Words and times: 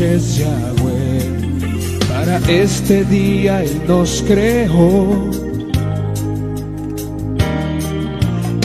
es 0.00 0.38
Yahweh. 0.38 1.30
Para 2.08 2.38
este 2.48 3.04
día 3.04 3.62
Él 3.62 3.80
nos 3.86 4.22
creó. 4.26 5.30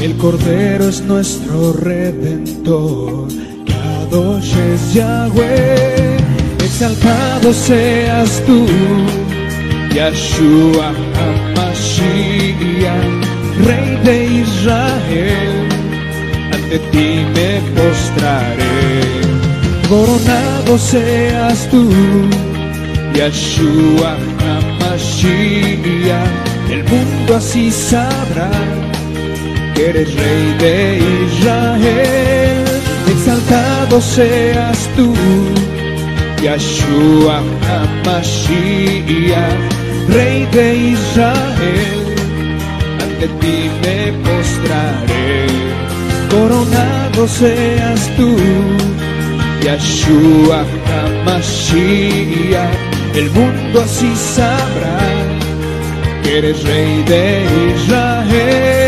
El 0.01 0.17
Cordero 0.17 0.89
es 0.89 1.01
nuestro 1.01 1.73
redentor. 1.73 3.27
Kadosh 3.65 4.55
es 4.73 4.93
Yahweh. 4.93 6.17
Exaltado 6.59 7.53
seas 7.53 8.41
tú, 8.45 8.65
Yahshua 9.93 10.93
HaMashiach, 11.17 12.25
Rey 13.65 13.99
de 14.03 14.25
Israel. 14.41 15.69
Ante 16.53 16.79
ti 16.91 17.25
me 17.35 17.61
postraré 17.75 18.71
coronado 19.87 20.50
seas 20.77 21.67
tú, 21.69 21.89
Yahshua 23.15 24.17
HaMashiach. 24.39 25.91
El 26.69 26.83
mundo 26.85 27.35
así 27.35 27.71
sabrá 27.71 28.51
que 29.75 29.89
eres 29.89 30.13
rey 30.13 30.55
de 30.59 30.99
Israel. 31.27 32.65
Exaltado 33.11 34.01
seas 34.01 34.89
tú, 34.95 35.13
Yahshua 36.41 37.41
HaMashiach, 37.67 39.59
rey 40.09 40.45
de 40.51 40.75
Israel. 40.95 42.01
Ante 43.03 43.27
ti 43.41 43.69
me 43.83 43.97
postraré, 44.25 45.47
coronado 46.29 47.27
seas 47.27 48.01
tú. 48.17 48.29
Yahshua 49.65 50.65
HaMashiach, 50.87 51.15
el 53.15 53.29
mundo 53.31 53.81
así 53.81 54.11
sabrá 54.15 54.99
que 56.23 56.37
eres 56.39 56.63
rey 56.63 57.03
de 57.03 57.45
Israel. 57.75 58.80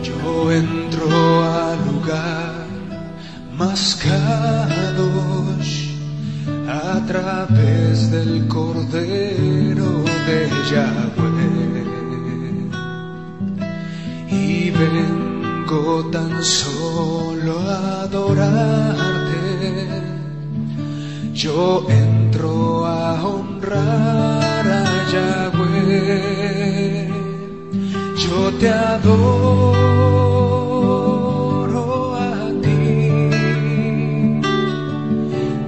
Yo 0.00 0.52
entro 0.52 1.42
al 1.42 1.78
lugar 1.86 2.66
más 3.58 3.96
kadosh 3.96 5.74
a 6.68 7.04
través 7.08 8.12
del 8.12 8.46
Cordero 8.46 10.04
de 10.28 10.48
Yahweh. 10.70 11.33
Vengo 14.78 16.04
tan 16.10 16.42
solo 16.42 17.58
a 17.60 18.02
adorarte. 18.02 19.42
Yo 21.32 21.86
entro 21.88 22.86
a 22.86 23.22
honrar 23.22 24.66
a 24.66 24.84
Yahweh. 25.12 27.08
Yo 28.16 28.52
te 28.60 28.68
adoro 28.68 29.74
a 32.16 32.28
ti. 32.62 32.80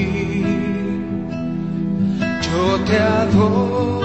Yo 2.47 2.63
te 2.86 2.97
adoro 3.00 3.97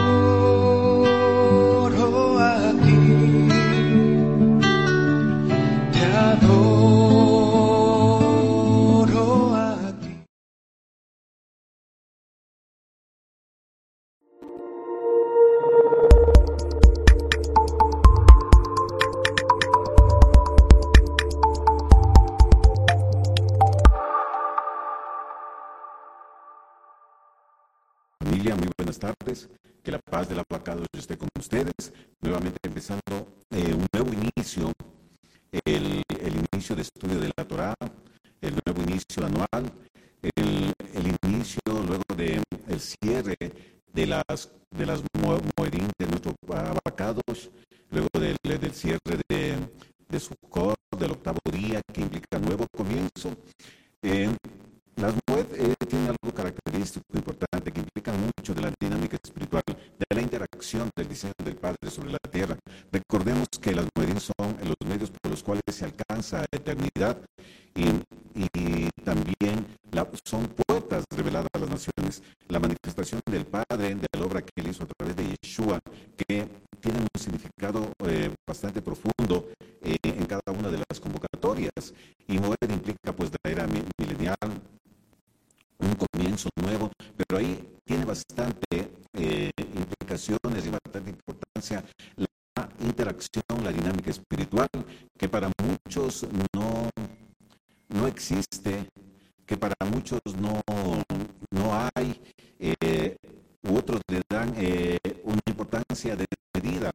de 80.73 80.83
las 80.89 80.99
convocatorias. 81.01 81.95
Y 82.27 82.39
Moed 82.39 82.71
implica 82.71 83.15
pues 83.15 83.31
la 83.31 83.51
era 83.51 83.67
mi- 83.67 83.85
milenial, 83.99 84.37
un 85.79 85.95
comienzo 85.95 86.49
nuevo, 86.61 86.91
pero 87.17 87.39
ahí 87.39 87.69
tiene 87.85 88.05
bastante 88.05 88.93
eh, 89.15 89.51
implicaciones 89.75 90.67
y 90.67 90.71
bastante 90.71 91.11
importancia 91.11 91.85
la 92.17 92.69
interacción, 92.81 93.43
la 93.63 93.73
dinámica 93.73 94.11
espiritual, 94.11 94.69
que 95.19 95.29
para 95.29 95.51
muchos 95.63 96.27
no, 96.55 96.89
no 97.89 98.07
existe, 98.07 98.89
que 99.47 99.57
para 99.57 99.75
muchos 99.91 100.21
no, 100.41 100.61
no 101.51 101.89
hay, 101.95 102.21
eh, 102.59 103.17
u 103.63 103.77
otros 103.77 104.01
le 104.09 104.23
dan 104.29 104.55
eh, 104.57 104.99
una 105.25 105.41
importancia 105.47 106.17
desmedida. 106.17 106.91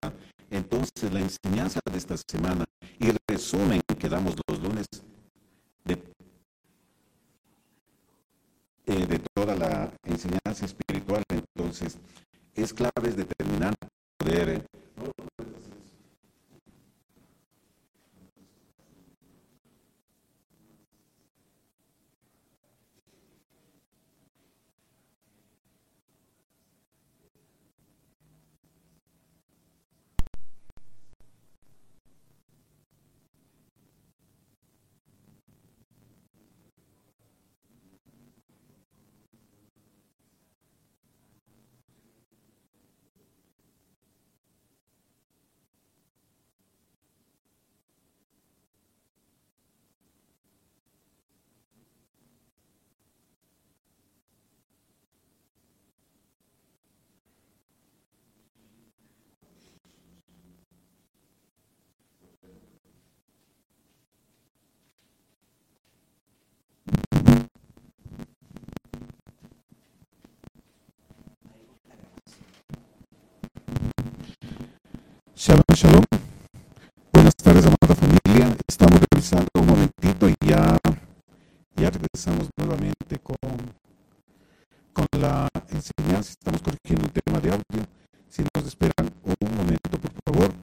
Entonces, 0.50 1.12
la 1.12 1.20
enseñanza 1.20 1.80
de 1.92 1.98
esta 1.98 2.16
semana 2.30 2.64
y 3.00 3.12
resumen 3.28 3.82
que 4.00 4.10
damos 4.10 4.36
los 4.48 4.62
lunes 4.62 4.86
de 5.84 6.02
eh, 8.88 9.06
de 9.06 9.20
toda 9.34 9.56
la 9.56 9.92
enseñanza 10.04 10.66
espiritual. 10.66 11.22
Entonces, 11.30 11.98
es 12.56 12.74
clave, 12.74 13.10
es 13.10 13.18
determinante 13.18 13.88
poder... 14.18 14.66
Shalom, 75.48 75.64
shalom. 75.74 76.04
Buenas 77.14 77.34
tardes, 77.38 77.66
amada 77.66 77.96
familia. 77.96 78.54
Estamos 78.68 79.00
revisando 79.10 79.48
un 79.56 79.68
momentito 79.68 80.28
y 80.28 80.36
ya, 80.46 80.78
ya 81.78 81.90
regresamos 81.90 82.50
nuevamente 82.58 83.18
con, 83.24 83.38
con 84.92 85.08
la 85.22 85.48
enseñanza. 85.70 86.32
Estamos 86.32 86.62
corrigiendo 86.62 87.06
un 87.06 87.14
tema 87.14 87.40
de 87.40 87.52
audio. 87.52 87.88
Si 88.28 88.44
nos 88.44 88.68
esperan 88.68 89.10
un 89.24 89.56
momento, 89.56 89.90
por 89.92 90.12
favor, 90.26 90.54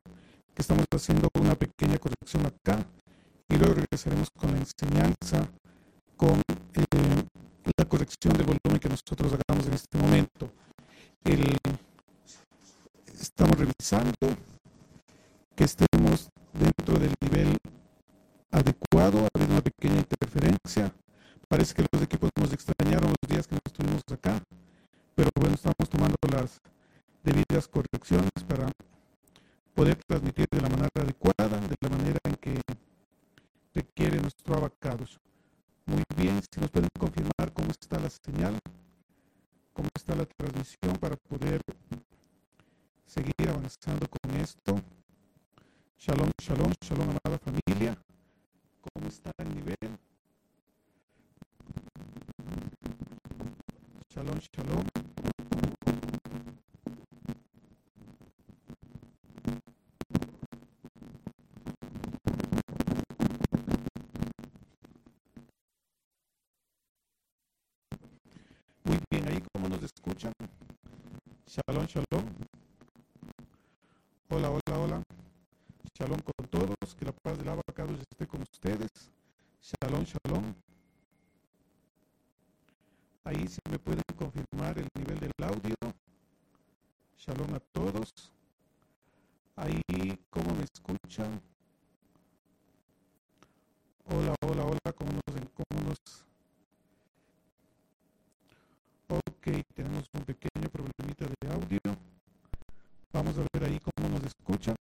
que 0.54 0.60
estamos 0.60 0.84
haciendo 0.94 1.30
una 1.40 1.54
pequeña 1.54 1.96
corrección 1.96 2.44
acá 2.44 2.84
y 3.48 3.56
luego 3.56 3.76
regresaremos 3.76 4.28
con 4.36 4.52
la 4.52 4.58
enseñanza, 4.58 5.48
con 6.14 6.42
eh, 6.74 7.24
la 7.74 7.84
corrección 7.86 8.34
del 8.34 8.44
volumen 8.44 8.78
que 8.78 8.90
nosotros 8.90 9.32
hagamos 9.32 9.66
en 9.66 9.72
este 9.72 9.96
momento. 9.96 10.52
El, 11.24 11.56
estamos 13.18 13.56
revisando 13.56 14.12
que 15.56 15.64
estemos 15.64 16.30
dentro 16.52 16.98
del 16.98 17.14
nivel 17.20 17.56
adecuado, 18.50 19.26
ha 19.26 19.44
una 19.44 19.60
pequeña 19.60 19.98
interferencia. 19.98 20.92
Parece 21.48 21.74
que 21.74 21.86
los 21.92 22.02
equipos 22.02 22.30
nos 22.40 22.52
extrañaron 22.52 23.12
los 23.20 23.30
días 23.30 23.46
que 23.46 23.54
no 23.54 23.60
estuvimos 23.64 24.02
acá, 24.12 24.42
pero 25.14 25.30
bueno, 25.38 25.54
estamos 25.54 25.88
tomando 25.88 26.16
las 26.32 26.60
debidas 27.22 27.68
correcciones 27.68 28.30
para 28.48 28.70
poder 29.74 29.96
transmitir 30.06 30.46
de 30.50 30.60
la 30.60 30.68
manera 30.68 30.90
adecuada, 30.96 31.60
de 31.60 31.76
la 31.80 31.88
manera 31.88 32.18
en 32.24 32.36
que 32.36 32.60
requiere 33.74 34.20
nuestro 34.20 34.56
abacados. 34.56 35.20
Muy 35.86 36.02
bien, 36.16 36.40
si 36.50 36.60
nos 36.60 36.70
pueden 36.70 36.88
confirmar 36.98 37.52
cómo 37.52 37.70
está 37.70 37.98
la 38.00 38.10
señal, 38.10 38.58
cómo 39.72 39.88
está 39.94 40.14
la 40.16 40.24
transmisión 40.24 40.96
para 40.98 41.16
poder 41.16 41.60
seguir 43.06 43.48
avanzando 43.48 44.08
con 44.08 44.34
esto. 44.40 44.80
Shalom, 46.06 46.30
shalom, 46.38 46.70
shalom, 46.82 47.08
amada 47.08 47.38
familia. 47.38 47.96
¿Cómo 48.82 49.08
está 49.08 49.30
el 49.38 49.54
nivel? 49.54 49.98
Shalom, 54.10 54.38
shalom. 54.38 54.84
Muy 68.84 68.98
bien, 69.10 69.26
ahí 69.26 69.42
como 69.54 69.70
nos 69.70 69.82
escuchan. 69.82 70.34
Shalom, 71.46 71.86
shalom. 71.86 72.26
Hola, 74.28 74.50
hola. 74.50 74.63
Shalom 75.96 76.18
con 76.22 76.48
todos. 76.48 76.94
Que 76.98 77.04
la 77.04 77.12
paz 77.12 77.38
del 77.38 77.48
abacado 77.48 77.94
esté 77.94 78.26
con 78.26 78.42
ustedes. 78.42 78.90
Shalom, 79.62 80.04
shalom. 80.04 80.52
Ahí 83.22 83.46
se 83.46 83.60
me 83.70 83.78
pueden 83.78 84.02
confirmar 84.18 84.76
el 84.76 84.88
nivel 84.98 85.20
del 85.20 85.32
audio. 85.40 85.76
Shalom 87.16 87.54
a 87.54 87.60
todos. 87.60 88.10
Ahí, 89.54 90.18
¿cómo 90.30 90.52
me 90.56 90.64
escuchan? 90.64 91.40
Hola, 94.06 94.34
hola, 94.42 94.64
hola, 94.64 94.92
¿cómo 94.96 95.12
nos, 95.12 95.36
nos 95.84 95.98
Ok, 99.08 99.46
tenemos 99.74 100.08
un 100.12 100.24
pequeño 100.24 100.68
problemita 100.70 101.26
de 101.26 101.52
audio. 101.52 101.78
Vamos 103.12 103.38
a 103.38 103.46
ver 103.52 103.70
ahí 103.70 103.78
cómo 103.78 104.08
nos 104.08 104.24
escuchan. 104.24 104.74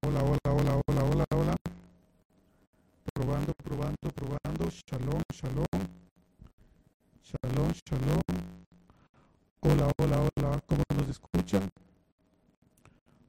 Hola, 0.00 0.22
hola, 0.22 0.38
hola, 0.48 0.80
hola, 0.86 1.04
hola, 1.04 1.24
hola. 1.36 1.56
Probando, 3.12 3.52
probando, 3.62 4.10
probando. 4.14 4.70
Shalom, 4.70 5.20
shalom. 5.30 5.66
Shalom, 7.22 7.72
shalom. 7.84 8.22
Hola, 9.60 9.92
hola, 9.98 10.16
hola, 10.22 10.62
¿cómo 10.66 10.82
nos 10.96 11.08
escuchan? 11.10 11.68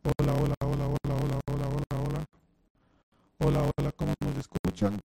Hola, 0.03 0.33
hola, 0.33 0.55
hola, 0.61 0.87
hola, 0.87 1.15
hola, 1.15 1.39
hola, 1.51 1.67
hola, 1.67 2.01
hola. 2.07 2.25
Hola, 3.39 3.71
hola, 3.77 3.91
¿cómo 3.91 4.13
nos 4.21 4.37
escuchan? 4.37 5.01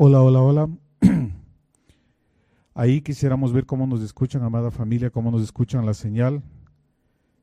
Hola, 0.00 0.22
hola, 0.22 0.40
hola. 0.40 0.68
Ahí 2.72 3.00
quisiéramos 3.02 3.52
ver 3.52 3.66
cómo 3.66 3.84
nos 3.84 4.00
escuchan, 4.00 4.44
amada 4.44 4.70
familia, 4.70 5.10
cómo 5.10 5.32
nos 5.32 5.42
escuchan 5.42 5.84
la 5.84 5.92
señal. 5.92 6.40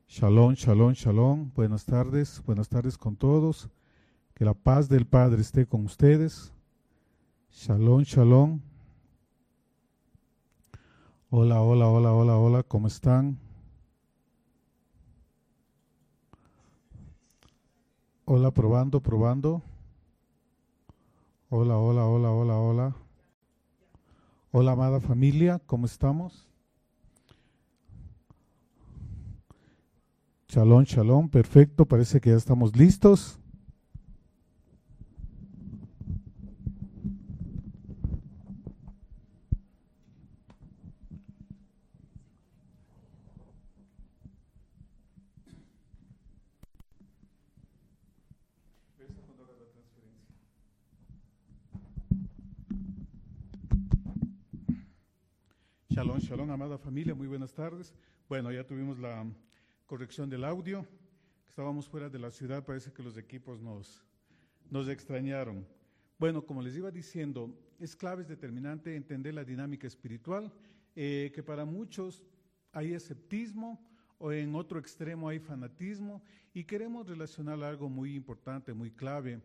Shalom, 0.08 0.54
shalom, 0.54 0.94
shalom. 0.94 1.50
Buenas 1.54 1.84
tardes, 1.84 2.42
buenas 2.46 2.70
tardes 2.70 2.96
con 2.96 3.14
todos. 3.14 3.68
Que 4.32 4.46
la 4.46 4.54
paz 4.54 4.88
del 4.88 5.04
Padre 5.06 5.42
esté 5.42 5.66
con 5.66 5.84
ustedes. 5.84 6.50
Shalom, 7.50 8.04
shalom. 8.04 8.60
Hola, 11.28 11.60
hola, 11.60 11.88
hola, 11.88 12.14
hola, 12.14 12.38
hola, 12.38 12.62
¿cómo 12.62 12.86
están? 12.86 13.38
Hola, 18.24 18.50
probando, 18.50 19.02
probando. 19.02 19.60
Hola, 21.48 21.78
hola, 21.78 22.04
hola, 22.06 22.30
hola, 22.32 22.56
hola. 22.56 22.96
Hola, 24.50 24.72
amada 24.72 25.00
familia, 25.00 25.60
¿cómo 25.64 25.86
estamos? 25.86 26.48
Shalom, 30.48 30.82
shalom, 30.82 31.28
perfecto, 31.28 31.86
parece 31.86 32.20
que 32.20 32.30
ya 32.30 32.36
estamos 32.36 32.74
listos. 32.76 33.38
Shalom, 56.06 56.20
shalom, 56.20 56.50
amada 56.52 56.78
familia, 56.78 57.16
muy 57.16 57.26
buenas 57.26 57.52
tardes. 57.52 57.92
Bueno, 58.28 58.52
ya 58.52 58.64
tuvimos 58.64 58.96
la 59.00 59.26
corrección 59.86 60.30
del 60.30 60.44
audio. 60.44 60.86
Estábamos 61.48 61.88
fuera 61.88 62.08
de 62.08 62.20
la 62.20 62.30
ciudad, 62.30 62.64
parece 62.64 62.92
que 62.92 63.02
los 63.02 63.16
equipos 63.16 63.60
nos, 63.60 64.04
nos 64.70 64.86
extrañaron. 64.86 65.66
Bueno, 66.16 66.46
como 66.46 66.62
les 66.62 66.76
iba 66.76 66.92
diciendo, 66.92 67.52
es 67.80 67.96
clave, 67.96 68.22
es 68.22 68.28
determinante 68.28 68.94
entender 68.94 69.34
la 69.34 69.42
dinámica 69.42 69.88
espiritual, 69.88 70.52
eh, 70.94 71.32
que 71.34 71.42
para 71.42 71.64
muchos 71.64 72.22
hay 72.70 72.92
esceptismo 72.92 73.84
o 74.18 74.30
en 74.30 74.54
otro 74.54 74.78
extremo 74.78 75.28
hay 75.28 75.40
fanatismo 75.40 76.22
y 76.54 76.62
queremos 76.62 77.08
relacionar 77.08 77.60
algo 77.64 77.88
muy 77.88 78.14
importante, 78.14 78.72
muy 78.72 78.92
clave. 78.92 79.40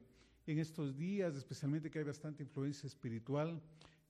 En 0.45 0.59
estos 0.59 0.95
días, 0.95 1.35
especialmente 1.35 1.89
que 1.89 1.97
hay 1.97 2.05
bastante 2.05 2.43
influencia 2.43 2.85
espiritual, 2.85 3.59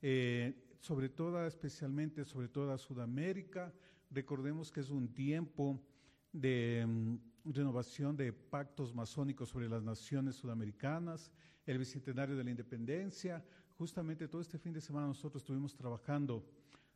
eh, 0.02 0.54
sobre 0.82 1.10
todo, 1.10 1.46
especialmente 1.46 2.26
sobre 2.26 2.48
toda 2.48 2.78
Sudamérica. 2.78 3.72
Recordemos 4.10 4.72
que 4.72 4.80
es 4.82 4.90
un 4.90 5.14
tiempo 5.14 5.80
de 6.34 6.84
mm, 6.86 7.52
renovación 7.54 8.18
de 8.18 8.34
pactos 8.34 8.94
masónicos 8.94 9.50
sobre 9.50 9.70
las 9.70 9.84
naciones 9.84 10.36
sudamericanas, 10.36 11.32
el 11.68 11.78
bicentenario 11.78 12.36
de 12.36 12.44
la 12.44 12.50
independencia. 12.50 13.46
Justamente 13.78 14.28
todo 14.28 14.42
este 14.42 14.58
fin 14.58 14.74
de 14.74 14.82
semana 14.82 15.08
nosotros 15.08 15.44
estuvimos 15.44 15.76
trabajando, 15.76 16.44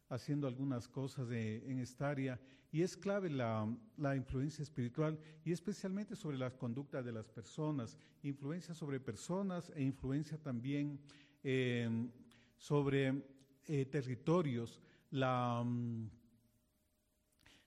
haciendo 0.09 0.47
algunas 0.47 0.87
cosas 0.87 1.29
en 1.31 1.79
esta 1.79 2.09
área, 2.09 2.39
y 2.71 2.81
es 2.81 2.97
clave 2.97 3.29
la, 3.29 3.67
influencia 4.15 4.63
espiritual 4.63 5.17
y 5.45 5.51
especialmente 5.51 6.15
sobre 6.15 6.37
la 6.37 6.49
conducta 6.51 7.01
de 7.03 7.11
las 7.11 7.29
personas, 7.29 7.97
influencia 8.23 8.73
sobre 8.73 8.99
personas 8.99 9.71
e 9.75 9.83
influencia 9.83 10.37
también 10.37 10.99
eh, 11.43 12.09
sobre 12.57 13.34
eh, 13.67 13.85
territorios, 13.85 14.81
la, 15.11 15.63
mm, 15.65 16.09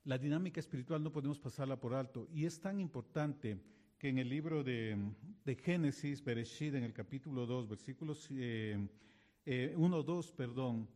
la 0.05 0.19
dinámica 0.19 0.61
espiritual 0.61 1.03
no 1.03 1.13
podemos 1.13 1.39
pasarla 1.39 1.79
por 1.79 1.95
alto. 1.95 2.29
Y 2.33 2.45
es 2.45 2.61
tan 2.61 2.81
importante 2.81 3.59
que 3.99 4.09
en 4.09 4.19
el 4.19 4.29
libro 4.29 4.63
de, 4.63 4.97
de 5.45 5.55
Génesis, 5.57 6.23
Bereshit, 6.23 6.75
en 6.75 6.85
el 6.85 6.93
capítulo 6.93 7.47
2, 7.47 7.69
versículos 7.69 8.31
1, 8.31 8.39
eh, 8.41 8.89
2, 9.45 10.29
eh, 10.29 10.33
perdón, 10.37 10.89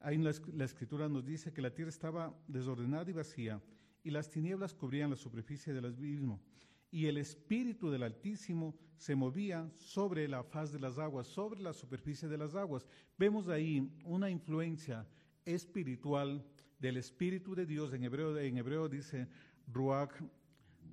ahí 0.00 0.18
la 0.18 0.64
escritura 0.64 1.08
nos 1.08 1.24
dice 1.24 1.52
que 1.52 1.62
la 1.62 1.72
tierra 1.72 1.88
estaba 1.88 2.34
desordenada 2.46 3.10
y 3.10 3.14
vacía, 3.14 3.60
y 4.04 4.10
las 4.10 4.30
tinieblas 4.30 4.74
cubrían 4.74 5.10
la 5.10 5.16
superficie 5.16 5.72
del 5.72 5.86
abismo 5.86 6.40
y 6.90 7.06
el 7.06 7.18
Espíritu 7.18 7.90
del 7.90 8.02
Altísimo 8.02 8.74
se 8.96 9.14
movía 9.14 9.70
sobre 9.76 10.26
la 10.28 10.42
faz 10.42 10.72
de 10.72 10.80
las 10.80 10.98
aguas, 10.98 11.26
sobre 11.26 11.60
la 11.60 11.72
superficie 11.72 12.28
de 12.28 12.36
las 12.36 12.54
aguas. 12.54 12.86
Vemos 13.16 13.48
ahí 13.48 13.90
una 14.04 14.28
influencia 14.28 15.06
espiritual 15.44 16.44
del 16.78 16.96
Espíritu 16.96 17.54
de 17.54 17.66
Dios. 17.66 17.92
En 17.92 18.04
hebreo, 18.04 18.36
en 18.36 18.58
hebreo 18.58 18.88
dice 18.88 19.28
Ruach, 19.68 20.12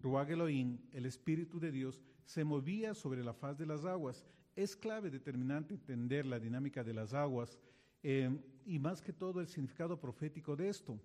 Ruach 0.02 0.30
Elohim, 0.30 0.78
el 0.92 1.06
Espíritu 1.06 1.60
de 1.60 1.72
Dios, 1.72 2.02
se 2.26 2.44
movía 2.44 2.94
sobre 2.94 3.24
la 3.24 3.34
faz 3.34 3.58
de 3.58 3.66
las 3.66 3.86
aguas. 3.86 4.26
Es 4.56 4.76
clave 4.76 5.10
determinante 5.10 5.74
entender 5.74 6.26
la 6.26 6.40
dinámica 6.40 6.84
de 6.84 6.94
las 6.94 7.14
aguas 7.14 7.60
eh, 8.04 8.30
y 8.66 8.80
más 8.80 9.02
que 9.02 9.14
todo 9.14 9.42
el 9.42 9.48
significado 9.48 10.00
profético 10.00 10.56
de 10.56 10.70
esto. 10.70 11.00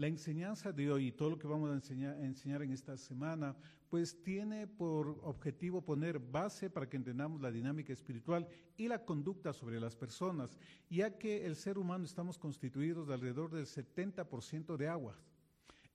La 0.00 0.06
enseñanza 0.06 0.72
de 0.72 0.90
hoy 0.90 1.08
y 1.08 1.12
todo 1.12 1.28
lo 1.28 1.38
que 1.38 1.46
vamos 1.46 1.68
a 1.68 1.74
enseñar, 1.74 2.62
en 2.62 2.72
esta 2.72 2.96
semana, 2.96 3.54
pues 3.90 4.22
tiene 4.22 4.66
por 4.66 5.20
objetivo 5.24 5.82
poner 5.82 6.18
base 6.18 6.70
para 6.70 6.88
que 6.88 6.96
entendamos 6.96 7.42
la 7.42 7.50
dinámica 7.50 7.92
espiritual 7.92 8.48
y 8.78 8.88
la 8.88 9.04
conducta 9.04 9.52
sobre 9.52 9.78
las 9.78 9.94
personas, 9.94 10.56
ya 10.88 11.18
que 11.18 11.44
el 11.44 11.54
ser 11.54 11.76
humano 11.76 12.06
estamos 12.06 12.38
constituidos 12.38 13.08
de 13.08 13.12
alrededor 13.12 13.50
del 13.50 13.66
70% 13.66 14.78
de 14.78 14.88
agua. 14.88 15.18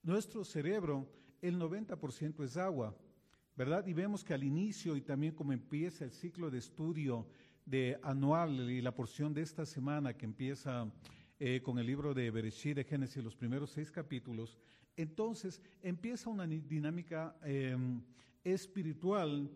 Nuestro 0.03 0.45
cerebro, 0.45 1.09
el 1.41 1.59
90% 1.59 2.43
es 2.43 2.57
agua, 2.57 2.95
¿verdad? 3.57 3.87
Y 3.87 3.93
vemos 3.93 4.23
que 4.23 4.35
al 4.35 4.43
inicio 4.43 4.95
y 4.95 5.01
también 5.01 5.33
como 5.33 5.51
empieza 5.51 6.05
el 6.05 6.11
ciclo 6.11 6.51
de 6.51 6.59
estudio 6.59 7.27
de 7.65 7.99
anual 8.03 8.69
y 8.69 8.83
la 8.83 8.93
porción 8.93 9.33
de 9.33 9.41
esta 9.41 9.65
semana 9.65 10.15
que 10.15 10.25
empieza 10.25 10.91
eh, 11.37 11.61
con 11.61 11.77
el 11.77 11.85
libro 11.85 12.13
de 12.13 12.31
Bereshit, 12.31 12.77
de 12.77 12.83
Génesis, 12.85 13.23
los 13.23 13.35
primeros 13.35 13.71
seis 13.71 13.91
capítulos, 13.91 14.57
entonces 14.95 15.61
empieza 15.81 16.29
una 16.29 16.47
dinámica 16.47 17.35
em, 17.43 18.01
espiritual 18.43 19.51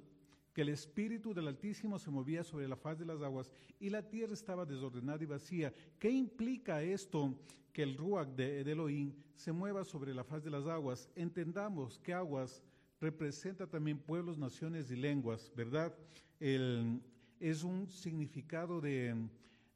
que 0.53 0.62
el 0.62 0.69
espíritu 0.69 1.33
del 1.33 1.48
Altísimo 1.48 1.98
se 1.98 2.12
movía 2.12 2.43
sobre 2.43 2.67
la 2.67 2.75
faz 2.75 3.00
de 3.00 3.05
las 3.05 3.21
aguas 3.21 3.53
y 3.79 3.89
la 3.89 4.01
tierra 4.01 4.33
estaba 4.33 4.65
desordenada 4.65 5.24
y 5.24 5.27
vacía. 5.27 5.74
¿Qué 5.98 6.09
implica 6.09 6.81
esto 6.83 7.33
que 7.71 7.83
el 7.83 7.95
Ruach 7.95 8.27
de, 8.29 8.59
Elohim 8.62 9.13
se 9.36 9.53
mueva 9.53 9.86
sobre 9.86 10.13
la 10.13 10.25
faz 10.25 10.43
de 10.43 10.51
las 10.51 10.67
aguas? 10.67 11.09
Entendamos 11.15 11.98
que 12.00 12.13
aguas 12.13 12.62
representa 13.00 13.67
también 13.67 14.00
pueblos, 14.00 14.38
naciones 14.38 14.91
y 14.91 14.98
lenguas, 14.98 15.50
¿verdad? 15.55 15.95
es 16.41 17.63
un 17.63 17.89
significado 17.89 18.81
de, 18.81 19.15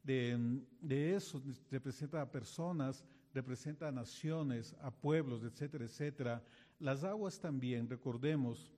de, 0.04 1.16
eso, 1.16 1.42
representa 1.70 2.20
a 2.20 2.30
personas, 2.30 3.04
representa 3.32 3.88
a 3.88 3.92
naciones, 3.92 4.74
a 4.80 4.90
pueblos, 4.90 5.42
etcétera, 5.42 5.84
etcétera. 5.86 6.42
Las 6.78 7.04
aguas 7.04 7.40
también, 7.40 7.88
recordemos 7.88 8.72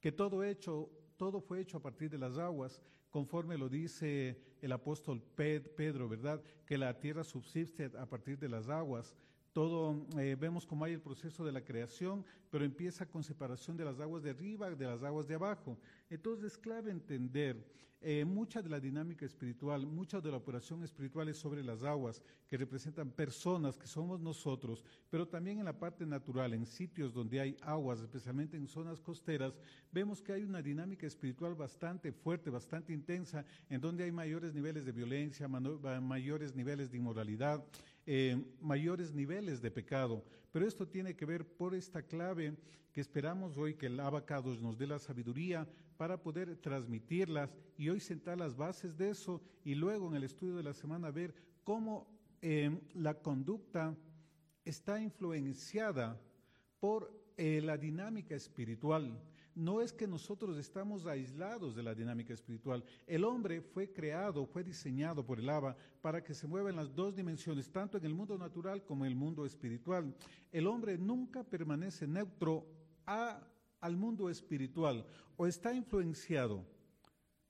que 0.00 0.10
todo 0.10 0.42
hecho, 0.42 0.90
todo 1.16 1.40
fue 1.40 1.60
hecho 1.60 1.76
a 1.76 1.82
partir 1.82 2.10
de 2.10 2.18
las 2.18 2.38
aguas, 2.38 2.80
conforme 3.10 3.58
lo 3.58 3.68
dice 3.68 4.40
el 4.60 4.72
apóstol 4.72 5.22
Pedro, 5.22 6.08
¿verdad? 6.08 6.42
Que 6.66 6.78
la 6.78 6.98
tierra 6.98 7.22
subsiste 7.22 7.90
a 7.96 8.06
partir 8.06 8.38
de 8.38 8.48
las 8.48 8.68
aguas. 8.68 9.14
Todo, 9.54 10.04
eh, 10.18 10.36
vemos 10.38 10.66
cómo 10.66 10.84
hay 10.84 10.94
el 10.94 11.00
proceso 11.00 11.44
de 11.44 11.52
la 11.52 11.64
creación, 11.64 12.24
pero 12.50 12.64
empieza 12.64 13.06
con 13.06 13.22
separación 13.22 13.76
de 13.76 13.84
las 13.84 14.00
aguas 14.00 14.24
de 14.24 14.30
arriba, 14.30 14.68
de 14.68 14.84
las 14.84 15.00
aguas 15.04 15.28
de 15.28 15.36
abajo. 15.36 15.78
Entonces 16.10 16.52
es 16.52 16.58
clave 16.58 16.90
entender 16.90 17.64
eh, 18.00 18.24
mucha 18.24 18.60
de 18.60 18.68
la 18.68 18.80
dinámica 18.80 19.24
espiritual, 19.24 19.86
mucha 19.86 20.20
de 20.20 20.30
la 20.30 20.36
operación 20.36 20.82
espiritual 20.82 21.28
es 21.28 21.38
sobre 21.38 21.62
las 21.62 21.84
aguas, 21.84 22.20
que 22.48 22.56
representan 22.56 23.10
personas 23.10 23.78
que 23.78 23.86
somos 23.86 24.20
nosotros, 24.20 24.84
pero 25.08 25.26
también 25.26 25.60
en 25.60 25.64
la 25.64 25.78
parte 25.78 26.04
natural, 26.04 26.52
en 26.52 26.66
sitios 26.66 27.14
donde 27.14 27.40
hay 27.40 27.56
aguas, 27.62 28.00
especialmente 28.00 28.58
en 28.58 28.66
zonas 28.66 29.00
costeras, 29.00 29.56
vemos 29.90 30.20
que 30.20 30.32
hay 30.32 30.42
una 30.42 30.60
dinámica 30.60 31.06
espiritual 31.06 31.54
bastante 31.54 32.12
fuerte, 32.12 32.50
bastante 32.50 32.92
intensa, 32.92 33.46
en 33.70 33.80
donde 33.80 34.04
hay 34.04 34.12
mayores 34.12 34.52
niveles 34.52 34.84
de 34.84 34.92
violencia, 34.92 35.48
mayores 35.48 36.54
niveles 36.54 36.90
de 36.90 36.98
inmoralidad, 36.98 37.64
eh, 38.06 38.36
mayores 38.60 39.12
niveles 39.12 39.60
de 39.60 39.70
pecado. 39.70 40.24
Pero 40.52 40.66
esto 40.66 40.86
tiene 40.86 41.14
que 41.16 41.24
ver 41.24 41.46
por 41.46 41.74
esta 41.74 42.02
clave 42.02 42.56
que 42.92 43.00
esperamos 43.00 43.56
hoy 43.56 43.74
que 43.74 43.86
el 43.86 43.98
abacados 43.98 44.60
nos 44.60 44.78
dé 44.78 44.86
la 44.86 44.98
sabiduría 44.98 45.66
para 45.96 46.22
poder 46.22 46.56
transmitirlas 46.56 47.56
y 47.76 47.88
hoy 47.88 48.00
sentar 48.00 48.38
las 48.38 48.56
bases 48.56 48.96
de 48.96 49.10
eso 49.10 49.42
y 49.64 49.74
luego 49.74 50.08
en 50.08 50.16
el 50.16 50.24
estudio 50.24 50.56
de 50.56 50.62
la 50.62 50.74
semana 50.74 51.10
ver 51.10 51.34
cómo 51.64 52.06
eh, 52.40 52.78
la 52.94 53.14
conducta 53.14 53.96
está 54.64 55.00
influenciada 55.00 56.20
por 56.78 57.12
eh, 57.36 57.60
la 57.62 57.76
dinámica 57.76 58.34
espiritual. 58.34 59.20
No 59.54 59.80
es 59.80 59.92
que 59.92 60.06
nosotros 60.06 60.58
estamos 60.58 61.06
aislados 61.06 61.76
de 61.76 61.82
la 61.82 61.94
dinámica 61.94 62.34
espiritual. 62.34 62.84
El 63.06 63.24
hombre 63.24 63.60
fue 63.60 63.92
creado, 63.92 64.46
fue 64.46 64.64
diseñado 64.64 65.24
por 65.24 65.38
el 65.38 65.48
Abba 65.48 65.76
para 66.00 66.24
que 66.24 66.34
se 66.34 66.46
mueva 66.46 66.70
en 66.70 66.76
las 66.76 66.94
dos 66.94 67.14
dimensiones, 67.14 67.70
tanto 67.70 67.96
en 67.98 68.04
el 68.04 68.14
mundo 68.14 68.36
natural 68.36 68.84
como 68.84 69.04
en 69.04 69.12
el 69.12 69.16
mundo 69.16 69.46
espiritual. 69.46 70.14
El 70.50 70.66
hombre 70.66 70.98
nunca 70.98 71.44
permanece 71.44 72.06
neutro 72.06 72.66
al 73.06 73.96
mundo 73.96 74.28
espiritual 74.28 75.06
o 75.36 75.46
está 75.46 75.72
influenciado 75.72 76.64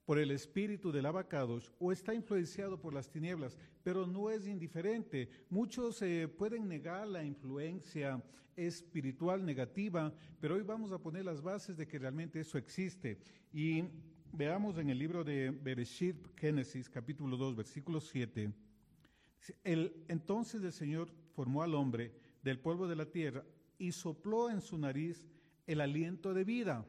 por 0.05 0.19
el 0.19 0.31
espíritu 0.31 0.91
del 0.91 1.07
abacados 1.07 1.71
o 1.79 1.91
está 1.91 2.13
influenciado 2.13 2.79
por 2.79 2.93
las 2.93 3.09
tinieblas, 3.09 3.57
pero 3.83 4.05
no 4.05 4.29
es 4.29 4.47
indiferente. 4.47 5.29
Muchos 5.49 6.01
eh, 6.01 6.27
pueden 6.27 6.67
negar 6.67 7.07
la 7.07 7.23
influencia 7.23 8.23
espiritual 8.55 9.45
negativa, 9.45 10.13
pero 10.39 10.55
hoy 10.55 10.61
vamos 10.61 10.91
a 10.91 10.99
poner 10.99 11.25
las 11.25 11.41
bases 11.41 11.75
de 11.75 11.87
que 11.87 11.99
realmente 11.99 12.39
eso 12.39 12.57
existe. 12.57 13.17
Y 13.51 13.83
veamos 14.31 14.77
en 14.77 14.89
el 14.89 14.99
libro 14.99 15.23
de 15.23 15.49
Bereshit, 15.49 16.15
Génesis, 16.37 16.87
capítulo 16.87 17.35
2, 17.35 17.55
versículo 17.55 17.99
7. 17.99 18.51
El, 19.63 20.05
entonces 20.07 20.63
el 20.63 20.71
Señor 20.71 21.09
formó 21.33 21.63
al 21.63 21.73
hombre 21.73 22.13
del 22.43 22.59
polvo 22.59 22.87
de 22.87 22.95
la 22.95 23.05
tierra 23.05 23.43
y 23.77 23.91
sopló 23.91 24.49
en 24.49 24.61
su 24.61 24.77
nariz 24.77 25.25
el 25.65 25.81
aliento 25.81 26.33
de 26.33 26.43
vida. 26.43 26.85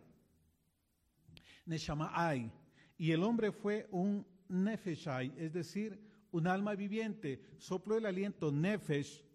Neshamai. 1.64 2.52
Y 2.98 3.12
el 3.12 3.22
hombre 3.22 3.52
fue 3.52 3.86
un 3.90 4.26
nefeshai, 4.48 5.32
es 5.36 5.52
decir, 5.52 5.98
un 6.30 6.46
alma 6.46 6.74
viviente. 6.74 7.40
Sopló 7.58 7.96
el 7.96 8.06
aliento 8.06 8.50
nefesh. 8.50 9.26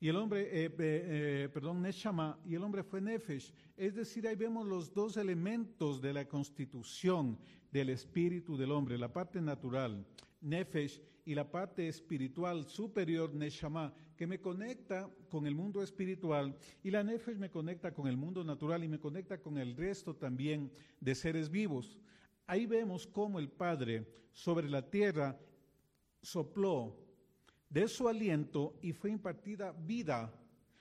Y 0.00 0.08
el 0.08 0.16
hombre, 0.16 0.42
eh, 0.64 0.70
eh, 0.78 1.48
perdón, 1.52 1.82
Neshama, 1.82 2.38
y 2.44 2.54
el 2.54 2.62
hombre 2.62 2.84
fue 2.84 3.00
Nefesh. 3.00 3.52
Es 3.76 3.96
decir, 3.96 4.28
ahí 4.28 4.36
vemos 4.36 4.64
los 4.64 4.94
dos 4.94 5.16
elementos 5.16 6.00
de 6.00 6.12
la 6.12 6.28
constitución 6.28 7.36
del 7.72 7.90
espíritu 7.90 8.56
del 8.56 8.70
hombre, 8.70 8.96
la 8.96 9.12
parte 9.12 9.40
natural, 9.40 10.06
Nefesh, 10.40 11.02
y 11.28 11.34
la 11.34 11.50
parte 11.50 11.86
espiritual 11.86 12.64
superior, 12.64 13.34
Neshama, 13.34 13.92
que 14.16 14.26
me 14.26 14.40
conecta 14.40 15.10
con 15.28 15.46
el 15.46 15.54
mundo 15.54 15.82
espiritual, 15.82 16.56
y 16.82 16.90
la 16.90 17.04
Nefesh 17.04 17.36
me 17.36 17.50
conecta 17.50 17.92
con 17.92 18.08
el 18.08 18.16
mundo 18.16 18.42
natural 18.42 18.82
y 18.82 18.88
me 18.88 18.98
conecta 18.98 19.36
con 19.36 19.58
el 19.58 19.76
resto 19.76 20.16
también 20.16 20.72
de 20.98 21.14
seres 21.14 21.50
vivos. 21.50 21.98
Ahí 22.46 22.64
vemos 22.64 23.06
cómo 23.06 23.38
el 23.38 23.50
Padre 23.50 24.10
sobre 24.32 24.70
la 24.70 24.88
tierra 24.88 25.38
sopló 26.22 26.96
de 27.68 27.88
su 27.88 28.08
aliento 28.08 28.78
y 28.80 28.94
fue 28.94 29.10
impartida 29.10 29.72
vida 29.72 30.32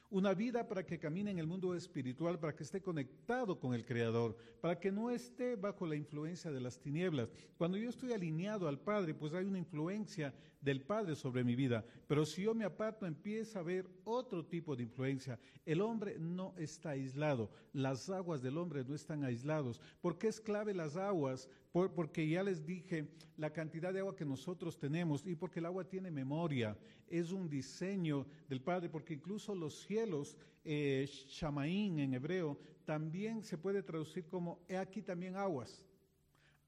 una 0.10 0.34
vida 0.34 0.68
para 0.68 0.86
que 0.86 1.00
camine 1.00 1.32
en 1.32 1.40
el 1.40 1.48
mundo 1.48 1.76
espiritual, 1.76 2.40
para 2.40 2.56
que 2.56 2.64
esté 2.64 2.82
conectado 2.82 3.60
con 3.60 3.74
el 3.74 3.86
Creador, 3.86 4.38
para 4.62 4.80
que 4.80 4.92
no 4.92 5.10
esté 5.10 5.56
bajo 5.56 5.86
la 5.86 5.96
influencia 5.96 6.52
de 6.52 6.62
las 6.62 6.80
tinieblas. 6.80 7.30
Cuando 7.58 7.78
yo 7.78 7.90
estoy 7.90 8.14
alineado 8.14 8.68
al 8.68 8.80
Padre, 8.80 9.14
pues 9.14 9.34
hay 9.34 9.46
una 9.46 9.60
influencia 9.60 10.34
del 10.68 10.82
Padre 10.82 11.16
sobre 11.16 11.46
mi 11.46 11.56
vida. 11.56 11.86
Pero 12.08 12.26
si 12.26 12.44
yo 12.44 12.54
me 12.54 12.66
aparto, 12.66 13.06
empieza 13.06 13.60
a 13.60 13.62
haber 13.62 13.88
otro 14.04 14.46
tipo 14.46 14.76
de 14.76 14.84
influencia. 14.84 15.40
El 15.66 15.80
hombre 15.80 16.18
no 16.20 16.54
está 16.58 16.90
aislado. 16.90 17.50
Las 17.72 18.10
aguas 18.10 18.42
del 18.42 18.58
hombre 18.58 18.84
no 18.84 18.94
están 18.94 19.24
aislados. 19.24 19.80
¿Por 20.02 20.18
qué 20.18 20.28
es 20.28 20.42
clave 20.42 20.74
las 20.74 20.98
aguas? 20.98 21.48
porque 21.72 22.28
ya 22.28 22.42
les 22.42 22.66
dije 22.66 23.08
la 23.38 23.54
cantidad 23.54 23.94
de 23.94 24.00
agua 24.00 24.16
que 24.16 24.26
nosotros 24.26 24.80
tenemos 24.80 25.24
y 25.28 25.36
porque 25.36 25.60
el 25.60 25.68
agua 25.68 25.88
tiene 25.88 26.10
memoria. 26.10 26.76
Es 27.08 27.32
un 27.32 27.48
diseño 27.48 28.26
del 28.50 28.62
Padre, 28.62 28.90
porque 28.90 29.14
incluso 29.14 29.54
los 29.54 29.82
cielos, 29.82 30.36
eh, 30.66 31.08
Shamaín 31.08 32.00
en 32.00 32.16
hebreo, 32.16 32.58
también 32.84 33.44
se 33.44 33.60
puede 33.60 33.84
traducir 33.84 34.26
como, 34.26 34.60
he 34.68 34.76
aquí 34.76 35.04
también 35.04 35.36
aguas. 35.36 35.86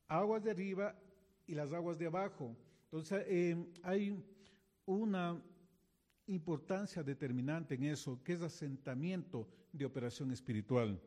Aguas 0.08 0.44
de 0.44 0.52
arriba 0.52 0.96
y 1.48 1.56
las 1.56 1.74
aguas 1.74 1.98
de 1.98 2.06
abajo. 2.06 2.56
Entonces, 2.92 3.24
eh, 3.28 3.56
hay 3.84 4.20
una 4.86 5.40
importancia 6.26 7.04
determinante 7.04 7.76
en 7.76 7.84
eso, 7.84 8.20
que 8.24 8.34
es 8.34 8.42
asentamiento 8.42 9.48
de 9.72 9.86
operación 9.86 10.32
espiritual. 10.32 11.00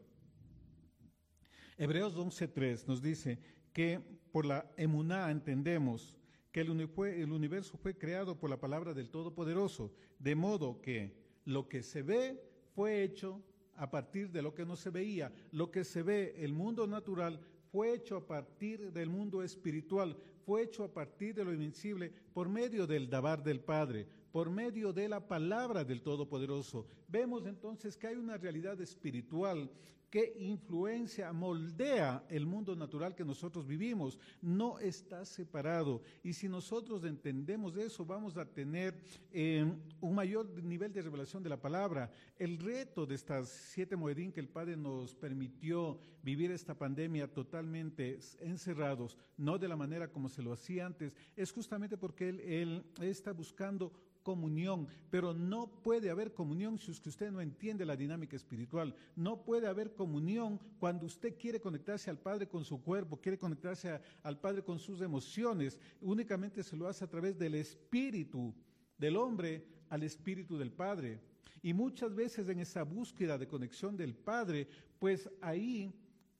Hebreos 1.76 2.16
11.3 2.16 2.86
nos 2.86 3.02
dice 3.02 3.40
que 3.72 4.00
por 4.30 4.46
la 4.46 4.70
emuná 4.76 5.30
entendemos 5.30 6.16
que 6.52 6.60
el, 6.60 6.70
universo 6.70 7.78
fue 7.78 7.96
creado 7.96 8.38
por 8.38 8.50
la 8.50 8.60
palabra 8.60 8.94
del 8.94 9.10
Todopoderoso, 9.10 9.92
de 10.18 10.34
modo 10.36 10.80
que 10.80 11.16
lo 11.44 11.68
que 11.68 11.82
se 11.82 12.02
ve 12.02 12.40
fue 12.74 13.02
hecho 13.02 13.42
a 13.74 13.90
partir 13.90 14.30
de 14.30 14.42
lo 14.42 14.54
que 14.54 14.66
no 14.66 14.76
se 14.76 14.90
veía. 14.90 15.32
Lo 15.50 15.70
que 15.70 15.82
se 15.82 16.02
ve, 16.02 16.34
el 16.36 16.52
mundo 16.52 16.86
natural, 16.86 17.40
fue 17.70 17.94
hecho 17.94 18.18
a 18.18 18.26
partir 18.26 18.92
del 18.92 19.08
mundo 19.08 19.42
espiritual, 19.42 20.16
fue 20.44 20.62
hecho 20.62 20.84
a 20.84 20.92
partir 20.92 21.34
de 21.34 21.44
lo 21.44 21.52
invencible 21.52 22.12
por 22.32 22.48
medio 22.48 22.86
del 22.86 23.08
Dabar 23.08 23.42
del 23.42 23.60
Padre, 23.60 24.06
por 24.32 24.50
medio 24.50 24.92
de 24.92 25.08
la 25.08 25.26
palabra 25.26 25.84
del 25.84 26.02
Todopoderoso. 26.02 26.86
Vemos 27.08 27.46
entonces 27.46 27.96
que 27.96 28.08
hay 28.08 28.16
una 28.16 28.36
realidad 28.36 28.80
espiritual 28.80 29.70
qué 30.12 30.34
influencia 30.36 31.32
moldea 31.32 32.22
el 32.28 32.44
mundo 32.44 32.76
natural 32.76 33.14
que 33.14 33.24
nosotros 33.24 33.66
vivimos. 33.66 34.18
No 34.42 34.78
está 34.78 35.24
separado. 35.24 36.02
Y 36.22 36.34
si 36.34 36.50
nosotros 36.50 37.02
entendemos 37.04 37.78
eso, 37.78 38.04
vamos 38.04 38.36
a 38.36 38.44
tener 38.44 38.94
eh, 39.32 39.64
un 40.02 40.14
mayor 40.14 40.62
nivel 40.62 40.92
de 40.92 41.00
revelación 41.00 41.42
de 41.42 41.48
la 41.48 41.62
palabra. 41.62 42.10
El 42.38 42.58
reto 42.58 43.06
de 43.06 43.14
estas 43.14 43.48
siete 43.48 43.96
moedín 43.96 44.32
que 44.32 44.40
el 44.40 44.50
Padre 44.50 44.76
nos 44.76 45.14
permitió 45.14 45.98
vivir 46.22 46.50
esta 46.50 46.74
pandemia 46.74 47.32
totalmente 47.32 48.18
encerrados, 48.40 49.16
no 49.38 49.56
de 49.56 49.68
la 49.68 49.76
manera 49.76 50.12
como 50.12 50.28
se 50.28 50.42
lo 50.42 50.52
hacía 50.52 50.84
antes, 50.84 51.16
es 51.36 51.50
justamente 51.52 51.96
porque 51.96 52.28
él 52.28 52.84
está 53.00 53.32
buscando 53.32 53.90
comunión, 54.22 54.88
pero 55.10 55.34
no 55.34 55.66
puede 55.82 56.10
haber 56.10 56.32
comunión 56.32 56.78
si 56.78 56.90
usted 56.90 57.30
no 57.30 57.40
entiende 57.40 57.84
la 57.84 57.96
dinámica 57.96 58.36
espiritual. 58.36 58.94
No 59.16 59.44
puede 59.44 59.66
haber 59.66 59.94
comunión 59.94 60.60
cuando 60.78 61.06
usted 61.06 61.36
quiere 61.38 61.60
conectarse 61.60 62.10
al 62.10 62.18
Padre 62.18 62.48
con 62.48 62.64
su 62.64 62.82
cuerpo, 62.82 63.20
quiere 63.20 63.38
conectarse 63.38 64.00
al 64.22 64.38
Padre 64.38 64.62
con 64.62 64.78
sus 64.78 65.00
emociones. 65.00 65.78
Únicamente 66.00 66.62
se 66.62 66.76
lo 66.76 66.88
hace 66.88 67.04
a 67.04 67.10
través 67.10 67.38
del 67.38 67.54
espíritu 67.54 68.54
del 69.02 69.16
hombre 69.16 69.66
al 69.90 70.04
espíritu 70.04 70.56
del 70.56 70.72
Padre. 70.72 71.20
Y 71.60 71.74
muchas 71.74 72.14
veces 72.14 72.48
en 72.48 72.60
esa 72.60 72.84
búsqueda 72.84 73.36
de 73.36 73.48
conexión 73.48 73.96
del 73.96 74.14
Padre, 74.14 74.68
pues 74.98 75.28
ahí 75.40 75.92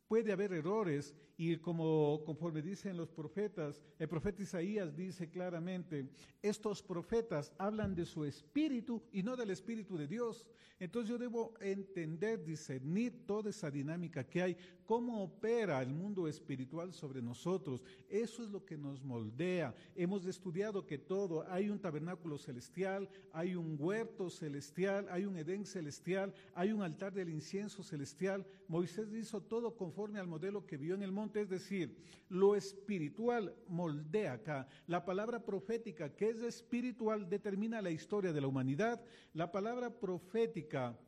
puede 0.08 0.32
haber 0.32 0.52
errores 0.52 1.14
y 1.42 1.56
como 1.56 2.22
conforme 2.24 2.62
dicen 2.62 2.96
los 2.96 3.10
profetas, 3.10 3.82
el 3.98 4.08
profeta 4.08 4.44
Isaías 4.44 4.94
dice 4.94 5.28
claramente, 5.28 6.06
estos 6.40 6.80
profetas 6.84 7.52
hablan 7.58 7.96
de 7.96 8.06
su 8.06 8.24
espíritu 8.24 9.02
y 9.10 9.24
no 9.24 9.34
del 9.34 9.50
espíritu 9.50 9.96
de 9.96 10.06
Dios. 10.06 10.46
Entonces 10.78 11.10
yo 11.10 11.18
debo 11.18 11.54
entender, 11.60 12.44
discernir 12.44 13.26
toda 13.26 13.50
esa 13.50 13.70
dinámica 13.70 14.22
que 14.22 14.42
hay, 14.42 14.56
cómo 14.84 15.22
opera 15.22 15.80
el 15.80 15.92
mundo 15.92 16.28
espiritual 16.28 16.92
sobre 16.92 17.22
nosotros. 17.22 17.84
Eso 18.08 18.42
es 18.42 18.50
lo 18.50 18.64
que 18.64 18.76
nos 18.76 19.02
moldea. 19.02 19.74
Hemos 19.94 20.26
estudiado 20.26 20.86
que 20.86 20.98
todo, 20.98 21.44
hay 21.50 21.70
un 21.70 21.80
tabernáculo 21.80 22.38
celestial, 22.38 23.08
hay 23.32 23.54
un 23.54 23.76
huerto 23.78 24.28
celestial, 24.28 25.06
hay 25.10 25.24
un 25.24 25.36
Edén 25.36 25.64
celestial, 25.66 26.34
hay 26.54 26.72
un 26.72 26.82
altar 26.82 27.12
del 27.12 27.28
incienso 27.28 27.82
celestial. 27.82 28.44
Moisés 28.68 29.12
hizo 29.12 29.40
todo 29.40 29.76
conforme 29.76 30.18
al 30.18 30.26
modelo 30.26 30.66
que 30.66 30.76
vio 30.76 30.94
en 30.94 31.02
el 31.02 31.12
monte, 31.12 31.31
es 31.40 31.48
decir, 31.48 31.96
lo 32.28 32.54
espiritual 32.54 33.54
moldea 33.66 34.34
acá. 34.34 34.68
La 34.86 35.04
palabra 35.04 35.44
profética 35.44 36.14
que 36.14 36.28
es 36.28 36.42
espiritual 36.42 37.28
determina 37.28 37.82
la 37.82 37.90
historia 37.90 38.32
de 38.32 38.40
la 38.40 38.46
humanidad. 38.46 39.02
La 39.32 39.50
palabra 39.50 39.90
profética 39.90 40.98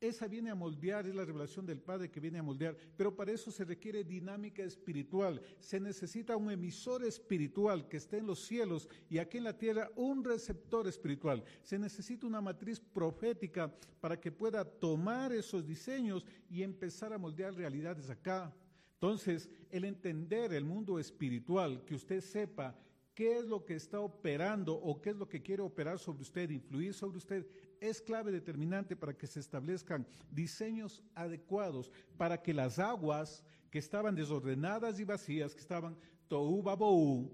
esa 0.00 0.28
viene 0.28 0.50
a 0.50 0.54
moldear, 0.54 1.06
es 1.06 1.14
la 1.14 1.24
revelación 1.24 1.64
del 1.64 1.80
Padre 1.80 2.10
que 2.10 2.20
viene 2.20 2.38
a 2.38 2.42
moldear, 2.42 2.76
pero 2.96 3.16
para 3.16 3.32
eso 3.32 3.50
se 3.50 3.64
requiere 3.64 4.04
dinámica 4.04 4.62
espiritual. 4.62 5.40
Se 5.58 5.80
necesita 5.80 6.36
un 6.36 6.50
emisor 6.50 7.02
espiritual 7.04 7.88
que 7.88 7.96
esté 7.96 8.18
en 8.18 8.26
los 8.26 8.44
cielos 8.44 8.88
y 9.08 9.18
aquí 9.18 9.38
en 9.38 9.44
la 9.44 9.56
tierra 9.56 9.90
un 9.96 10.22
receptor 10.22 10.86
espiritual. 10.86 11.42
Se 11.62 11.78
necesita 11.78 12.26
una 12.26 12.42
matriz 12.42 12.78
profética 12.78 13.72
para 14.00 14.20
que 14.20 14.30
pueda 14.30 14.64
tomar 14.64 15.32
esos 15.32 15.66
diseños 15.66 16.26
y 16.50 16.62
empezar 16.62 17.14
a 17.14 17.18
moldear 17.18 17.54
realidades 17.54 18.10
acá. 18.10 18.54
Entonces, 19.00 19.50
el 19.70 19.84
entender 19.84 20.54
el 20.54 20.64
mundo 20.64 20.98
espiritual, 20.98 21.84
que 21.84 21.94
usted 21.94 22.22
sepa 22.22 22.74
qué 23.14 23.38
es 23.38 23.44
lo 23.44 23.64
que 23.64 23.74
está 23.74 24.00
operando 24.00 24.74
o 24.74 25.00
qué 25.00 25.10
es 25.10 25.16
lo 25.16 25.28
que 25.28 25.42
quiere 25.42 25.62
operar 25.62 25.98
sobre 25.98 26.22
usted, 26.22 26.48
influir 26.48 26.94
sobre 26.94 27.18
usted, 27.18 27.46
es 27.78 28.00
clave 28.00 28.32
determinante 28.32 28.96
para 28.96 29.16
que 29.16 29.26
se 29.26 29.40
establezcan 29.40 30.06
diseños 30.30 31.02
adecuados 31.14 31.92
para 32.16 32.40
que 32.40 32.54
las 32.54 32.78
aguas 32.78 33.44
que 33.70 33.78
estaban 33.78 34.14
desordenadas 34.14 34.98
y 34.98 35.04
vacías, 35.04 35.54
que 35.54 35.60
estaban 35.60 35.96
tohu 36.28 36.62
babou, 36.62 37.30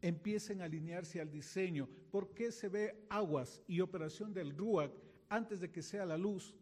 empiecen 0.00 0.62
a 0.62 0.64
alinearse 0.64 1.20
al 1.20 1.30
diseño. 1.30 1.88
¿Por 2.10 2.32
qué 2.32 2.50
se 2.50 2.68
ve 2.68 3.04
aguas 3.10 3.60
y 3.66 3.80
operación 3.80 4.32
del 4.32 4.56
ruach 4.56 4.92
antes 5.28 5.60
de 5.60 5.70
que 5.70 5.82
sea 5.82 6.06
la 6.06 6.16
luz? 6.16 6.54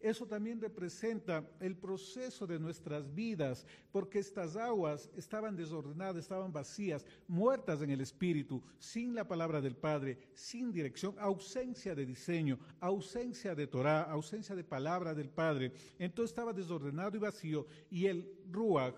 Eso 0.00 0.26
también 0.26 0.60
representa 0.60 1.46
el 1.60 1.76
proceso 1.76 2.46
de 2.46 2.58
nuestras 2.58 3.14
vidas, 3.14 3.66
porque 3.92 4.18
estas 4.18 4.56
aguas 4.56 5.10
estaban 5.14 5.54
desordenadas, 5.54 6.16
estaban 6.16 6.50
vacías, 6.50 7.04
muertas 7.28 7.82
en 7.82 7.90
el 7.90 8.00
espíritu, 8.00 8.62
sin 8.78 9.14
la 9.14 9.28
palabra 9.28 9.60
del 9.60 9.76
Padre, 9.76 10.16
sin 10.32 10.72
dirección, 10.72 11.14
ausencia 11.18 11.94
de 11.94 12.06
diseño, 12.06 12.58
ausencia 12.80 13.54
de 13.54 13.66
Torah, 13.66 14.02
ausencia 14.04 14.56
de 14.56 14.64
palabra 14.64 15.12
del 15.14 15.28
Padre. 15.28 15.72
Entonces 15.98 16.30
estaba 16.30 16.54
desordenado 16.54 17.14
y 17.16 17.20
vacío, 17.20 17.66
y 17.90 18.06
el 18.06 18.26
Ruach, 18.50 18.94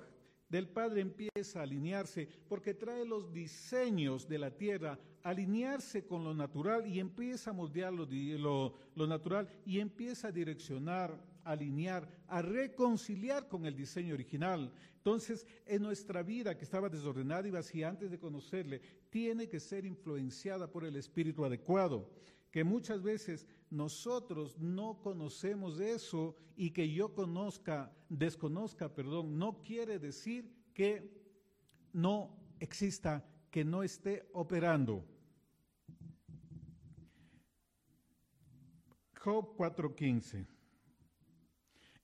del 0.53 0.69
Padre 0.69 1.01
empieza 1.01 1.61
a 1.61 1.63
alinearse 1.63 2.29
porque 2.47 2.75
trae 2.75 3.07
los 3.07 3.33
diseños 3.33 4.29
de 4.29 4.39
la 4.39 4.51
tierra, 4.51 4.99
alinearse 5.23 6.05
con 6.05 6.25
lo 6.25 6.35
natural 6.35 6.87
y 6.87 7.01
empieza 7.01 7.51
a 7.51 7.55
moldear 7.55 7.91
lo, 7.91 8.75
lo, 8.95 9.07
natural 9.07 9.49
y 9.65 9.81
empieza 9.81 10.29
a 10.29 10.33
direccionar, 10.33 11.19
alinear, 11.43 12.07
a 12.29 12.43
reconciliar 12.43 13.49
con 13.49 13.65
el 13.65 13.75
diseño 13.75 14.13
original. 14.13 14.71
Entonces, 14.99 15.47
en 15.65 15.81
nuestra 15.81 16.23
vida 16.23 16.55
que 16.55 16.65
estaba 16.65 16.91
desordenada 16.91 17.49
y 17.49 17.51
vacía 17.51 17.89
antes 17.89 18.11
de 18.11 18.19
conocerle, 18.19 18.83
tiene 19.09 19.49
que 19.49 19.59
ser 19.59 19.87
influenciada 19.87 20.71
por 20.71 20.85
el 20.85 20.97
espíritu 20.97 21.47
adecuado 21.47 22.11
que 22.51 22.63
muchas 22.63 23.03
veces 23.03 23.47
nosotros 23.73 24.59
no 24.59 25.01
conocemos 25.01 25.81
eso 25.81 26.37
y 26.57 26.73
que 26.73 26.93
yo 26.93 27.15
conozca, 27.15 27.91
desconozca, 28.11 28.95
perdón, 28.95 29.39
no 29.39 29.63
quiere 29.63 29.99
decir 29.99 30.53
que 30.75 31.11
no 31.95 32.37
exista, 32.61 33.25
que 33.51 33.65
no 33.65 33.83
esté 33.83 34.29
operando. 34.35 35.07
Job 39.19 39.57
4:15. 39.57 40.47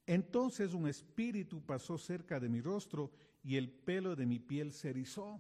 Entonces 0.07 0.73
un 0.73 0.89
espíritu 0.89 1.61
pasó 1.61 1.99
cerca 1.99 2.41
de 2.41 2.49
mi 2.49 2.63
rostro 2.63 3.13
y 3.45 3.57
el 3.57 3.71
pelo 3.71 4.17
de 4.17 4.25
mi 4.25 4.39
piel 4.39 4.73
se 4.73 4.89
erizó. 4.89 5.39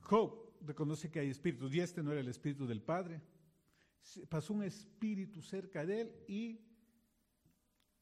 Job 0.00 0.52
reconoce 0.62 1.12
que 1.12 1.20
hay 1.20 1.30
espíritus 1.30 1.72
y 1.72 1.78
este 1.78 2.02
no 2.02 2.10
era 2.10 2.20
el 2.20 2.28
espíritu 2.28 2.66
del 2.66 2.82
Padre. 2.82 3.20
Pasó 4.28 4.54
un 4.54 4.64
espíritu 4.64 5.42
cerca 5.42 5.84
de 5.84 6.00
él 6.00 6.24
y 6.26 6.60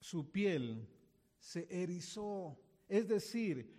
su 0.01 0.31
piel 0.31 0.89
se 1.39 1.67
erizó. 1.71 2.59
Es 2.89 3.09
decir, 3.09 3.79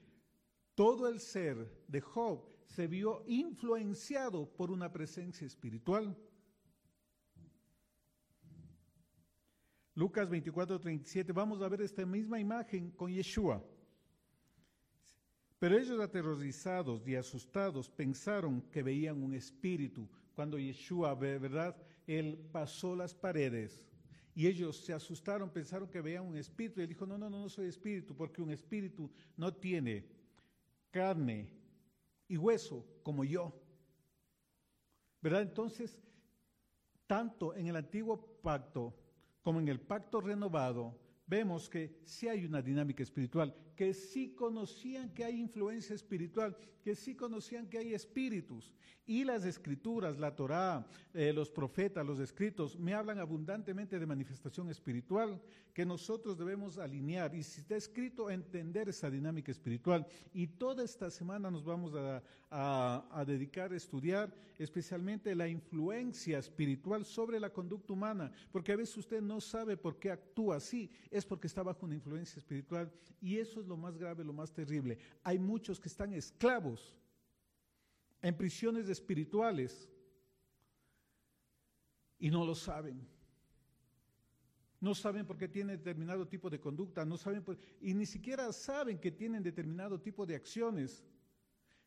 todo 0.76 1.08
el 1.08 1.20
ser 1.20 1.84
de 1.88 2.02
Job 2.02 2.44
se 2.66 2.88
vio 2.88 3.24
influenciado 3.28 4.48
por 4.56 4.72
una 4.72 4.92
presencia 4.92 5.46
espiritual. 5.46 6.16
Lucas 9.96 10.30
24, 10.30 10.80
37, 10.80 11.34
vamos 11.34 11.62
a 11.62 11.68
ver 11.68 11.82
esta 11.82 12.06
misma 12.06 12.40
imagen 12.40 12.92
con 12.92 13.12
Yeshua. 13.12 13.62
Pero 15.58 15.78
ellos 15.78 16.00
aterrorizados 16.00 17.06
y 17.06 17.16
asustados 17.16 17.90
pensaron 17.90 18.62
que 18.72 18.82
veían 18.82 19.22
un 19.22 19.34
espíritu. 19.34 20.08
Cuando 20.34 20.58
Yeshua, 20.58 21.14
¿verdad? 21.16 21.76
Él 22.18 22.50
pasó 22.52 22.96
las 22.96 23.14
paredes 23.14 23.88
y 24.34 24.48
ellos 24.48 24.78
se 24.78 24.94
asustaron, 24.94 25.52
pensaron 25.52 25.88
que 25.88 26.02
veían 26.02 26.26
un 26.26 26.38
espíritu. 26.38 26.80
Y 26.80 26.84
él 26.84 26.90
dijo, 26.90 27.06
no, 27.06 27.20
no, 27.20 27.30
no, 27.30 27.40
no 27.40 27.50
soy 27.50 27.68
espíritu, 27.68 28.16
porque 28.16 28.42
un 28.42 28.50
espíritu 28.50 29.12
no 29.38 29.54
tiene 29.54 30.08
carne 30.90 31.54
y 32.28 32.36
hueso 32.36 32.84
como 33.04 33.24
yo. 33.24 33.54
¿Verdad? 35.22 35.44
Entonces, 35.44 36.00
tanto 37.06 37.54
en 37.56 37.68
el 37.68 37.76
antiguo 37.76 38.40
pacto 38.42 38.96
como 39.44 39.60
en 39.60 39.68
el 39.68 39.80
pacto 39.80 40.20
renovado, 40.20 40.98
vemos 41.30 41.70
que 41.70 42.00
sí 42.04 42.28
hay 42.28 42.44
una 42.44 42.62
dinámica 42.62 43.04
espiritual, 43.04 43.56
que 43.76 43.94
sí 43.94 44.34
conocían 44.34 45.14
que 45.14 45.24
hay 45.24 45.40
influencia 45.40 45.96
espiritual, 45.96 46.58
que 46.82 46.96
sí 46.96 47.16
conocían 47.16 47.68
que 47.68 47.78
hay 47.78 47.94
espíritus. 47.94 48.74
Y 49.06 49.24
las 49.24 49.46
escrituras, 49.46 50.20
la 50.20 50.36
Torá, 50.36 50.86
eh, 51.14 51.32
los 51.34 51.50
profetas, 51.50 52.06
los 52.06 52.20
escritos, 52.20 52.78
me 52.78 52.94
hablan 52.94 53.20
abundantemente 53.20 53.98
de 53.98 54.06
manifestación 54.06 54.70
espiritual 54.70 55.42
que 55.74 55.86
nosotros 55.86 56.38
debemos 56.38 56.78
alinear. 56.78 57.34
Y 57.34 57.44
si 57.44 57.62
está 57.62 57.76
escrito, 57.76 58.30
entender 58.30 58.90
esa 58.90 59.10
dinámica 59.10 59.52
espiritual. 59.52 60.06
Y 60.34 60.48
toda 60.48 60.84
esta 60.84 61.10
semana 61.10 61.50
nos 61.50 61.64
vamos 61.64 61.94
a, 61.96 62.22
a 62.52 63.26
dedicar 63.26 63.72
a 63.72 63.78
estudiar 63.78 64.34
especialmente 64.58 65.34
la 65.34 65.48
influencia 65.48 66.38
espiritual 66.38 67.06
sobre 67.06 67.40
la 67.40 67.52
conducta 67.52 67.94
humana, 67.94 68.32
porque 68.52 68.74
a 68.74 68.76
veces 68.76 68.98
usted 68.98 69.22
no 69.22 69.40
sabe 69.40 69.78
por 69.78 69.98
qué 69.98 70.12
actúa 70.12 70.58
así, 70.58 70.92
es 71.20 71.26
porque 71.26 71.48
está 71.48 71.62
bajo 71.62 71.86
una 71.86 71.96
influencia 71.96 72.40
espiritual. 72.40 72.92
Y 73.22 73.38
eso 73.38 73.62
es 73.62 73.68
lo 73.68 73.78
más 73.78 73.98
grave, 73.98 74.24
lo 74.24 74.34
más 74.34 74.52
terrible. 74.52 74.98
Hay 75.24 75.38
muchos 75.38 75.80
que 75.80 75.88
están 75.88 76.14
esclavos 76.14 76.98
en 78.22 78.36
prisiones 78.36 78.90
espirituales 78.90 79.88
y 82.18 82.30
no 82.30 82.46
lo 82.46 82.56
saben. 82.56 83.08
No 84.82 84.96
saben 84.96 85.26
por 85.26 85.38
qué 85.38 85.48
tienen 85.48 85.78
determinado 85.78 86.28
tipo 86.28 86.50
de 86.50 86.60
conducta, 86.60 87.04
no 87.04 87.18
saben 87.18 87.44
y 87.82 87.94
ni 87.94 88.06
siquiera 88.06 88.52
saben 88.54 88.98
que 88.98 89.12
tienen 89.12 89.44
determinado 89.44 90.00
tipo 90.00 90.26
de 90.26 90.36
acciones. 90.36 91.04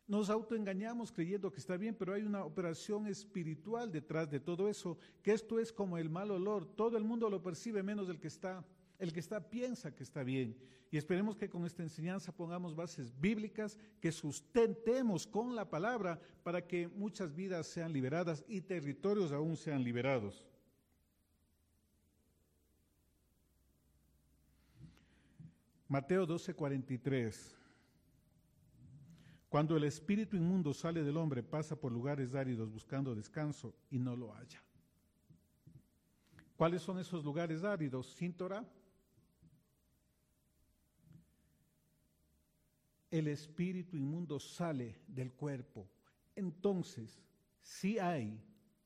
Nos 0.07 0.29
autoengañamos 0.29 1.11
creyendo 1.11 1.51
que 1.51 1.61
está 1.61 1.79
bien, 1.79 1.95
pero 1.95 2.12
hay 2.12 2.23
una 2.23 2.45
operación 2.45 3.07
espiritual 3.07 3.90
detrás 3.90 4.29
de 4.31 4.40
todo 4.40 4.68
eso, 4.68 4.99
que 5.23 5.33
esto 5.33 5.59
es 5.59 5.73
como 5.73 5.97
el 5.97 6.11
mal 6.11 6.31
olor, 6.31 6.66
todo 6.66 6.99
el 6.99 7.05
mundo 7.05 7.31
lo 7.31 7.42
percibe 7.42 7.83
menos 7.83 8.09
el 8.11 8.21
que 8.21 8.29
está 8.29 8.62
el 8.99 9.13
que 9.13 9.21
está 9.21 9.49
piensa 9.49 9.95
que 9.95 10.03
está 10.03 10.23
bien. 10.23 10.57
Y 10.91 10.99
esperemos 10.99 11.37
que 11.37 11.49
con 11.49 11.65
esta 11.65 11.83
enseñanza 11.83 12.33
pongamos 12.33 12.77
bases 12.77 13.19
bíblicas, 13.19 13.79
que 14.01 14.13
sustentemos 14.13 15.27
con 15.27 15.57
la 15.57 15.71
palabra 15.71 16.21
para 16.43 16.67
que 16.67 16.87
muchas 16.89 17.35
vidas 17.35 17.67
sean 17.67 17.93
liberadas 17.93 18.45
y 18.47 18.61
territorios 18.61 19.33
aún 19.33 19.57
sean 19.57 19.83
liberados. 19.83 20.47
Mateo 25.89 26.27
12:43. 26.27 27.55
Cuando 29.49 29.77
el 29.77 29.85
espíritu 29.85 30.37
inmundo 30.37 30.73
sale 30.73 31.03
del 31.03 31.19
hombre, 31.19 31.43
pasa 31.43 31.77
por 31.77 31.93
lugares 31.93 32.35
áridos 32.35 32.71
buscando 32.71 33.15
descanso 33.15 33.75
y 33.91 33.99
no 33.99 34.17
lo 34.17 34.33
halla. 34.33 34.63
¿Cuáles 36.57 36.81
son 36.81 36.99
esos 36.99 37.23
lugares 37.23 37.63
áridos? 37.63 38.07
Sin 38.15 38.33
Torah. 38.33 38.65
El 43.12 43.29
espíritu 43.29 43.96
inmundo 43.96 44.40
sale 44.40 44.96
del 45.07 45.33
cuerpo. 45.35 45.87
Entonces, 46.35 47.22
si 47.61 47.98
hay 47.98 48.40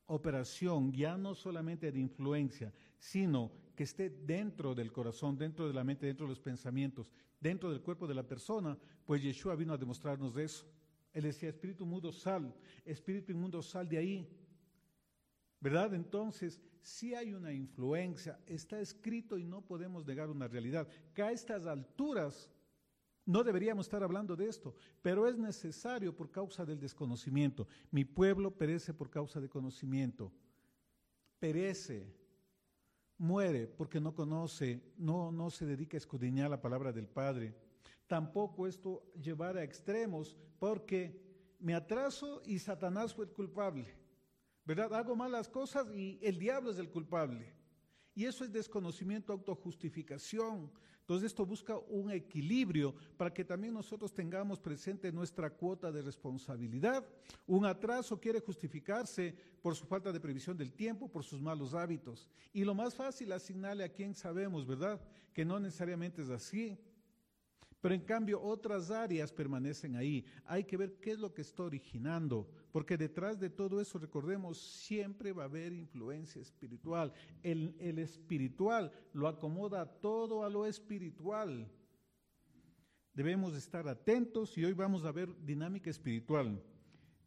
operación 0.07 0.91
ya 0.91 1.17
no 1.17 1.33
solamente 1.33 1.91
de 1.91 1.99
influencia, 1.99 2.73
sino 2.99 3.51
que 3.73 3.83
esté 3.83 4.09
dentro 4.09 4.75
del 4.75 4.91
corazón, 4.91 5.37
dentro 5.37 5.65
de 5.65 5.73
la 5.73 5.83
mente, 5.83 6.05
dentro 6.05 6.25
de 6.25 6.31
los 6.31 6.41
pensamientos, 6.41 7.09
dentro 7.39 7.71
del 7.71 7.81
cuerpo 7.81 8.05
de 8.05 8.15
la 8.15 8.27
persona, 8.27 8.77
pues 9.05 9.23
Yeshua 9.23 9.55
vino 9.55 9.73
a 9.73 9.77
demostrarnos 9.77 10.35
de 10.35 10.43
eso. 10.43 10.65
Él 11.13 11.23
decía, 11.23 11.49
espíritu 11.49 11.85
inmundo, 11.85 12.11
sal, 12.11 12.53
espíritu 12.83 13.31
inmundo, 13.31 13.61
sal 13.61 13.87
de 13.87 13.97
ahí. 13.97 14.29
¿Verdad? 15.61 15.93
Entonces, 15.93 16.59
si 16.81 17.15
hay 17.15 17.33
una 17.33 17.53
influencia, 17.53 18.39
está 18.45 18.79
escrito 18.81 19.37
y 19.37 19.45
no 19.45 19.61
podemos 19.61 20.05
negar 20.05 20.29
una 20.29 20.49
realidad. 20.49 20.85
Que 21.13 21.23
a 21.23 21.31
estas 21.31 21.65
alturas 21.65 22.49
no 23.27 23.43
deberíamos 23.43 23.85
estar 23.85 24.01
hablando 24.03 24.37
de 24.37 24.47
esto, 24.47 24.73
pero 25.01 25.27
es 25.27 25.37
necesario 25.37 26.15
por 26.15 26.31
causa 26.31 26.65
del 26.65 26.79
desconocimiento. 26.79 27.67
Mi 27.91 28.05
pueblo 28.05 28.51
perece 28.51 28.93
por 28.93 29.09
causa 29.09 29.41
de 29.41 29.49
conocimiento. 29.49 30.31
Perece, 31.37 32.15
muere 33.17 33.67
porque 33.67 33.99
no 33.99 34.15
conoce, 34.15 34.81
no, 34.97 35.29
no 35.31 35.49
se 35.49 35.65
dedica 35.65 35.97
a 35.97 35.99
escudriñar 35.99 36.49
la 36.49 36.61
palabra 36.61 36.93
del 36.93 37.09
Padre. 37.09 37.53
Tampoco 38.07 38.65
esto 38.65 39.03
llevar 39.21 39.57
a 39.57 39.63
extremos 39.63 40.37
porque 40.57 41.21
me 41.59 41.75
atraso 41.75 42.41
y 42.45 42.59
Satanás 42.59 43.13
fue 43.13 43.25
el 43.25 43.31
culpable. 43.31 43.93
¿Verdad? 44.63 44.93
Hago 44.93 45.17
malas 45.17 45.49
cosas 45.49 45.87
y 45.93 46.17
el 46.21 46.39
diablo 46.39 46.71
es 46.71 46.77
el 46.77 46.89
culpable. 46.89 47.53
Y 48.15 48.23
eso 48.23 48.45
es 48.45 48.53
desconocimiento, 48.53 49.33
autojustificación. 49.33 50.71
Entonces 51.07 51.27
esto 51.27 51.45
busca 51.45 51.77
un 51.77 52.11
equilibrio 52.11 52.93
para 53.15 53.33
que 53.33 53.45
también 53.45 53.73
nosotros 53.73 54.13
tengamos 54.13 54.59
presente 54.59 55.09
nuestra 55.09 55.49
cuota 55.49 55.89
de 55.89 56.01
responsabilidad. 56.01 57.07
Un 57.45 57.65
atraso 57.65 58.19
quiere 58.19 58.41
justificarse 58.41 59.33
por 59.61 59.73
su 59.73 59.85
falta 59.85 60.11
de 60.11 60.19
previsión 60.19 60.57
del 60.57 60.73
tiempo, 60.73 61.07
por 61.07 61.23
sus 61.23 61.41
malos 61.41 61.73
hábitos. 61.73 62.27
Y 62.51 62.65
lo 62.65 62.75
más 62.75 62.93
fácil, 62.93 63.31
asignarle 63.31 63.85
a 63.85 63.93
quien 63.93 64.13
sabemos, 64.13 64.67
¿verdad? 64.67 64.99
Que 65.31 65.45
no 65.45 65.61
necesariamente 65.61 66.23
es 66.23 66.29
así. 66.29 66.77
Pero 67.81 67.93
en 67.93 68.01
cambio 68.01 68.41
otras 68.41 68.89
áreas 68.89 69.31
permanecen 69.31 69.95
ahí. 69.95 70.25
Hay 70.45 70.63
que 70.63 70.77
ver 70.77 70.95
qué 70.99 71.11
es 71.11 71.19
lo 71.19 71.33
que 71.33 71.41
está 71.41 71.63
originando, 71.63 72.49
porque 72.71 72.97
detrás 72.97 73.39
de 73.39 73.49
todo 73.49 73.79
eso, 73.79 73.99
recordemos, 73.99 74.57
siempre 74.57 75.31
va 75.31 75.43
a 75.43 75.45
haber 75.45 75.73
influencia 75.73 76.41
espiritual. 76.41 77.13
El, 77.43 77.75
el 77.79 77.99
espiritual 77.99 78.91
lo 79.13 79.27
acomoda 79.27 79.85
todo 79.85 80.43
a 80.43 80.49
lo 80.49 80.65
espiritual. 80.65 81.69
Debemos 83.13 83.55
estar 83.55 83.87
atentos 83.87 84.57
y 84.57 84.65
hoy 84.65 84.73
vamos 84.73 85.05
a 85.05 85.11
ver 85.11 85.29
dinámica 85.43 85.89
espiritual 85.89 86.61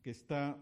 que 0.02 0.10
está 0.10 0.56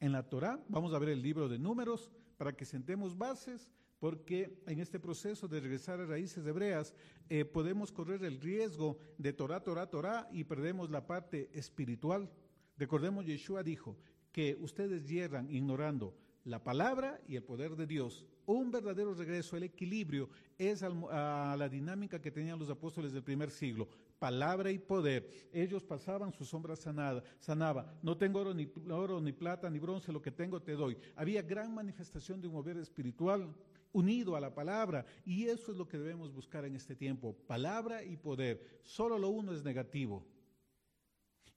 en 0.00 0.12
la 0.12 0.28
Torah. 0.28 0.64
Vamos 0.68 0.92
a 0.92 0.98
ver 0.98 1.10
el 1.10 1.22
libro 1.22 1.48
de 1.48 1.58
números 1.58 2.10
para 2.36 2.52
que 2.52 2.64
sentemos 2.64 3.16
bases 3.16 3.72
porque 4.02 4.58
en 4.66 4.80
este 4.80 4.98
proceso 4.98 5.46
de 5.46 5.60
regresar 5.60 6.00
a 6.00 6.06
raíces 6.06 6.44
hebreas 6.44 6.92
eh, 7.28 7.44
podemos 7.44 7.92
correr 7.92 8.24
el 8.24 8.40
riesgo 8.40 8.98
de 9.16 9.32
Torah, 9.32 9.62
Torah, 9.62 9.88
Torah 9.88 10.28
y 10.32 10.42
perdemos 10.42 10.90
la 10.90 11.06
parte 11.06 11.48
espiritual. 11.52 12.28
Recordemos, 12.76 13.24
Yeshua 13.24 13.62
dijo 13.62 13.96
que 14.32 14.56
ustedes 14.60 15.06
hierran 15.06 15.48
ignorando 15.48 16.16
la 16.42 16.64
palabra 16.64 17.20
y 17.28 17.36
el 17.36 17.44
poder 17.44 17.76
de 17.76 17.86
Dios. 17.86 18.26
Un 18.44 18.72
verdadero 18.72 19.14
regreso, 19.14 19.56
el 19.56 19.62
equilibrio, 19.62 20.28
es 20.58 20.82
a 20.82 21.54
la 21.56 21.68
dinámica 21.68 22.20
que 22.20 22.32
tenían 22.32 22.58
los 22.58 22.70
apóstoles 22.70 23.12
del 23.12 23.22
primer 23.22 23.52
siglo. 23.52 23.88
Palabra 24.18 24.72
y 24.72 24.80
poder. 24.80 25.28
Ellos 25.52 25.84
pasaban 25.84 26.32
su 26.32 26.44
sombra 26.44 26.74
sanada, 26.74 27.22
sanaba. 27.38 27.94
No 28.02 28.16
tengo 28.16 28.52
ni, 28.52 28.68
oro, 28.90 29.20
ni 29.20 29.32
plata, 29.32 29.70
ni 29.70 29.78
bronce, 29.78 30.12
lo 30.12 30.20
que 30.20 30.32
tengo 30.32 30.60
te 30.60 30.72
doy. 30.72 30.98
Había 31.14 31.42
gran 31.42 31.72
manifestación 31.72 32.40
de 32.40 32.48
un 32.48 32.54
mover 32.54 32.78
espiritual 32.78 33.54
unido 33.92 34.36
a 34.36 34.40
la 34.40 34.54
palabra. 34.54 35.06
Y 35.24 35.46
eso 35.46 35.72
es 35.72 35.78
lo 35.78 35.88
que 35.88 35.98
debemos 35.98 36.32
buscar 36.32 36.64
en 36.64 36.76
este 36.76 36.96
tiempo, 36.96 37.36
palabra 37.46 38.02
y 38.02 38.16
poder. 38.16 38.80
Solo 38.82 39.18
lo 39.18 39.28
uno 39.28 39.52
es 39.52 39.62
negativo. 39.62 40.26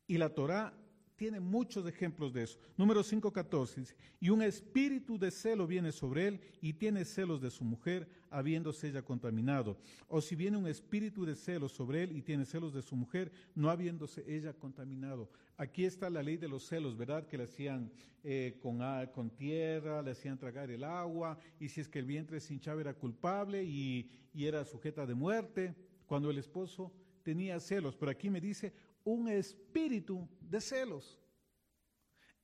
Y 0.08 0.18
la 0.18 0.30
Torah 0.30 0.74
tiene 1.16 1.40
muchos 1.40 1.88
ejemplos 1.88 2.34
de 2.34 2.44
eso. 2.44 2.60
Número 2.78 3.02
5.14 3.02 3.76
dice, 3.76 3.96
y 4.20 4.30
un 4.30 4.42
espíritu 4.42 5.18
de 5.18 5.32
celo 5.32 5.66
viene 5.66 5.92
sobre 5.92 6.28
él 6.28 6.40
y 6.62 6.74
tiene 6.74 7.06
celos 7.06 7.42
de 7.42 7.50
su 7.50 7.64
mujer, 7.64 8.08
habiéndose 8.30 8.88
ella 8.88 9.02
contaminado. 9.02 9.78
O 10.08 10.22
si 10.22 10.36
viene 10.36 10.58
un 10.58 10.68
espíritu 10.68 11.26
de 11.26 11.36
celos 11.36 11.72
sobre 11.72 12.04
él 12.04 12.16
y 12.16 12.22
tiene 12.22 12.46
celos 12.46 12.74
de 12.74 12.82
su 12.82 12.96
mujer, 12.96 13.32
no 13.56 13.70
habiéndose 13.70 14.24
ella 14.28 14.54
contaminado. 14.54 15.30
Aquí 15.58 15.86
está 15.86 16.10
la 16.10 16.22
ley 16.22 16.38
de 16.38 16.50
los 16.50 16.68
celos, 16.68 16.98
¿verdad? 16.98 17.28
Que 17.28 17.38
le 17.38 17.46
hacían 17.46 17.92
eh, 18.24 18.60
con, 18.62 18.80
con 19.14 19.30
tierra, 19.30 20.02
le 20.02 20.12
hacían 20.12 20.38
tragar 20.38 20.70
el 20.70 20.84
agua, 20.84 21.38
y 21.60 21.70
si 21.70 21.80
es 21.80 21.88
que 21.88 22.00
el 22.00 22.06
vientre 22.06 22.40
sin 22.42 22.56
hinchaba 22.56 22.82
era 22.82 22.94
culpable 22.94 23.64
y, 23.64 24.10
y 24.34 24.46
era 24.46 24.66
sujeta 24.66 25.06
de 25.06 25.14
muerte, 25.14 25.76
cuando 26.06 26.30
el 26.30 26.38
esposo 26.38 26.92
tenía 27.24 27.60
celos. 27.60 27.96
Pero 27.96 28.12
aquí 28.12 28.30
me 28.30 28.40
dice, 28.40 28.74
un 29.06 29.30
espíritu 29.30 30.28
de 30.42 30.60
celos. 30.60 31.20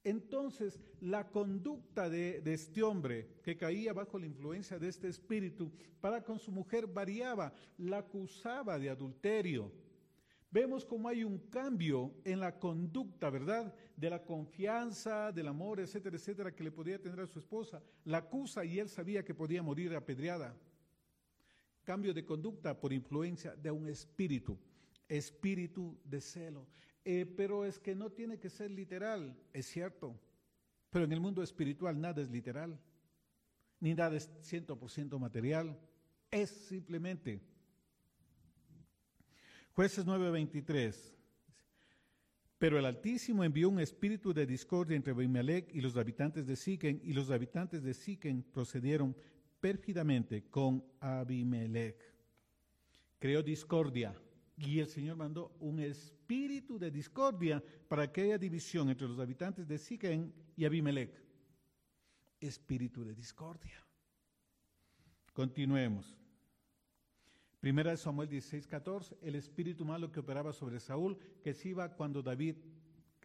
Entonces, 0.03 0.79
la 0.99 1.29
conducta 1.29 2.09
de, 2.09 2.41
este 2.45 2.81
hombre 2.81 3.39
que 3.43 3.57
caía 3.57 3.93
bajo 3.93 4.17
la 4.17 4.25
influencia 4.25 4.79
de 4.79 4.87
este 4.87 5.07
espíritu 5.07 5.71
para 5.99 6.23
con 6.23 6.39
su 6.39 6.51
mujer 6.51 6.87
variaba, 6.87 7.53
la 7.77 7.99
acusaba 7.99 8.79
de 8.79 8.89
adulterio. 8.89 9.71
Vemos 10.49 10.85
cómo 10.85 11.07
hay 11.07 11.23
un 11.23 11.37
cambio 11.49 12.13
en 12.25 12.39
la 12.39 12.57
conducta, 12.57 13.29
¿verdad? 13.29 13.73
De 13.95 14.09
la 14.09 14.23
confianza, 14.23 15.31
del 15.31 15.47
amor, 15.47 15.79
etcétera, 15.79 16.17
etcétera, 16.17 16.55
que 16.55 16.63
le 16.63 16.71
podía 16.71 16.99
tener 16.99 17.19
a 17.19 17.27
su 17.27 17.39
esposa. 17.39 17.81
La 18.03 18.17
acusa 18.17 18.65
y 18.65 18.79
él 18.79 18.89
sabía 18.89 19.23
que 19.23 19.35
podía 19.35 19.63
morir 19.63 19.95
apedreada. 19.95 20.55
Cambio 21.83 22.13
de 22.13 22.25
conducta 22.25 22.79
por 22.79 22.91
influencia 22.91 23.55
de 23.55 23.71
un 23.71 23.87
espíritu 23.87 24.57
espíritu 25.11 25.99
de 26.05 26.21
celo. 26.21 26.67
Eh, 27.03 27.25
pero 27.25 27.65
es 27.65 27.79
que 27.79 27.93
no 27.93 28.11
tiene 28.11 28.39
que 28.39 28.49
ser 28.49 28.71
literal, 28.71 29.35
es 29.53 29.65
cierto. 29.65 30.17
Pero 30.89 31.05
en 31.05 31.11
el 31.11 31.19
mundo 31.19 31.43
espiritual 31.43 31.99
nada 31.99 32.21
es 32.21 32.29
literal, 32.29 32.79
ni 33.79 33.93
nada 33.93 34.15
es 34.15 34.29
100% 34.41 35.19
material, 35.19 35.77
es 36.29 36.49
simplemente. 36.49 37.41
Jueces 39.73 40.05
9:23. 40.05 41.17
Pero 42.57 42.77
el 42.77 42.85
Altísimo 42.85 43.43
envió 43.43 43.69
un 43.69 43.79
espíritu 43.79 44.33
de 44.33 44.45
discordia 44.45 44.95
entre 44.95 45.13
Abimelech 45.13 45.73
y 45.73 45.81
los 45.81 45.97
habitantes 45.97 46.45
de 46.45 46.55
Siquem, 46.55 46.99
y 47.03 47.13
los 47.13 47.31
habitantes 47.31 47.81
de 47.81 47.93
Siquem 47.93 48.43
procedieron 48.43 49.15
pérfidamente 49.59 50.43
con 50.43 50.85
Abimelech. 50.99 51.97
Creó 53.17 53.41
discordia 53.41 54.15
y 54.63 54.79
el 54.79 54.87
Señor 54.87 55.17
mandó 55.17 55.55
un 55.59 55.79
espíritu 55.79 56.77
de 56.77 56.91
discordia 56.91 57.63
para 57.87 58.11
que 58.11 58.21
haya 58.21 58.37
división 58.37 58.89
entre 58.89 59.07
los 59.07 59.19
habitantes 59.19 59.67
de 59.67 59.77
Siquem 59.77 60.31
y 60.55 60.65
Abimelech. 60.65 61.11
Espíritu 62.39 63.03
de 63.03 63.15
discordia. 63.15 63.83
Continuemos. 65.33 66.15
Primera 67.59 67.91
de 67.91 67.97
Samuel 67.97 68.29
16, 68.29 68.67
14, 68.67 69.17
el 69.21 69.35
espíritu 69.35 69.85
malo 69.85 70.11
que 70.11 70.19
operaba 70.19 70.53
sobre 70.53 70.79
Saúl, 70.79 71.17
que 71.43 71.53
se 71.53 71.69
iba 71.69 71.95
cuando 71.95 72.21
David 72.21 72.57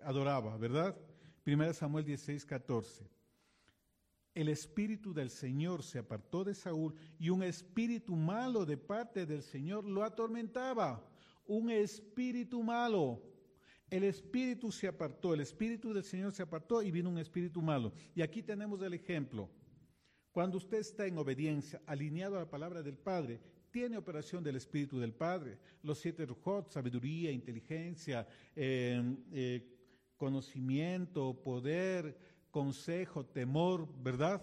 adoraba, 0.02 0.56
¿verdad? 0.56 0.96
Primera 1.42 1.68
de 1.68 1.74
Samuel 1.74 2.04
16, 2.04 2.44
14. 2.44 3.10
El 4.34 4.48
espíritu 4.48 5.14
del 5.14 5.30
Señor 5.30 5.82
se 5.82 5.98
apartó 5.98 6.44
de 6.44 6.54
Saúl 6.54 6.94
y 7.18 7.30
un 7.30 7.42
espíritu 7.42 8.14
malo 8.14 8.66
de 8.66 8.76
parte 8.76 9.24
del 9.24 9.42
Señor 9.42 9.84
lo 9.84 10.04
atormentaba 10.04 11.02
un 11.46 11.70
espíritu 11.70 12.62
malo. 12.62 13.22
El 13.88 14.02
espíritu 14.04 14.72
se 14.72 14.88
apartó, 14.88 15.32
el 15.32 15.40
espíritu 15.40 15.92
del 15.92 16.02
Señor 16.02 16.32
se 16.32 16.42
apartó 16.42 16.82
y 16.82 16.90
vino 16.90 17.08
un 17.08 17.18
espíritu 17.18 17.62
malo. 17.62 17.92
Y 18.14 18.22
aquí 18.22 18.42
tenemos 18.42 18.82
el 18.82 18.94
ejemplo. 18.94 19.48
Cuando 20.32 20.58
usted 20.58 20.78
está 20.78 21.06
en 21.06 21.16
obediencia, 21.18 21.80
alineado 21.86 22.36
a 22.36 22.40
la 22.40 22.50
palabra 22.50 22.82
del 22.82 22.98
Padre, 22.98 23.40
tiene 23.70 23.96
operación 23.96 24.42
del 24.42 24.56
Espíritu 24.56 24.98
del 24.98 25.14
Padre. 25.14 25.58
Los 25.82 25.98
siete 25.98 26.26
rujot, 26.26 26.70
sabiduría, 26.70 27.30
inteligencia, 27.30 28.26
eh, 28.54 29.16
eh, 29.32 29.76
conocimiento, 30.16 31.40
poder, 31.42 32.18
consejo, 32.50 33.24
temor, 33.24 33.88
¿verdad? 34.02 34.42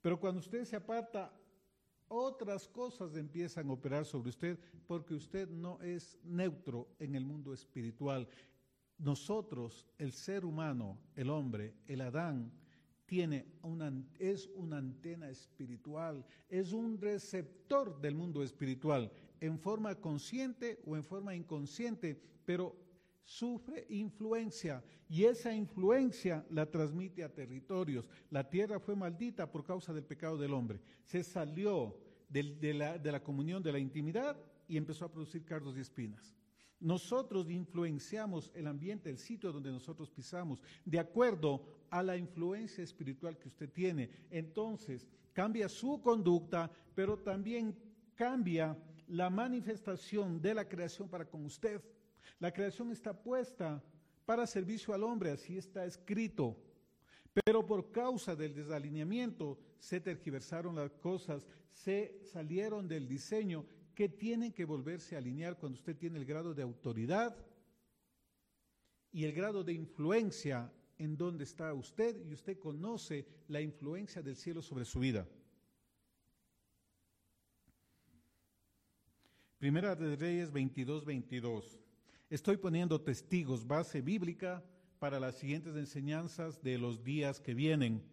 Pero 0.00 0.18
cuando 0.18 0.40
usted 0.40 0.64
se 0.64 0.76
aparta 0.76 1.32
otras 2.12 2.68
cosas 2.68 3.16
empiezan 3.16 3.68
a 3.68 3.72
operar 3.72 4.04
sobre 4.04 4.28
usted 4.28 4.58
porque 4.86 5.14
usted 5.14 5.48
no 5.48 5.80
es 5.80 6.18
neutro 6.22 6.88
en 6.98 7.14
el 7.14 7.24
mundo 7.24 7.54
espiritual. 7.54 8.28
Nosotros, 8.98 9.86
el 9.98 10.12
ser 10.12 10.44
humano, 10.44 10.98
el 11.16 11.30
hombre, 11.30 11.74
el 11.86 12.02
Adán, 12.02 12.52
tiene 13.06 13.46
es 14.18 14.48
una 14.54 14.78
antena 14.78 15.28
espiritual, 15.28 16.24
es 16.48 16.72
un 16.72 17.00
receptor 17.00 18.00
del 18.00 18.14
mundo 18.14 18.42
espiritual, 18.42 19.10
en 19.40 19.58
forma 19.58 19.94
consciente 19.94 20.80
o 20.86 20.96
en 20.96 21.02
forma 21.02 21.34
inconsciente, 21.34 22.18
pero 22.44 22.76
sufre 23.24 23.86
influencia 23.88 24.82
y 25.08 25.24
esa 25.24 25.54
influencia 25.54 26.44
la 26.48 26.64
transmite 26.64 27.22
a 27.22 27.32
territorios. 27.32 28.08
La 28.30 28.48
tierra 28.48 28.80
fue 28.80 28.96
maldita 28.96 29.50
por 29.50 29.62
causa 29.62 29.92
del 29.92 30.04
pecado 30.04 30.38
del 30.38 30.54
hombre. 30.54 30.80
Se 31.04 31.22
salió 31.22 31.94
de, 32.32 32.74
la, 32.74 32.98
de 32.98 33.12
la 33.12 33.22
comunión, 33.22 33.62
de 33.62 33.72
la 33.72 33.78
intimidad 33.78 34.36
y 34.66 34.76
empezó 34.76 35.04
a 35.04 35.12
producir 35.12 35.44
cardos 35.44 35.76
y 35.76 35.80
espinas. 35.80 36.34
Nosotros 36.80 37.48
influenciamos 37.50 38.50
el 38.54 38.66
ambiente, 38.66 39.10
el 39.10 39.18
sitio 39.18 39.52
donde 39.52 39.70
nosotros 39.70 40.10
pisamos, 40.10 40.60
de 40.84 40.98
acuerdo 40.98 41.62
a 41.90 42.02
la 42.02 42.16
influencia 42.16 42.82
espiritual 42.82 43.38
que 43.38 43.48
usted 43.48 43.70
tiene. 43.70 44.10
Entonces, 44.30 45.06
cambia 45.32 45.68
su 45.68 46.00
conducta, 46.00 46.70
pero 46.94 47.16
también 47.18 47.76
cambia 48.14 48.76
la 49.06 49.30
manifestación 49.30 50.40
de 50.40 50.54
la 50.54 50.68
creación 50.68 51.08
para 51.08 51.28
con 51.28 51.44
usted. 51.44 51.80
La 52.40 52.52
creación 52.52 52.90
está 52.90 53.12
puesta 53.12 53.82
para 54.24 54.46
servicio 54.46 54.94
al 54.94 55.04
hombre, 55.04 55.30
así 55.30 55.58
está 55.58 55.84
escrito. 55.84 56.56
Pero 57.32 57.66
por 57.66 57.90
causa 57.90 58.36
del 58.36 58.54
desalineamiento 58.54 59.58
se 59.78 60.00
tergiversaron 60.00 60.76
las 60.76 60.92
cosas, 60.92 61.46
se 61.70 62.20
salieron 62.24 62.86
del 62.86 63.08
diseño 63.08 63.64
que 63.94 64.08
tienen 64.08 64.52
que 64.52 64.64
volverse 64.64 65.14
a 65.14 65.18
alinear 65.18 65.58
cuando 65.58 65.78
usted 65.78 65.96
tiene 65.96 66.18
el 66.18 66.24
grado 66.24 66.54
de 66.54 66.62
autoridad 66.62 67.36
y 69.10 69.24
el 69.24 69.32
grado 69.32 69.64
de 69.64 69.72
influencia 69.72 70.72
en 70.98 71.16
donde 71.16 71.44
está 71.44 71.72
usted 71.72 72.22
y 72.24 72.32
usted 72.32 72.58
conoce 72.58 73.26
la 73.48 73.60
influencia 73.60 74.22
del 74.22 74.36
cielo 74.36 74.62
sobre 74.62 74.84
su 74.84 75.00
vida. 75.00 75.26
Primera 79.58 79.94
de 79.94 80.16
Reyes 80.16 80.50
22, 80.50 81.04
22. 81.04 81.80
Estoy 82.28 82.56
poniendo 82.56 83.00
testigos, 83.00 83.66
base 83.66 84.00
bíblica 84.00 84.64
para 85.02 85.18
las 85.18 85.34
siguientes 85.34 85.74
enseñanzas 85.74 86.62
de 86.62 86.78
los 86.78 87.02
días 87.02 87.40
que 87.40 87.54
vienen, 87.54 88.04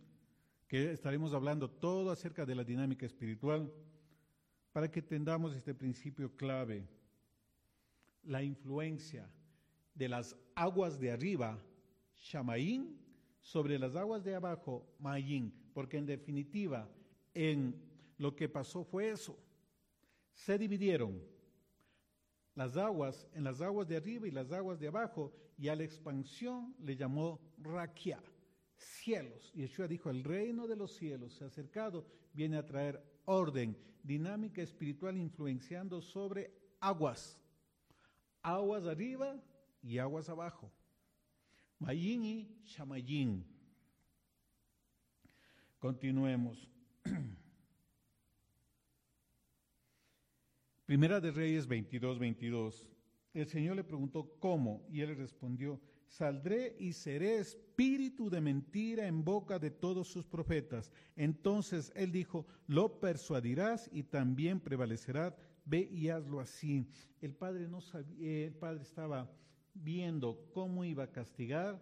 que 0.67 0.91
estaremos 0.91 1.35
hablando 1.35 1.69
todo 1.69 2.09
acerca 2.09 2.47
de 2.47 2.55
la 2.55 2.63
dinámica 2.63 3.05
espiritual, 3.05 3.71
para 4.71 4.89
que 4.89 5.03
tengamos 5.03 5.53
este 5.53 5.75
principio 5.75 6.35
clave, 6.35 6.89
la 8.23 8.41
influencia 8.41 9.29
de 9.93 10.09
las 10.09 10.35
aguas 10.55 10.99
de 10.99 11.11
arriba, 11.11 11.63
Shamaín, 12.17 12.99
sobre 13.39 13.77
las 13.77 13.95
aguas 13.95 14.23
de 14.23 14.33
abajo, 14.33 14.83
Mayín, 14.97 15.53
porque 15.75 15.97
en 15.97 16.07
definitiva, 16.07 16.89
en 17.35 17.79
lo 18.17 18.35
que 18.35 18.49
pasó 18.49 18.83
fue 18.83 19.11
eso. 19.11 19.37
Se 20.33 20.57
dividieron 20.57 21.21
las 22.55 22.75
aguas, 22.77 23.27
en 23.35 23.43
las 23.43 23.61
aguas 23.61 23.87
de 23.87 23.97
arriba 23.97 24.27
y 24.27 24.31
las 24.31 24.51
aguas 24.51 24.79
de 24.79 24.87
abajo, 24.87 25.31
y 25.59 25.67
a 25.67 25.75
la 25.75 25.83
expansión 25.83 26.73
le 26.79 26.95
llamó 26.95 27.41
Raquia, 27.57 28.23
cielos. 28.77 29.51
Y 29.53 29.59
Yeshua 29.59 29.89
dijo, 29.89 30.09
el 30.09 30.23
reino 30.23 30.67
de 30.67 30.77
los 30.77 30.95
cielos 30.95 31.33
se 31.33 31.43
ha 31.43 31.47
acercado, 31.47 32.07
viene 32.33 32.55
a 32.55 32.65
traer 32.65 33.03
orden, 33.25 33.77
dinámica 34.01 34.61
espiritual 34.61 35.17
influenciando 35.17 36.01
sobre 36.01 36.53
aguas, 36.79 37.37
aguas 38.41 38.85
arriba 38.85 39.35
y 39.83 39.97
aguas 39.97 40.29
abajo. 40.29 40.71
Mayin 41.79 42.23
y 42.23 42.61
Shamayin. 42.63 43.45
Continuemos. 45.77 46.69
Primera 50.85 51.19
de 51.19 51.31
Reyes 51.31 51.67
22, 51.67 52.17
22. 52.17 52.85
El 53.33 53.47
Señor 53.47 53.75
le 53.75 53.83
preguntó 53.83 54.35
cómo 54.39 54.83
y 54.89 55.01
él 55.01 55.15
respondió, 55.15 55.79
saldré 56.07 56.75
y 56.79 56.93
seré 56.93 57.37
espíritu 57.37 58.29
de 58.29 58.41
mentira 58.41 59.05
en 59.07 59.23
boca 59.23 59.59
de 59.59 59.69
todos 59.69 60.07
sus 60.07 60.25
profetas. 60.25 60.91
Entonces 61.15 61.91
él 61.95 62.11
dijo, 62.11 62.47
lo 62.67 62.99
persuadirás 62.99 63.89
y 63.93 64.03
también 64.03 64.59
prevalecerá, 64.59 65.35
ve 65.65 65.87
y 65.91 66.09
hazlo 66.09 66.39
así. 66.39 66.87
El 67.21 67.35
padre 67.35 67.67
no 67.67 67.81
sabía, 67.81 68.47
el 68.47 68.53
padre 68.55 68.81
estaba 68.81 69.31
viendo 69.75 70.49
cómo 70.51 70.83
iba 70.83 71.03
a 71.03 71.11
castigar 71.11 71.79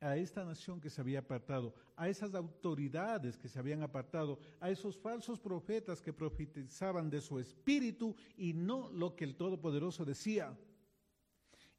a 0.00 0.16
esta 0.16 0.44
nación 0.44 0.80
que 0.80 0.90
se 0.90 1.00
había 1.00 1.20
apartado, 1.20 1.72
a 1.94 2.08
esas 2.08 2.34
autoridades 2.34 3.38
que 3.38 3.48
se 3.48 3.60
habían 3.60 3.82
apartado, 3.82 4.40
a 4.58 4.68
esos 4.68 4.98
falsos 4.98 5.38
profetas 5.38 6.02
que 6.02 6.12
profetizaban 6.12 7.08
de 7.08 7.20
su 7.20 7.38
espíritu 7.38 8.16
y 8.36 8.52
no 8.52 8.90
lo 8.90 9.14
que 9.14 9.22
el 9.22 9.36
Todopoderoso 9.36 10.04
decía. 10.04 10.58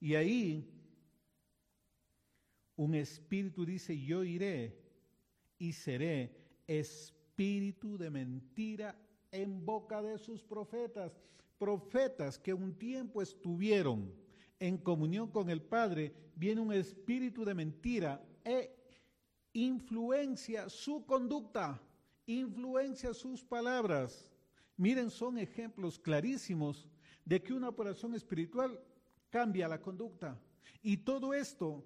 Y 0.03 0.15
ahí 0.15 0.69
un 2.75 2.93
espíritu 2.93 3.65
dice, 3.65 3.97
yo 3.97 4.25
iré 4.25 4.77
y 5.57 5.71
seré 5.71 6.59
espíritu 6.67 7.97
de 7.97 8.09
mentira 8.09 8.99
en 9.31 9.65
boca 9.65 10.01
de 10.01 10.17
sus 10.17 10.43
profetas, 10.43 11.17
profetas 11.57 12.37
que 12.37 12.53
un 12.53 12.77
tiempo 12.77 13.21
estuvieron 13.21 14.13
en 14.59 14.77
comunión 14.77 15.31
con 15.31 15.49
el 15.49 15.61
Padre, 15.61 16.13
viene 16.35 16.59
un 16.59 16.73
espíritu 16.73 17.45
de 17.45 17.53
mentira 17.53 18.21
e 18.43 18.75
influencia 19.53 20.67
su 20.67 21.05
conducta, 21.05 21.81
influencia 22.25 23.13
sus 23.13 23.41
palabras. 23.41 24.29
Miren, 24.75 25.09
son 25.09 25.37
ejemplos 25.37 25.97
clarísimos 25.97 26.89
de 27.23 27.41
que 27.41 27.53
una 27.53 27.69
operación 27.69 28.13
espiritual 28.15 28.77
cambia 29.33 29.67
la 29.67 29.81
conducta. 29.81 30.39
Y 30.83 30.97
todo 30.97 31.33
esto 31.33 31.83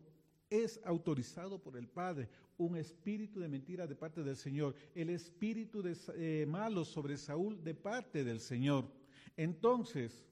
es 0.50 0.82
autorizado 0.84 1.58
por 1.64 1.78
el 1.78 1.88
Padre, 1.88 2.28
un 2.58 2.76
espíritu 2.76 3.40
de 3.40 3.48
mentira 3.48 3.88
de 3.88 3.96
parte 3.96 4.22
del 4.22 4.36
Señor, 4.36 4.76
el 4.94 5.10
espíritu 5.10 5.82
de 5.82 5.96
eh, 6.16 6.46
malo 6.46 6.84
sobre 6.84 7.16
Saúl 7.16 7.64
de 7.64 7.74
parte 7.74 8.26
del 8.26 8.42
Señor. 8.42 8.92
Entonces, 9.38 10.26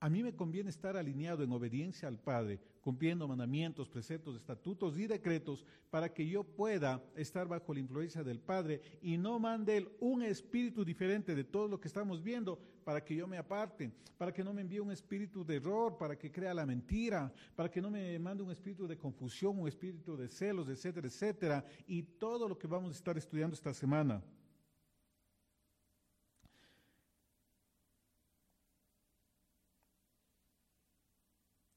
a 0.00 0.08
mí 0.08 0.22
me 0.22 0.34
conviene 0.34 0.70
estar 0.70 0.96
alineado 0.96 1.44
en 1.44 1.52
obediencia 1.52 2.08
al 2.08 2.18
Padre, 2.18 2.58
cumpliendo 2.84 3.26
mandamientos, 3.26 3.88
preceptos, 3.88 4.36
estatutos 4.36 4.98
y 4.98 5.06
decretos 5.06 5.64
para 5.88 6.12
que 6.12 6.28
yo 6.28 6.44
pueda 6.44 7.02
estar 7.16 7.48
bajo 7.48 7.72
la 7.72 7.80
influencia 7.80 8.22
del 8.22 8.40
Padre 8.40 8.82
y 9.00 9.16
no 9.16 9.38
mande 9.38 9.78
él 9.78 9.88
un 10.00 10.22
espíritu 10.22 10.84
diferente 10.84 11.34
de 11.34 11.44
todo 11.44 11.66
lo 11.66 11.80
que 11.80 11.88
estamos 11.88 12.22
viendo 12.22 12.58
para 12.84 13.02
que 13.02 13.16
yo 13.16 13.26
me 13.26 13.38
aparte, 13.38 13.90
para 14.18 14.34
que 14.34 14.44
no 14.44 14.52
me 14.52 14.60
envíe 14.60 14.80
un 14.80 14.90
espíritu 14.90 15.42
de 15.46 15.56
error, 15.56 15.96
para 15.96 16.18
que 16.18 16.30
crea 16.30 16.52
la 16.52 16.66
mentira, 16.66 17.32
para 17.56 17.70
que 17.70 17.80
no 17.80 17.90
me 17.90 18.18
mande 18.18 18.42
un 18.42 18.50
espíritu 18.50 18.86
de 18.86 18.98
confusión, 18.98 19.58
un 19.58 19.66
espíritu 19.66 20.14
de 20.14 20.28
celos, 20.28 20.68
etcétera, 20.68 21.06
etcétera, 21.06 21.64
y 21.86 22.02
todo 22.02 22.46
lo 22.46 22.58
que 22.58 22.66
vamos 22.66 22.92
a 22.92 22.96
estar 22.96 23.16
estudiando 23.16 23.54
esta 23.54 23.72
semana. 23.72 24.22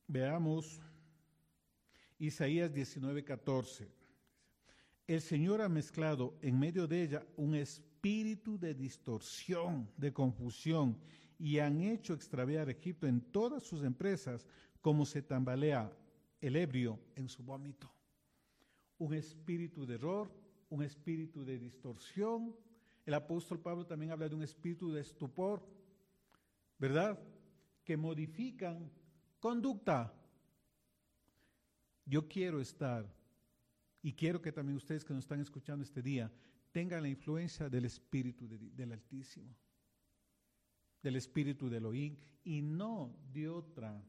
Veamos 0.09 0.81
Isaías 2.19 2.71
19:14. 2.73 3.87
El 5.05 5.21
Señor 5.21 5.61
ha 5.61 5.69
mezclado 5.69 6.37
en 6.41 6.59
medio 6.59 6.87
de 6.87 7.03
ella 7.03 7.25
un 7.37 7.55
espíritu 7.55 8.57
de 8.57 8.73
distorsión, 8.73 9.89
de 9.95 10.11
confusión, 10.11 10.97
y 11.39 11.59
han 11.59 11.81
hecho 11.81 12.13
extraviar 12.13 12.69
Egipto 12.69 13.07
en 13.07 13.21
todas 13.21 13.63
sus 13.63 13.83
empresas, 13.83 14.45
como 14.81 15.05
se 15.05 15.21
tambalea 15.21 15.95
el 16.41 16.55
ebrio 16.55 16.99
en 17.15 17.29
su 17.29 17.43
vómito. 17.43 17.91
Un 18.97 19.13
espíritu 19.13 19.85
de 19.85 19.95
error, 19.95 20.31
un 20.69 20.83
espíritu 20.83 21.45
de 21.45 21.57
distorsión. 21.57 22.55
El 23.05 23.13
apóstol 23.13 23.59
Pablo 23.59 23.85
también 23.85 24.11
habla 24.11 24.27
de 24.27 24.35
un 24.35 24.43
espíritu 24.43 24.91
de 24.91 25.01
estupor, 25.01 25.63
¿verdad? 26.77 27.19
Que 27.83 27.95
modifican 27.95 28.91
conducta. 29.39 30.13
Yo 32.07 32.27
quiero 32.27 32.61
estar, 32.61 33.05
y 34.01 34.13
quiero 34.13 34.41
que 34.41 34.53
también 34.53 34.77
ustedes 34.77 35.03
que 35.03 35.13
nos 35.13 35.25
están 35.25 35.41
escuchando 35.41 35.83
este 35.83 36.01
día, 36.01 36.31
tengan 36.71 37.01
la 37.01 37.09
influencia 37.09 37.69
del 37.69 37.85
Espíritu 37.85 38.47
del 38.47 38.93
Altísimo, 38.93 39.53
del 41.03 41.17
Espíritu 41.17 41.69
de 41.69 41.77
Elohim, 41.77 42.15
y 42.45 42.61
no 42.61 43.13
de 43.33 43.49
otra 43.49 44.01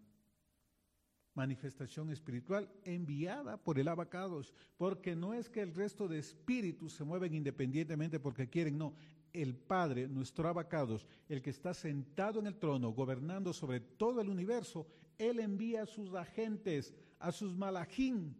manifestación 1.35 2.11
espiritual 2.11 2.69
enviada 2.85 3.57
por 3.57 3.79
el 3.79 3.89
abacados, 3.89 4.53
porque 4.77 5.17
no 5.17 5.35
es 5.35 5.49
que 5.49 5.61
el 5.61 5.75
resto 5.75 6.07
de 6.09 6.19
espíritus 6.19 6.93
se 6.93 7.05
mueven 7.05 7.35
independientemente 7.35 8.19
porque 8.21 8.49
quieren, 8.49 8.79
no, 8.79 8.95
el 9.33 9.55
Padre, 9.55 10.09
nuestro 10.09 10.49
abacados, 10.49 11.07
el 11.29 11.43
que 11.43 11.51
está 11.51 11.75
sentado 11.75 12.41
en 12.41 12.47
el 12.47 12.59
trono, 12.59 12.91
gobernando 12.91 13.53
sobre 13.53 13.81
todo 13.81 14.21
el 14.21 14.29
universo, 14.29 14.87
Él 15.17 15.39
envía 15.39 15.83
a 15.83 15.87
sus 15.87 16.15
agentes, 16.15 16.95
a 17.19 17.33
sus 17.33 17.57
malajín, 17.57 18.37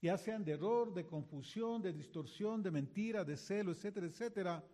ya 0.00 0.16
sean 0.16 0.44
de 0.44 0.52
error, 0.52 0.92
de 0.92 1.06
confusión, 1.06 1.82
de 1.82 1.92
distorsión, 1.92 2.62
de 2.62 2.70
mentira, 2.70 3.24
de 3.24 3.36
celo, 3.36 3.72
etcétera, 3.72 4.06
etcétera, 4.06 4.64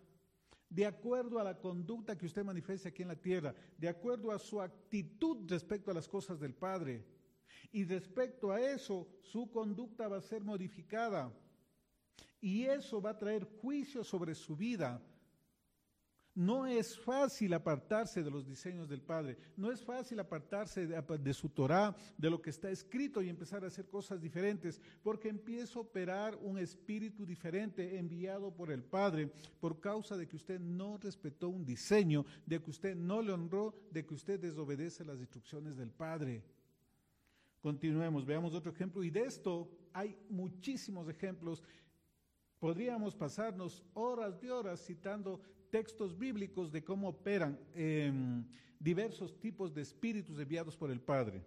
de 0.68 0.86
acuerdo 0.86 1.38
a 1.38 1.44
la 1.44 1.58
conducta 1.58 2.16
que 2.16 2.26
usted 2.26 2.44
manifieste 2.44 2.88
aquí 2.88 3.02
en 3.02 3.08
la 3.08 3.20
tierra, 3.20 3.54
de 3.76 3.88
acuerdo 3.88 4.30
a 4.30 4.38
su 4.38 4.60
actitud 4.60 5.46
respecto 5.48 5.90
a 5.90 5.94
las 5.94 6.08
cosas 6.08 6.40
del 6.40 6.54
Padre. 6.54 7.04
Y 7.72 7.84
respecto 7.84 8.50
a 8.50 8.60
eso, 8.60 9.08
su 9.20 9.50
conducta 9.50 10.08
va 10.08 10.18
a 10.18 10.22
ser 10.22 10.42
modificada. 10.42 11.32
Y 12.40 12.64
eso 12.64 13.00
va 13.00 13.10
a 13.10 13.18
traer 13.18 13.44
juicio 13.44 14.02
sobre 14.02 14.34
su 14.34 14.56
vida. 14.56 15.00
No 16.34 16.66
es 16.66 16.98
fácil 16.98 17.52
apartarse 17.52 18.22
de 18.22 18.30
los 18.30 18.46
diseños 18.46 18.88
del 18.88 19.02
Padre, 19.02 19.36
no 19.54 19.70
es 19.70 19.84
fácil 19.84 20.18
apartarse 20.18 20.86
de, 20.86 21.34
su 21.34 21.50
Torah, 21.50 21.94
de 22.16 22.30
lo 22.30 22.40
que 22.40 22.48
está 22.48 22.70
escrito 22.70 23.20
y 23.20 23.28
empezar 23.28 23.64
a 23.64 23.66
hacer 23.66 23.86
cosas 23.86 24.18
diferentes, 24.18 24.80
porque 25.02 25.28
empieza 25.28 25.78
a 25.78 25.82
operar 25.82 26.38
un 26.40 26.56
espíritu 26.58 27.26
diferente 27.26 27.98
enviado 27.98 28.50
por 28.50 28.70
el 28.70 28.82
Padre 28.82 29.30
por 29.60 29.78
causa 29.78 30.16
de 30.16 30.26
que 30.26 30.36
usted 30.36 30.58
no 30.58 30.96
respetó 30.96 31.50
un 31.50 31.66
diseño, 31.66 32.24
de 32.46 32.62
que 32.62 32.70
usted 32.70 32.96
no 32.96 33.20
le 33.20 33.32
honró, 33.32 33.74
de 33.90 34.06
que 34.06 34.14
usted 34.14 34.40
desobedece 34.40 35.04
las 35.04 35.20
instrucciones 35.20 35.76
del 35.76 35.90
Padre. 35.90 36.42
Continuemos, 37.60 38.24
veamos 38.24 38.54
otro 38.54 38.72
ejemplo. 38.72 39.04
Y 39.04 39.10
de 39.10 39.20
esto 39.20 39.70
hay 39.92 40.16
muchísimos 40.30 41.08
ejemplos. 41.08 41.62
Podríamos 42.58 43.14
pasarnos 43.14 43.84
horas 43.94 44.40
de 44.40 44.50
horas 44.50 44.84
citando 44.84 45.40
textos 45.72 46.16
bíblicos 46.16 46.70
de 46.70 46.84
cómo 46.84 47.08
operan 47.08 47.58
em, 47.74 48.44
diversos 48.78 49.40
tipos 49.40 49.72
de 49.72 49.80
espíritus 49.80 50.38
enviados 50.38 50.76
por 50.76 50.90
el 50.90 51.00
Padre. 51.00 51.42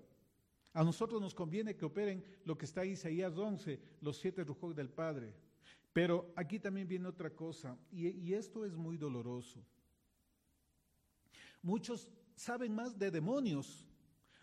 A 0.73 0.83
nosotros 0.83 1.21
nos 1.21 1.35
conviene 1.35 1.75
que 1.75 1.85
operen 1.85 2.25
lo 2.43 2.57
que 2.57 2.65
está 2.65 2.83
en 2.83 2.93
Isaías 2.93 3.37
11, 3.37 3.79
los 4.01 4.17
siete 4.17 4.43
rujos 4.43 4.75
del 4.75 4.89
Padre. 4.89 5.31
Pero 5.93 6.33
aquí 6.35 6.59
también 6.59 6.87
viene 6.87 7.07
otra 7.07 7.29
cosa, 7.29 7.77
y, 7.91 8.33
esto 8.33 8.65
es 8.65 8.75
muy 8.75 8.97
doloroso. 8.97 9.63
Muchos 11.61 12.09
saben 12.35 12.73
más 12.73 12.97
de 12.97 13.11
demonios, 13.11 13.85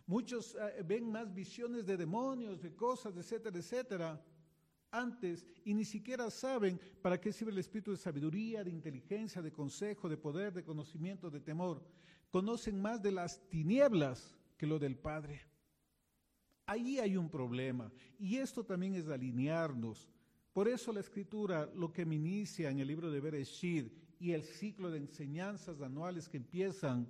muchos 0.06 0.54
eh, 0.54 0.82
ven 0.84 1.10
más 1.10 1.34
visiones 1.34 1.84
de 1.84 1.96
demonios, 1.96 2.62
de 2.62 2.74
cosas, 2.74 3.16
etcétera, 3.16 3.58
etcétera 3.58 4.24
antes 4.92 5.46
y 5.64 5.74
ni 5.74 5.84
siquiera 5.84 6.30
saben 6.30 6.78
para 7.00 7.20
qué 7.20 7.32
sirve 7.32 7.50
el 7.50 7.58
espíritu 7.58 7.90
de 7.90 7.96
sabiduría, 7.96 8.62
de 8.62 8.70
inteligencia, 8.70 9.42
de 9.42 9.50
consejo, 9.50 10.08
de 10.08 10.16
poder, 10.16 10.52
de 10.52 10.62
conocimiento, 10.62 11.30
de 11.30 11.40
temor. 11.40 11.82
Conocen 12.30 12.80
más 12.80 13.02
de 13.02 13.10
las 13.10 13.48
tinieblas 13.48 14.36
que 14.56 14.66
lo 14.66 14.78
del 14.78 14.96
Padre. 14.96 15.40
Ahí 16.66 16.98
hay 16.98 17.16
un 17.16 17.28
problema 17.28 17.90
y 18.18 18.36
esto 18.36 18.64
también 18.64 18.94
es 18.94 19.08
alinearnos. 19.08 20.08
Por 20.52 20.68
eso 20.68 20.92
la 20.92 21.00
escritura, 21.00 21.68
lo 21.74 21.92
que 21.92 22.04
me 22.04 22.14
inicia 22.14 22.70
en 22.70 22.78
el 22.78 22.86
libro 22.86 23.10
de 23.10 23.20
Bereshit 23.20 23.92
y 24.20 24.32
el 24.32 24.44
ciclo 24.44 24.90
de 24.90 24.98
enseñanzas 24.98 25.80
anuales 25.80 26.28
que 26.28 26.36
empiezan, 26.36 27.08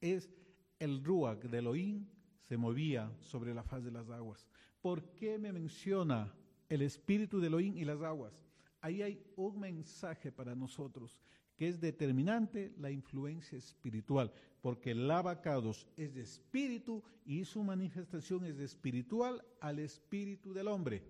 es 0.00 0.30
el 0.78 1.02
Ruach 1.02 1.42
de 1.42 1.58
Elohim 1.58 2.06
se 2.46 2.56
movía 2.56 3.12
sobre 3.20 3.54
la 3.54 3.64
faz 3.64 3.82
de 3.82 3.90
las 3.90 4.08
aguas. 4.10 4.46
¿Por 4.80 5.14
qué 5.14 5.38
me 5.38 5.52
menciona 5.52 6.32
el 6.68 6.82
espíritu 6.82 7.40
de 7.40 7.48
Elohim 7.48 7.76
y 7.76 7.84
las 7.84 8.00
aguas. 8.02 8.32
Ahí 8.80 9.02
hay 9.02 9.22
un 9.36 9.58
mensaje 9.58 10.30
para 10.30 10.54
nosotros 10.54 11.20
que 11.56 11.68
es 11.68 11.80
determinante 11.80 12.72
la 12.78 12.90
influencia 12.90 13.56
espiritual, 13.56 14.30
porque 14.60 14.90
el 14.90 15.10
abacados 15.10 15.86
es 15.96 16.14
de 16.14 16.22
espíritu 16.22 17.02
y 17.24 17.44
su 17.44 17.62
manifestación 17.62 18.44
es 18.44 18.58
de 18.58 18.64
espiritual 18.64 19.42
al 19.60 19.78
espíritu 19.78 20.52
del 20.52 20.68
hombre. 20.68 21.02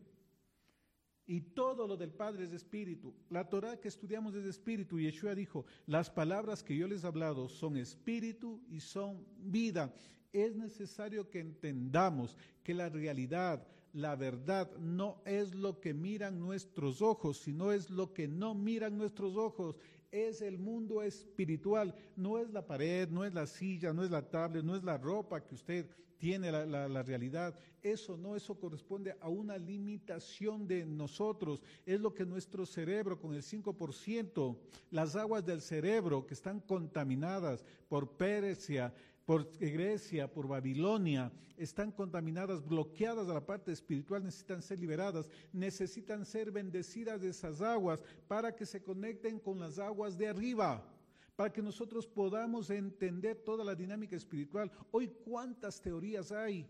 Y 1.29 1.41
todo 1.41 1.89
lo 1.89 1.97
del 1.97 2.13
Padre 2.13 2.45
es 2.45 2.51
de 2.51 2.57
espíritu. 2.57 3.13
La 3.31 3.49
Torah 3.49 3.81
que 3.81 3.89
estudiamos 3.89 4.37
es 4.37 4.45
de 4.45 4.51
espíritu. 4.51 4.99
Y 4.99 5.05
Yeshua 5.05 5.35
dijo, 5.35 5.67
las 5.87 6.09
palabras 6.09 6.63
que 6.63 6.77
yo 6.77 6.87
les 6.87 7.03
he 7.03 7.07
hablado 7.09 7.49
son 7.49 7.77
espíritu 7.77 8.63
y 8.69 8.79
son 8.79 9.27
vida. 9.37 9.93
Es 10.33 10.55
necesario 10.55 11.29
que 11.29 11.41
entendamos 11.41 12.37
que 12.63 12.75
la 12.75 12.89
realidad, 12.89 13.67
la 13.97 14.15
verdad 14.15 14.71
no 14.77 15.23
es 15.25 15.55
lo 15.55 15.81
que 15.81 15.95
miran 15.95 16.39
nuestros 16.39 17.01
ojos, 17.01 17.39
sino 17.39 17.73
es 17.73 17.89
lo 17.89 18.13
que 18.13 18.29
no 18.29 18.55
miran 18.55 18.99
nuestros 18.99 19.37
ojos. 19.37 19.77
es 20.13 20.41
el 20.43 20.59
mundo 20.59 21.03
espiritual, 21.03 21.95
no 22.15 22.39
es 22.39 22.51
la 22.51 22.67
pared, 22.67 23.09
no 23.09 23.25
es 23.25 23.35
la 23.35 23.47
silla, 23.47 23.93
no 23.93 24.05
es 24.05 24.11
la 24.11 24.23
tablet, 24.23 24.65
no 24.65 24.77
es 24.77 24.85
la 24.85 24.99
ropa 24.99 25.43
que 25.43 25.55
usted 25.55 25.87
tiene 26.19 26.53
la, 26.53 26.89
la, 26.89 27.03
realidad. 27.03 27.59
Eso 27.83 28.17
no, 28.17 28.37
eso 28.37 28.59
corresponde 28.59 29.17
a 29.21 29.29
una 29.29 29.59
limitación 29.59 30.67
de 30.67 30.85
nosotros. 30.87 31.63
Es 31.85 32.01
lo 32.01 32.15
que 32.15 32.25
nuestro 32.25 32.65
cerebro, 32.65 33.19
con 33.19 33.35
el 33.35 33.43
5%, 33.43 34.57
las 34.91 35.17
aguas 35.17 35.45
del 35.45 35.61
cerebro 35.61 36.27
que 36.27 36.35
están 36.35 36.61
contaminadas 36.61 37.65
por 37.89 38.17
Persia, 38.17 38.95
por 39.27 39.51
Grecia, 39.59 40.33
por 40.33 40.47
Babilonia, 40.47 41.33
están 41.57 41.91
contaminadas, 41.91 42.65
bloqueadas 42.65 43.29
a 43.29 43.35
la 43.35 43.45
parte 43.45 43.73
espiritual, 43.73 44.23
necesitan 44.23 44.63
ser 44.63 44.79
liberadas, 44.79 45.29
necesitan 45.53 46.25
ser 46.25 46.53
bendecidas 46.53 47.21
de 47.21 47.31
esas 47.31 47.61
aguas 47.61 48.03
para 48.29 48.55
que 48.55 48.65
se 48.65 48.83
conecten 48.83 49.41
con 49.41 49.59
las 49.59 49.81
aguas 49.81 50.17
de 50.17 50.29
arriba, 50.29 50.89
para 51.35 51.53
que 51.53 51.61
nosotros 51.61 52.07
podamos 52.07 52.71
entender 52.71 53.37
toda 53.39 53.65
la 53.65 53.75
dinámica 53.75 54.15
espiritual. 54.15 54.71
Hoy, 54.93 55.09
¿cuántas 55.25 55.83
teorías 55.83 56.31
hay? 56.31 56.65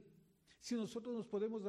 Si 0.58 0.74
nosotros 0.74 1.14
nos 1.14 1.26
podemos 1.26 1.62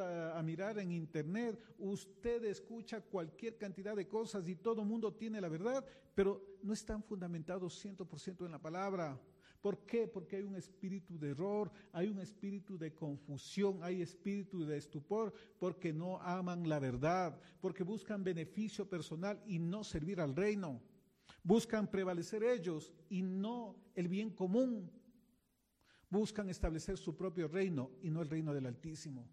mirar 0.44 0.80
en 0.80 0.92
internet, 0.92 1.60
usted 1.78 2.46
escucha 2.46 3.02
cualquier 3.02 3.58
cantidad 3.58 3.96
de 3.96 4.08
cosas 4.08 4.48
y 4.48 4.56
todo 4.56 4.86
mundo 4.86 5.14
tiene 5.14 5.42
la 5.42 5.50
verdad, 5.50 5.86
pero 6.16 6.58
no 6.64 6.72
están 6.74 7.04
fundamentados 7.04 7.84
100% 7.86 8.46
en 8.46 8.52
la 8.52 8.62
palabra. 8.62 9.20
¿Por 9.62 9.86
qué? 9.86 10.08
Porque 10.08 10.38
hay 10.38 10.43
un 10.43 10.55
espíritu 10.55 11.18
de 11.18 11.30
error, 11.30 11.72
hay 11.91 12.08
un 12.08 12.20
espíritu 12.20 12.78
de 12.78 12.93
confusión, 12.93 13.80
hay 13.84 14.01
espíritu 14.01 14.66
de 14.66 14.78
estupor, 14.78 15.34
porque 15.60 15.91
no 15.91 16.22
aman 16.22 16.70
la 16.70 16.80
verdad, 16.80 17.39
porque 17.60 17.84
buscan 17.84 18.24
beneficio 18.24 18.88
personal 18.88 19.41
y 19.45 19.60
no 19.60 19.84
servir 19.84 20.22
al 20.22 20.36
reino. 20.36 20.82
Buscan 21.43 21.89
prevalecer 21.89 22.43
ellos 22.43 22.93
y 23.10 23.22
no 23.22 23.76
el 23.95 24.08
bien 24.08 24.32
común. 24.32 24.91
Buscan 26.10 26.49
establecer 26.49 26.97
su 26.97 27.16
propio 27.16 27.47
reino 27.47 27.91
y 28.01 28.10
no 28.10 28.22
el 28.22 28.30
reino 28.30 28.53
del 28.53 28.66
Altísimo. 28.66 29.28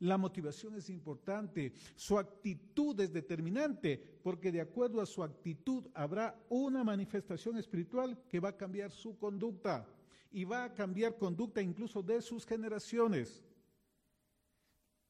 La 0.00 0.18
motivación 0.18 0.74
es 0.74 0.90
importante, 0.90 1.72
su 1.94 2.18
actitud 2.18 3.00
es 3.00 3.12
determinante, 3.12 3.96
porque 4.22 4.52
de 4.52 4.60
acuerdo 4.60 5.00
a 5.00 5.06
su 5.06 5.22
actitud 5.22 5.86
habrá 5.94 6.38
una 6.50 6.84
manifestación 6.84 7.56
espiritual 7.56 8.18
que 8.28 8.40
va 8.40 8.50
a 8.50 8.56
cambiar 8.56 8.90
su 8.90 9.16
conducta 9.16 9.88
y 10.30 10.44
va 10.44 10.64
a 10.64 10.74
cambiar 10.74 11.16
conducta 11.16 11.62
incluso 11.62 12.02
de 12.02 12.20
sus 12.20 12.44
generaciones. 12.44 13.42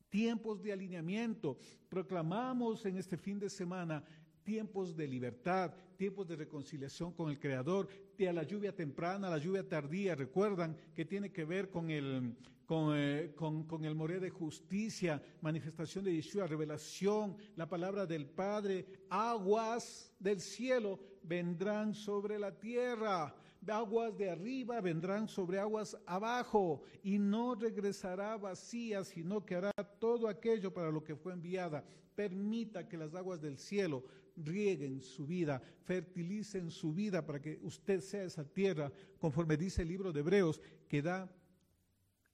Tiempos 0.08 0.62
de 0.62 0.72
alineamiento. 0.72 1.58
Proclamamos 1.88 2.86
en 2.86 2.96
este 2.96 3.16
fin 3.16 3.40
de 3.40 3.50
semana 3.50 4.04
tiempos 4.44 4.96
de 4.96 5.08
libertad, 5.08 5.74
tiempos 5.96 6.28
de 6.28 6.36
reconciliación 6.36 7.12
con 7.12 7.28
el 7.28 7.40
Creador, 7.40 7.88
de 8.24 8.32
la 8.32 8.42
lluvia 8.42 8.74
temprana, 8.74 9.28
la 9.28 9.38
lluvia 9.38 9.68
tardía, 9.68 10.14
recuerdan 10.14 10.76
que 10.94 11.04
tiene 11.04 11.30
que 11.30 11.44
ver 11.44 11.70
con 11.70 11.90
el, 11.90 12.34
eh, 12.68 13.32
con, 13.36 13.64
con, 13.64 13.84
el 13.84 13.94
moré 13.94 14.18
de 14.18 14.30
justicia, 14.30 15.22
manifestación 15.40 16.04
de 16.04 16.14
Yeshua, 16.14 16.46
revelación, 16.46 17.36
la 17.56 17.68
palabra 17.68 18.06
del 18.06 18.26
Padre, 18.26 18.86
aguas 19.10 20.12
del 20.18 20.40
cielo 20.40 20.98
vendrán 21.22 21.94
sobre 21.94 22.38
la 22.38 22.58
tierra, 22.58 23.34
aguas 23.68 24.16
de 24.16 24.30
arriba 24.30 24.80
vendrán 24.80 25.28
sobre 25.28 25.58
aguas 25.58 25.96
abajo, 26.06 26.82
y 27.02 27.18
no 27.18 27.54
regresará 27.54 28.36
vacía, 28.36 29.04
sino 29.04 29.44
que 29.44 29.56
hará 29.56 29.72
todo 30.00 30.28
aquello 30.28 30.72
para 30.72 30.90
lo 30.90 31.04
que 31.04 31.16
fue 31.16 31.32
enviada. 31.32 31.84
Permita 32.14 32.88
que 32.88 32.96
las 32.96 33.14
aguas 33.14 33.40
del 33.42 33.58
cielo 33.58 34.04
rieguen 34.36 35.00
su 35.00 35.26
vida, 35.26 35.60
fertilicen 35.84 36.70
su 36.70 36.92
vida 36.92 37.24
para 37.24 37.40
que 37.40 37.58
usted 37.62 38.00
sea 38.00 38.24
esa 38.24 38.44
tierra, 38.44 38.92
conforme 39.18 39.56
dice 39.56 39.82
el 39.82 39.88
libro 39.88 40.12
de 40.12 40.20
Hebreos, 40.20 40.60
que 40.88 41.02
da 41.02 41.30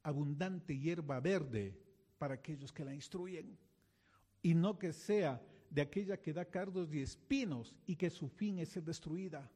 abundante 0.03 0.79
hierba 0.79 1.21
verde 1.21 1.79
para 2.19 2.35
aquellos 2.35 2.73
que 2.73 2.85
la 2.85 2.95
instruyen, 2.95 3.59
y 4.43 4.55
no 4.55 4.79
que 4.79 4.93
sea 4.93 5.41
de 5.71 5.83
aquella 5.83 6.21
que 6.21 6.33
da 6.33 6.45
cardos 6.45 6.93
y 6.93 7.01
espinos 7.01 7.75
y 7.87 7.97
que 7.97 8.11
su 8.11 8.29
fin 8.29 8.59
es 8.59 8.71
ser 8.71 8.85
destruida. 8.85 9.51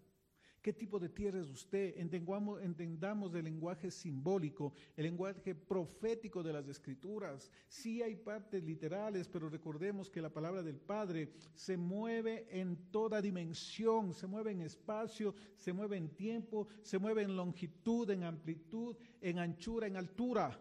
¿Qué 0.66 0.72
tipo 0.72 0.98
de 0.98 1.10
tierra 1.10 1.38
es 1.38 1.48
usted? 1.48 1.94
Entendamos, 1.96 2.60
entendamos 2.60 3.32
el 3.36 3.44
lenguaje 3.44 3.88
simbólico, 3.88 4.72
el 4.96 5.04
lenguaje 5.04 5.54
profético 5.54 6.42
de 6.42 6.52
las 6.52 6.66
escrituras. 6.66 7.52
Sí 7.68 8.02
hay 8.02 8.16
partes 8.16 8.64
literales, 8.64 9.28
pero 9.28 9.48
recordemos 9.48 10.10
que 10.10 10.20
la 10.20 10.28
palabra 10.28 10.64
del 10.64 10.80
Padre 10.80 11.30
se 11.54 11.76
mueve 11.76 12.48
en 12.50 12.90
toda 12.90 13.22
dimensión, 13.22 14.12
se 14.12 14.26
mueve 14.26 14.50
en 14.50 14.62
espacio, 14.62 15.36
se 15.54 15.72
mueve 15.72 15.98
en 15.98 16.08
tiempo, 16.16 16.66
se 16.82 16.98
mueve 16.98 17.22
en 17.22 17.36
longitud, 17.36 18.10
en 18.10 18.24
amplitud, 18.24 18.96
en 19.20 19.38
anchura, 19.38 19.86
en 19.86 19.96
altura. 19.96 20.58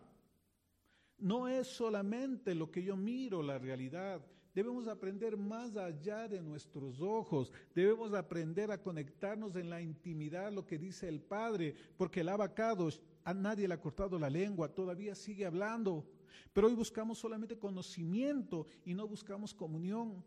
No 1.17 1.47
es 1.47 1.65
solamente 1.65 2.53
lo 2.53 2.69
que 2.69 2.83
yo 2.83 2.95
miro 2.95 3.41
la 3.41 3.57
realidad, 3.57 4.23
Debemos 4.55 4.87
aprender 4.87 5.35
más 5.35 5.75
allá 5.75 6.29
de 6.29 6.41
nuestros 6.41 7.01
ojos. 7.01 7.51
Debemos 7.75 8.13
aprender 8.13 8.71
a 8.71 8.81
conectarnos 8.81 9.57
en 9.57 9.69
la 9.69 9.81
intimidad, 9.81 10.49
lo 10.53 10.65
que 10.65 10.77
dice 10.77 11.09
el 11.09 11.19
Padre, 11.19 11.75
porque 11.97 12.21
el 12.21 12.29
abacado 12.29 12.87
a 13.25 13.33
nadie 13.33 13.67
le 13.67 13.73
ha 13.73 13.81
cortado 13.81 14.17
la 14.17 14.29
lengua, 14.29 14.73
todavía 14.73 15.13
sigue 15.13 15.45
hablando. 15.45 16.07
Pero 16.53 16.67
hoy 16.67 16.73
buscamos 16.73 17.17
solamente 17.17 17.59
conocimiento 17.59 18.65
y 18.85 18.93
no 18.93 19.05
buscamos 19.09 19.53
comunión. 19.53 20.23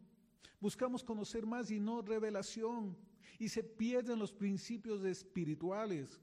Buscamos 0.61 1.03
conocer 1.03 1.47
más 1.47 1.71
y 1.71 1.81
no 1.81 2.03
revelación. 2.03 2.99
Y 3.39 3.49
se 3.49 3.65
pierden 3.65 4.19
los 4.19 4.31
principios 4.31 5.03
espirituales. 5.07 6.21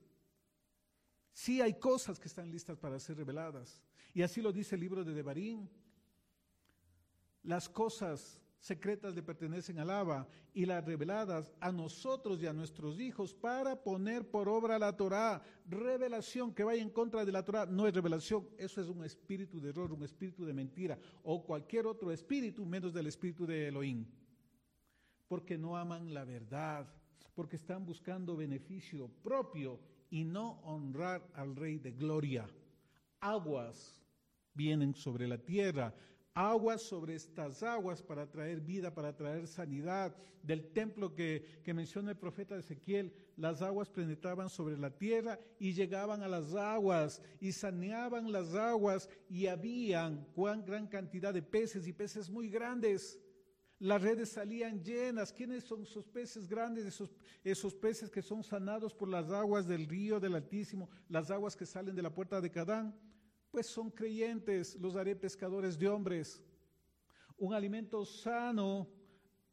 Sí 1.34 1.60
hay 1.60 1.74
cosas 1.80 2.20
que 2.20 2.28
están 2.28 2.52
listas 2.52 2.78
para 2.78 3.00
ser 3.00 3.18
reveladas. 3.18 3.82
Y 4.14 4.22
así 4.22 4.44
lo 4.44 4.52
dice 4.52 4.76
el 4.76 4.82
libro 4.82 5.04
de 5.04 5.14
Devarim. 5.16 5.68
Las 7.46 7.70
cosas 7.70 8.42
secretas 8.58 9.14
le 9.14 9.22
pertenecen 9.22 9.78
al 9.78 9.92
Abba 9.92 10.28
y 10.52 10.66
las 10.66 10.84
reveladas 10.84 11.54
a 11.60 11.72
nosotros 11.72 12.42
y 12.42 12.48
a 12.48 12.54
nuestros 12.54 13.00
hijos 13.00 13.36
para 13.36 13.84
poner 13.84 14.28
por 14.28 14.50
obra 14.50 14.80
la 14.80 14.98
Torah. 14.98 15.44
Revelación 15.68 16.56
que 16.56 16.64
vaya 16.64 16.82
en 16.82 16.90
contra 16.90 17.24
de 17.24 17.32
la 17.32 17.46
Torah 17.46 17.68
no 17.68 17.88
es 17.88 17.94
revelación, 17.94 18.50
eso 18.58 18.82
es 18.82 18.88
un 18.88 19.06
espíritu 19.06 19.62
de 19.62 19.70
error, 19.70 19.94
un 19.94 20.04
espíritu 20.04 20.44
de 20.44 20.54
mentira 20.54 20.98
o 21.22 21.46
cualquier 21.46 21.86
otro 21.86 22.12
espíritu 22.12 22.66
menos 22.66 22.92
del 22.92 23.06
espíritu 23.06 23.46
de 23.46 23.68
Elohim. 23.68 24.08
Porque 25.28 25.56
no 25.56 25.78
aman 25.78 26.12
la 26.12 26.26
verdad, 26.26 26.88
porque 27.36 27.58
están 27.58 27.86
buscando 27.86 28.36
beneficio 28.36 29.08
propio 29.22 29.80
y 30.10 30.24
no 30.24 30.60
honrar 30.64 31.30
al 31.36 31.56
Rey 31.56 31.78
de 31.78 31.92
Gloria. 31.92 32.50
Aguas 33.20 34.02
vienen 34.56 34.96
sobre 34.96 35.28
la 35.28 35.38
tierra 35.38 35.94
aguas 36.36 36.82
sobre 36.82 37.16
estas 37.16 37.64
aguas 37.64 38.04
para 38.04 38.30
traer 38.30 38.60
vida, 38.60 38.94
para 38.94 39.16
traer 39.16 39.48
sanidad. 39.48 40.16
Del 40.44 40.68
templo 40.74 41.16
que, 41.16 41.64
menciona 41.66 42.12
el 42.12 42.18
profeta 42.18 42.56
Ezequiel, 42.56 43.12
las 43.38 43.64
aguas 43.64 43.90
penetraban 43.90 44.50
sobre 44.50 44.78
la 44.78 44.92
tierra 44.92 45.40
y 45.58 45.74
llegaban 45.74 46.22
a 46.22 46.28
las 46.28 46.54
aguas 46.54 47.22
y 47.40 47.52
saneaban 47.52 48.32
las 48.32 48.54
aguas 48.54 49.10
y 49.28 49.48
habían 49.48 50.28
cuán 50.36 50.64
gran 50.64 50.88
cantidad 50.88 51.34
de 51.34 51.42
peces 51.42 51.88
y 51.88 51.94
peces 51.94 52.30
muy 52.30 52.50
grandes. 52.50 53.18
Las 53.80 54.02
redes 54.02 54.30
salían 54.30 54.84
llenas. 54.84 55.34
¿Quiénes 55.34 55.64
son 55.64 55.84
esos 55.84 56.06
peces 56.08 56.48
grandes? 56.48 56.86
Esos, 56.86 57.12
esos 57.44 57.74
peces 57.74 58.12
que 58.12 58.22
son 58.22 58.44
sanados 58.44 58.94
por 58.94 59.08
las 59.08 59.32
aguas 59.32 59.66
del 59.66 59.88
río 59.88 60.20
del 60.20 60.36
Altísimo, 60.36 60.90
las 61.10 61.32
aguas 61.32 61.56
que 61.56 61.66
salen 61.66 61.96
de 61.96 62.02
la 62.02 62.14
puerta 62.14 62.40
de 62.40 62.52
Cadán 62.52 62.94
pues 63.56 63.68
son 63.68 63.90
creyentes, 63.90 64.76
los 64.82 64.98
haré 64.98 65.16
pescadores 65.16 65.80
de 65.80 65.88
hombres. 65.88 66.44
Un 67.38 67.54
alimento 67.54 68.04
sano, 68.04 68.86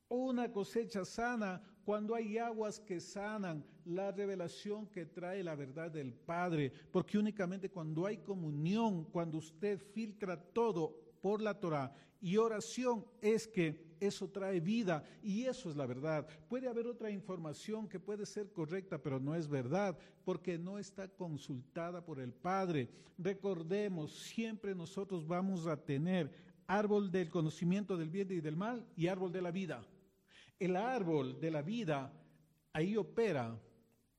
una 0.09 0.51
cosecha 0.51 1.05
sana, 1.05 1.63
cuando 1.85 2.17
hay 2.17 2.37
aguas 2.37 2.81
que 2.81 2.99
sanan, 2.99 3.65
la 3.85 4.11
revelación 4.11 4.89
que 4.89 5.07
trae 5.07 5.45
la 5.45 5.55
verdad 5.55 5.89
del 5.89 6.13
Padre, 6.15 6.73
porque 6.91 7.17
únicamente 7.17 7.71
cuando 7.71 8.05
hay 8.05 8.19
comunión, 8.19 9.05
cuando 9.05 9.39
usted 9.39 9.79
filtra 9.79 10.37
todo 10.37 10.97
por 11.21 11.41
la 11.41 11.61
Torah 11.61 11.95
y 12.23 12.37
oración 12.37 13.05
es 13.21 13.49
que 13.49 13.93
eso 13.99 14.29
trae 14.31 14.61
vida 14.61 15.05
y 15.25 15.43
eso 15.43 15.69
es 15.69 15.77
la 15.77 15.87
verdad. 15.87 16.27
Puede 16.49 16.69
haber 16.69 16.87
otra 16.87 17.11
información 17.11 17.89
que 17.89 17.99
puede 17.99 18.27
ser 18.27 18.53
correcta, 18.53 19.03
pero 19.03 19.19
no 19.19 19.35
es 19.35 19.49
verdad 19.49 19.99
porque 20.25 20.57
no 20.57 20.79
está 20.79 21.09
consultada 21.09 22.05
por 22.05 22.21
el 22.21 22.33
Padre. 22.33 22.89
Recordemos, 23.19 24.13
siempre 24.13 24.73
nosotros 24.73 25.27
vamos 25.27 25.67
a 25.67 25.77
tener 25.77 26.33
árbol 26.69 27.11
del 27.11 27.29
conocimiento 27.29 27.97
del 27.97 28.09
bien 28.09 28.31
y 28.31 28.41
del 28.41 28.57
mal 28.57 28.87
y 28.97 29.09
árbol 29.09 29.33
de 29.33 29.43
la 29.43 29.51
vida. 29.51 29.85
El 30.61 30.77
árbol 30.77 31.41
de 31.41 31.51
la 31.51 31.63
vida, 31.63 32.13
ahí 32.73 32.97
opera 32.97 33.61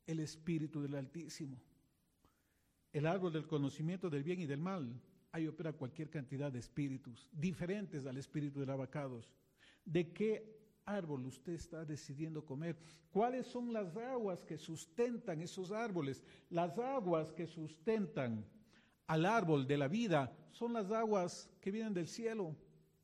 el 0.06 0.20
Espíritu 0.20 0.82
del 0.82 0.96
Altísimo. 0.96 1.58
El 2.92 3.08
árbol 3.08 3.32
del 3.32 3.48
conocimiento 3.48 4.10
del 4.10 4.24
bien 4.24 4.42
y 4.42 4.46
del 4.46 4.60
mal 4.60 4.94
ahí 5.34 5.48
opera 5.48 5.74
cualquier 5.74 6.10
cantidad 6.10 6.52
de 6.52 6.60
espíritus 6.60 7.28
diferentes 7.34 8.06
al 8.06 8.18
espíritu 8.18 8.64
de 8.64 8.72
abacados. 8.72 9.34
¿De 9.84 10.14
qué 10.14 10.64
árbol 10.86 11.26
usted 11.26 11.54
está 11.54 11.84
decidiendo 11.84 12.46
comer? 12.46 12.78
¿Cuáles 13.12 13.48
son 13.48 13.74
las 13.74 13.98
aguas 13.98 14.44
que 14.44 14.58
sustentan 14.58 15.42
esos 15.42 15.72
árboles? 15.72 16.24
Las 16.52 16.78
aguas 16.78 17.34
que 17.34 17.48
sustentan 17.48 18.46
al 19.08 19.26
árbol 19.26 19.66
de 19.66 19.78
la 19.78 19.88
vida 19.88 20.32
son 20.52 20.72
las 20.72 20.92
aguas 20.92 21.50
que 21.60 21.72
vienen 21.72 21.96
del 21.96 22.08
cielo. 22.08 22.56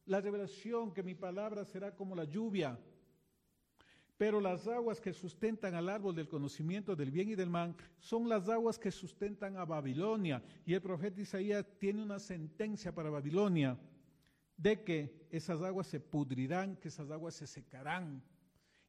La 0.06 0.22
revelación 0.22 0.94
que 0.94 1.04
mi 1.04 1.16
palabra 1.16 1.66
será 1.66 1.96
como 1.96 2.16
la 2.16 2.26
lluvia. 2.26 2.80
Pero 4.20 4.42
las 4.42 4.68
aguas 4.68 5.00
que 5.00 5.14
sustentan 5.14 5.76
al 5.76 5.88
árbol 5.88 6.14
del 6.14 6.28
conocimiento 6.28 6.94
del 6.94 7.10
bien 7.10 7.30
y 7.30 7.36
del 7.36 7.50
mal 7.50 7.74
son 8.00 8.28
las 8.28 8.50
aguas 8.50 8.78
que 8.78 8.92
sustentan 8.92 9.56
a 9.56 9.64
Babilonia. 9.64 10.44
Y 10.66 10.74
el 10.74 10.82
profeta 10.82 11.22
Isaías 11.22 11.66
tiene 11.78 12.04
una 12.04 12.20
sentencia 12.20 12.94
para 12.94 13.10
Babilonia 13.10 13.80
de 14.58 14.84
que 14.84 15.26
esas 15.32 15.62
aguas 15.62 15.88
se 15.88 16.02
pudrirán, 16.02 16.76
que 16.76 16.90
esas 16.90 17.10
aguas 17.10 17.34
se 17.34 17.48
secarán. 17.48 18.22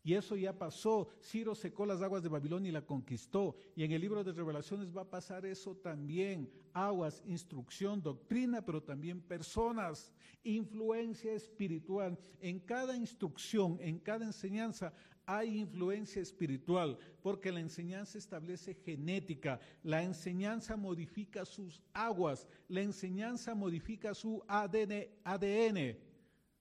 Y 0.02 0.14
eso 0.14 0.34
ya 0.34 0.58
pasó. 0.58 1.08
Ciro 1.22 1.54
secó 1.54 1.86
las 1.86 2.02
aguas 2.02 2.24
de 2.24 2.28
Babilonia 2.28 2.70
y 2.70 2.72
la 2.72 2.84
conquistó. 2.84 3.54
Y 3.76 3.84
en 3.84 3.92
el 3.92 4.00
libro 4.00 4.24
de 4.24 4.32
revelaciones 4.32 4.96
va 4.96 5.02
a 5.02 5.10
pasar 5.10 5.46
eso 5.46 5.76
también. 5.76 6.50
Aguas, 6.72 7.22
instrucción, 7.24 8.02
doctrina, 8.02 8.64
pero 8.64 8.82
también 8.82 9.20
personas, 9.20 10.12
influencia 10.42 11.32
espiritual. 11.34 12.18
En 12.40 12.58
cada 12.58 12.96
instrucción, 12.96 13.78
en 13.80 14.00
cada 14.00 14.24
enseñanza 14.24 14.92
hay 15.36 15.60
influencia 15.60 16.20
espiritual, 16.20 16.98
porque 17.22 17.52
la 17.52 17.60
enseñanza 17.60 18.18
establece 18.18 18.74
genética, 18.74 19.60
la 19.84 20.02
enseñanza 20.02 20.76
modifica 20.76 21.44
sus 21.44 21.80
aguas, 21.92 22.48
la 22.68 22.80
enseñanza 22.80 23.54
modifica 23.54 24.12
su 24.12 24.42
ADN. 24.48 25.06
ADN. 25.22 25.96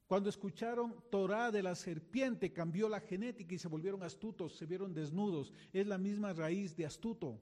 Cuando 0.06 0.30
escucharon 0.30 0.96
Torah 1.10 1.52
de 1.52 1.64
la 1.64 1.74
serpiente, 1.74 2.54
cambió 2.54 2.88
la 2.90 3.00
genética 3.00 3.56
y 3.56 3.60
se 3.60 3.68
volvieron 3.68 4.04
astutos, 4.04 4.56
se 4.56 4.68
vieron 4.68 4.94
desnudos. 4.94 5.52
Es 5.74 5.88
la 5.88 5.98
misma 5.98 6.34
raíz 6.34 6.76
de 6.76 6.86
astuto. 6.86 7.42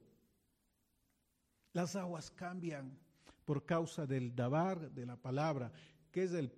Las 1.73 1.95
aguas 1.97 2.31
cambian 2.31 2.97
por 3.43 3.65
causa 3.65 4.05
del 4.05 4.33
dabar 4.33 4.91
de 4.91 5.05
la 5.05 5.17
palabra, 5.17 5.71
que 6.11 6.23
es 6.23 6.33
el, 6.33 6.51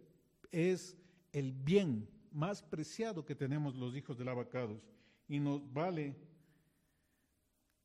es 0.51 0.95
el 1.31 1.53
bien 1.53 2.07
más 2.31 2.61
preciado 2.61 3.25
que 3.25 3.35
tenemos 3.35 3.75
los 3.75 3.95
hijos 3.95 4.17
del 4.17 4.29
abacados. 4.29 4.81
Y 5.27 5.39
nos 5.39 5.71
vale 5.71 6.15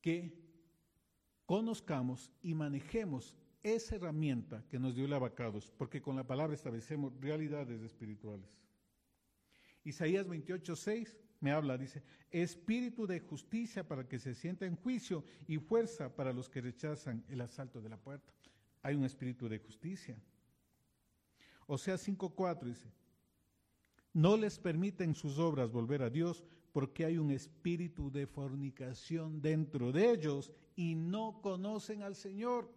que 0.01 0.33
conozcamos 1.45 2.31
y 2.41 2.53
manejemos 2.53 3.35
esa 3.63 3.95
herramienta 3.95 4.63
que 4.69 4.79
nos 4.79 4.95
dio 4.95 5.05
el 5.05 5.13
abacados, 5.13 5.71
porque 5.77 6.01
con 6.01 6.15
la 6.15 6.25
palabra 6.25 6.55
establecemos 6.55 7.13
realidades 7.19 7.81
espirituales. 7.81 8.47
Isaías 9.83 10.27
28, 10.27 10.75
6 10.75 11.17
me 11.39 11.51
habla, 11.51 11.77
dice, 11.77 12.03
espíritu 12.31 13.05
de 13.05 13.19
justicia 13.19 13.87
para 13.87 14.07
que 14.07 14.19
se 14.19 14.33
sienta 14.33 14.65
en 14.65 14.75
juicio 14.75 15.23
y 15.47 15.57
fuerza 15.57 16.15
para 16.15 16.33
los 16.33 16.49
que 16.49 16.61
rechazan 16.61 17.23
el 17.29 17.41
asalto 17.41 17.81
de 17.81 17.89
la 17.89 17.97
puerta. 17.97 18.33
Hay 18.81 18.95
un 18.95 19.03
espíritu 19.03 19.47
de 19.47 19.59
justicia. 19.59 20.17
O 21.67 21.77
sea, 21.77 21.95
5.4 21.95 22.63
dice, 22.63 22.91
no 24.15 24.37
les 24.37 24.57
permiten 24.57 25.13
sus 25.13 25.37
obras 25.39 25.73
volver 25.73 26.01
a 26.01 26.09
Dios 26.09 26.41
porque 26.71 27.03
hay 27.03 27.17
un 27.17 27.31
espíritu 27.31 28.09
de 28.09 28.25
fornicación 28.25 29.41
dentro 29.41 29.91
de 29.91 30.09
ellos 30.09 30.53
y 30.77 30.95
no 30.95 31.41
conocen 31.41 32.01
al 32.01 32.15
Señor. 32.15 32.71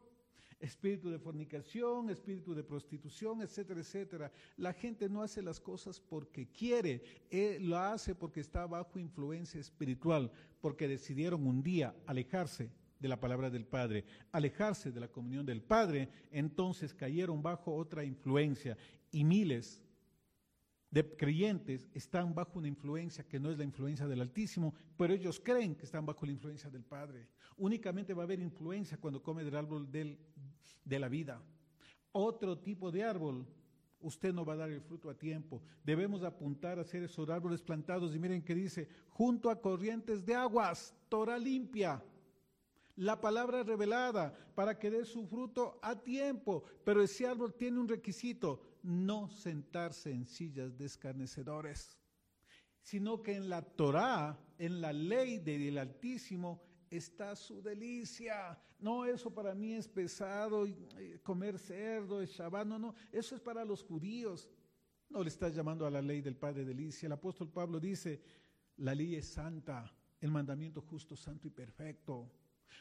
Espíritu 0.59 1.11
de 1.11 1.21
fornicación, 1.21 2.11
espíritu 2.11 2.57
de 2.57 2.65
prostitución, 2.65 3.41
etcétera, 3.41 3.79
etcétera. 3.79 4.33
La 4.57 4.73
gente 4.73 5.09
no 5.09 5.23
hace 5.23 5.41
las 5.41 5.61
cosas 5.61 6.01
porque 6.01 6.49
quiere, 6.51 7.05
eh, 7.31 7.59
lo 7.61 7.79
hace 7.79 8.17
porque 8.17 8.41
está 8.41 8.67
bajo 8.67 8.99
influencia 8.99 9.61
espiritual, 9.61 10.33
porque 10.61 10.89
decidieron 10.89 11.47
un 11.47 11.63
día 11.63 11.95
alejarse 12.07 12.73
de 12.99 13.09
la 13.09 13.21
palabra 13.21 13.49
del 13.49 13.65
Padre, 13.65 14.05
alejarse 14.33 14.91
de 14.91 14.99
la 14.99 15.07
comunión 15.07 15.47
del 15.47 15.63
Padre, 15.63 16.09
entonces 16.33 16.93
cayeron 16.93 17.41
bajo 17.45 17.77
otra 17.77 18.03
influencia 18.03 18.77
y 19.13 19.23
miles 19.23 19.85
de 20.91 21.17
creyentes 21.17 21.89
están 21.93 22.35
bajo 22.35 22.59
una 22.59 22.69
influencia 22.69 23.27
que 23.27 23.39
no 23.39 23.51
es 23.51 23.59
la 23.59 23.65
influencia 23.65 24.07
del 24.07 24.21
Altísimo, 24.21 24.75
pero 24.97 25.13
ellos 25.13 25.41
creen 25.41 25.75
que 25.75 25.85
están 25.85 26.07
bajo 26.07 26.25
la 26.25 26.33
influencia 26.33 26.71
del 26.71 26.85
Padre. 26.85 27.29
Únicamente 27.57 28.15
va 28.15 28.23
a 28.23 28.25
haber 28.25 28.41
influencia 28.41 28.97
cuando 28.99 29.23
come 29.23 29.45
del 29.45 29.57
árbol 29.57 29.91
de 29.91 30.99
la 30.99 31.09
vida. 31.09 31.43
Otro 32.13 32.59
tipo 32.59 32.91
de 32.91 33.05
árbol, 33.05 33.47
usted 34.01 34.33
no 34.33 34.45
va 34.45 34.55
a 34.55 34.59
dar 34.59 34.71
el 34.71 34.81
fruto 34.81 35.11
a 35.11 35.19
tiempo. 35.19 35.63
Debemos 35.85 36.23
apuntar 36.23 36.79
a 36.79 36.83
hacer 36.83 37.03
esos 37.03 37.29
árboles 37.29 37.61
plantados 37.61 38.15
y 38.15 38.19
miren 38.19 38.43
que 38.43 38.55
dice, 38.55 38.89
junto 39.09 39.51
a 39.51 39.61
corrientes 39.61 40.25
de 40.25 40.35
aguas, 40.35 40.95
Torah 41.09 41.39
limpia. 41.39 42.03
La 42.97 43.21
palabra 43.21 43.63
revelada 43.63 44.35
para 44.57 44.77
que 44.77 44.91
dé 44.91 45.05
su 45.05 45.27
fruto 45.27 45.79
a 45.83 45.95
tiempo, 45.95 46.65
pero 46.85 47.01
ese 47.03 47.27
árbol 47.27 47.55
tiene 47.55 47.79
un 47.79 47.87
requisito, 47.87 48.61
no 48.83 49.29
sentarse 49.29 50.11
en 50.11 50.27
sillas 50.27 50.77
de 50.79 50.87
escarnecedores, 50.87 51.99
sino 52.81 53.23
que 53.23 53.37
en 53.37 53.49
la 53.49 53.63
Torá, 53.63 54.39
en 54.59 54.81
la 54.81 54.93
ley 54.93 55.39
del 55.39 55.79
Altísimo, 55.79 56.63
está 56.91 57.37
su 57.37 57.63
delicia. 57.63 58.59
No, 58.79 59.05
eso 59.05 59.33
para 59.33 59.55
mí 59.55 59.75
es 59.75 59.89
pesado, 59.89 60.67
comer 61.23 61.59
cerdo, 61.59 62.23
es 62.23 62.31
Shabbat, 62.31 62.67
no, 62.67 62.79
no, 62.79 62.95
eso 63.13 63.35
es 63.35 63.41
para 63.41 63.65
los 63.65 63.83
judíos. 63.83 64.49
No 65.11 65.23
le 65.23 65.29
estás 65.29 65.55
llamando 65.55 65.87
a 65.87 65.91
la 65.91 66.03
ley 66.03 66.21
del 66.21 66.37
Padre 66.37 66.65
delicia. 66.65 67.07
El 67.07 67.13
apóstol 67.13 67.51
Pablo 67.51 67.81
dice, 67.81 68.21
la 68.77 68.95
ley 68.95 69.17
es 69.17 69.27
santa, 69.27 69.93
el 70.21 70.31
mandamiento 70.31 70.81
justo, 70.83 71.17
santo 71.17 71.47
y 71.47 71.51
perfecto. 71.51 72.31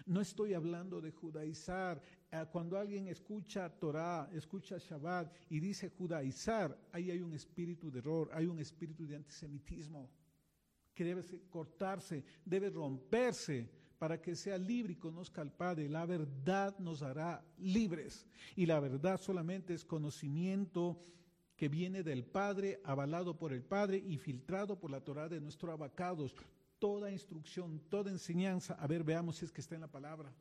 No 0.05 0.21
estoy 0.21 0.53
hablando 0.53 1.01
de 1.01 1.11
judaizar. 1.11 2.01
Ah, 2.31 2.45
cuando 2.45 2.77
alguien 2.77 3.07
escucha 3.07 3.69
Torah, 3.69 4.29
escucha 4.33 4.77
Shabbat 4.77 5.33
y 5.49 5.59
dice 5.59 5.89
judaizar, 5.89 6.77
ahí 6.91 7.11
hay 7.11 7.21
un 7.21 7.33
espíritu 7.33 7.89
de 7.91 7.99
error, 7.99 8.29
hay 8.33 8.45
un 8.45 8.59
espíritu 8.59 9.05
de 9.07 9.15
antisemitismo 9.15 10.09
que 10.93 11.03
debe 11.03 11.23
cortarse, 11.49 12.23
debe 12.43 12.69
romperse 12.69 13.69
para 13.97 14.21
que 14.21 14.35
sea 14.35 14.57
libre 14.57 14.93
y 14.93 14.97
conozca 14.97 15.41
al 15.41 15.51
Padre. 15.51 15.89
La 15.89 16.05
verdad 16.05 16.77
nos 16.79 17.01
hará 17.01 17.43
libres 17.57 18.25
y 18.55 18.65
la 18.65 18.79
verdad 18.79 19.19
solamente 19.19 19.73
es 19.73 19.85
conocimiento 19.85 20.99
que 21.55 21.69
viene 21.69 22.03
del 22.03 22.23
Padre, 22.23 22.79
avalado 22.83 23.37
por 23.37 23.51
el 23.51 23.63
Padre 23.63 23.97
y 23.97 24.17
filtrado 24.17 24.79
por 24.79 24.91
la 24.91 25.01
Torah 25.01 25.27
de 25.27 25.41
nuestro 25.41 25.71
abacados 25.71 26.35
toda 26.79 27.11
instrucción, 27.11 27.81
toda 27.89 28.11
enseñanza. 28.11 28.75
A 28.75 28.87
ver, 28.87 29.03
veamos 29.03 29.37
si 29.37 29.45
es 29.45 29.51
que 29.51 29.61
está 29.61 29.75
en 29.75 29.81
la 29.81 29.91
palabra. 29.91 30.33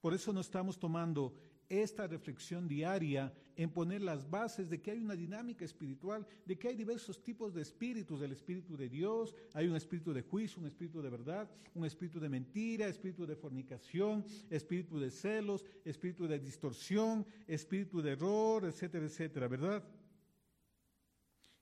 Por 0.00 0.14
eso 0.14 0.32
no 0.32 0.40
estamos 0.40 0.78
tomando 0.78 1.34
esta 1.68 2.06
reflexión 2.06 2.66
diaria 2.66 3.32
en 3.56 3.70
poner 3.70 4.00
las 4.00 4.28
bases 4.30 4.70
de 4.70 4.80
que 4.80 4.92
hay 4.92 5.00
una 5.00 5.16
dinámica 5.16 5.64
espiritual, 5.64 6.26
de 6.46 6.56
que 6.56 6.68
hay 6.68 6.76
diversos 6.76 7.22
tipos 7.22 7.52
de 7.52 7.62
espíritus, 7.62 8.22
el 8.22 8.32
espíritu 8.32 8.76
de 8.76 8.88
Dios, 8.88 9.34
hay 9.52 9.66
un 9.66 9.76
espíritu 9.76 10.12
de 10.12 10.22
juicio, 10.22 10.60
un 10.60 10.66
espíritu 10.66 11.02
de 11.02 11.10
verdad, 11.10 11.50
un 11.74 11.84
espíritu 11.84 12.20
de 12.20 12.28
mentira, 12.28 12.86
espíritu 12.86 13.26
de 13.26 13.36
fornicación, 13.36 14.24
espíritu 14.48 14.98
de 14.98 15.10
celos, 15.10 15.64
espíritu 15.84 16.26
de 16.26 16.38
distorsión, 16.38 17.26
espíritu 17.46 18.00
de 18.00 18.12
error, 18.12 18.64
etcétera, 18.64 19.06
etcétera, 19.06 19.48
¿verdad? 19.48 19.84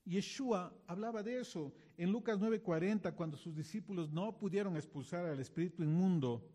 Yeshua 0.07 0.73
hablaba 0.87 1.23
de 1.23 1.41
eso 1.41 1.73
en 1.99 2.13
Lucas 2.13 2.39
9:40, 2.39 3.13
cuando 3.15 3.37
sus 3.37 3.57
discípulos 3.57 4.11
no 4.11 4.39
pudieron 4.39 4.77
expulsar 4.77 5.27
al 5.27 5.41
espíritu 5.41 5.83
inmundo. 5.83 6.49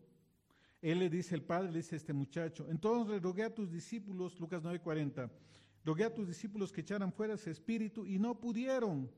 Él 0.80 0.98
le 0.98 1.10
dice, 1.10 1.34
el 1.34 1.42
padre 1.42 1.70
le 1.70 1.78
dice 1.78 1.94
a 1.94 1.98
este 1.98 2.12
muchacho, 2.12 2.66
entonces 2.68 3.22
rogué 3.22 3.44
a 3.44 3.54
tus 3.54 3.70
discípulos, 3.70 4.40
Lucas 4.40 4.62
9:40, 4.62 5.30
rogué 5.84 6.04
a 6.04 6.14
tus 6.14 6.26
discípulos 6.26 6.72
que 6.72 6.80
echaran 6.80 7.12
fuera 7.12 7.34
ese 7.34 7.50
espíritu 7.50 8.06
y 8.06 8.18
no 8.18 8.40
pudieron. 8.40 9.10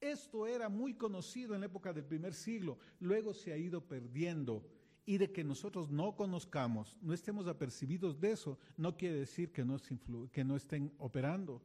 Esto 0.00 0.46
era 0.46 0.68
muy 0.68 0.94
conocido 0.94 1.54
en 1.54 1.60
la 1.60 1.66
época 1.66 1.92
del 1.92 2.04
primer 2.04 2.34
siglo, 2.34 2.78
luego 3.00 3.34
se 3.34 3.52
ha 3.52 3.56
ido 3.56 3.80
perdiendo. 3.80 4.64
Y 5.06 5.18
de 5.18 5.30
que 5.30 5.44
nosotros 5.44 5.90
no 5.90 6.16
conozcamos, 6.16 6.98
no 7.02 7.12
estemos 7.12 7.46
apercibidos 7.46 8.20
de 8.20 8.32
eso, 8.32 8.58
no 8.76 8.96
quiere 8.96 9.16
decir 9.16 9.52
que 9.52 9.64
no, 9.64 10.56
estén 10.56 10.92
operando. 10.98 11.62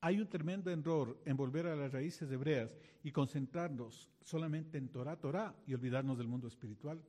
Hay 0.00 0.20
un 0.20 0.28
tremendo 0.28 0.70
error 0.70 1.20
en 1.24 1.36
volver 1.36 1.66
a 1.66 1.76
las 1.76 1.92
raíces 1.92 2.30
hebreas 2.30 2.78
y 3.02 3.12
concentrarnos 3.12 4.08
solamente 4.22 4.78
en 4.78 4.88
Torah, 4.88 5.16
Torah 5.16 5.54
y 5.66 5.74
olvidarnos 5.74 6.16
del 6.16 6.28
mundo 6.28 6.48
espiritual. 6.48 7.02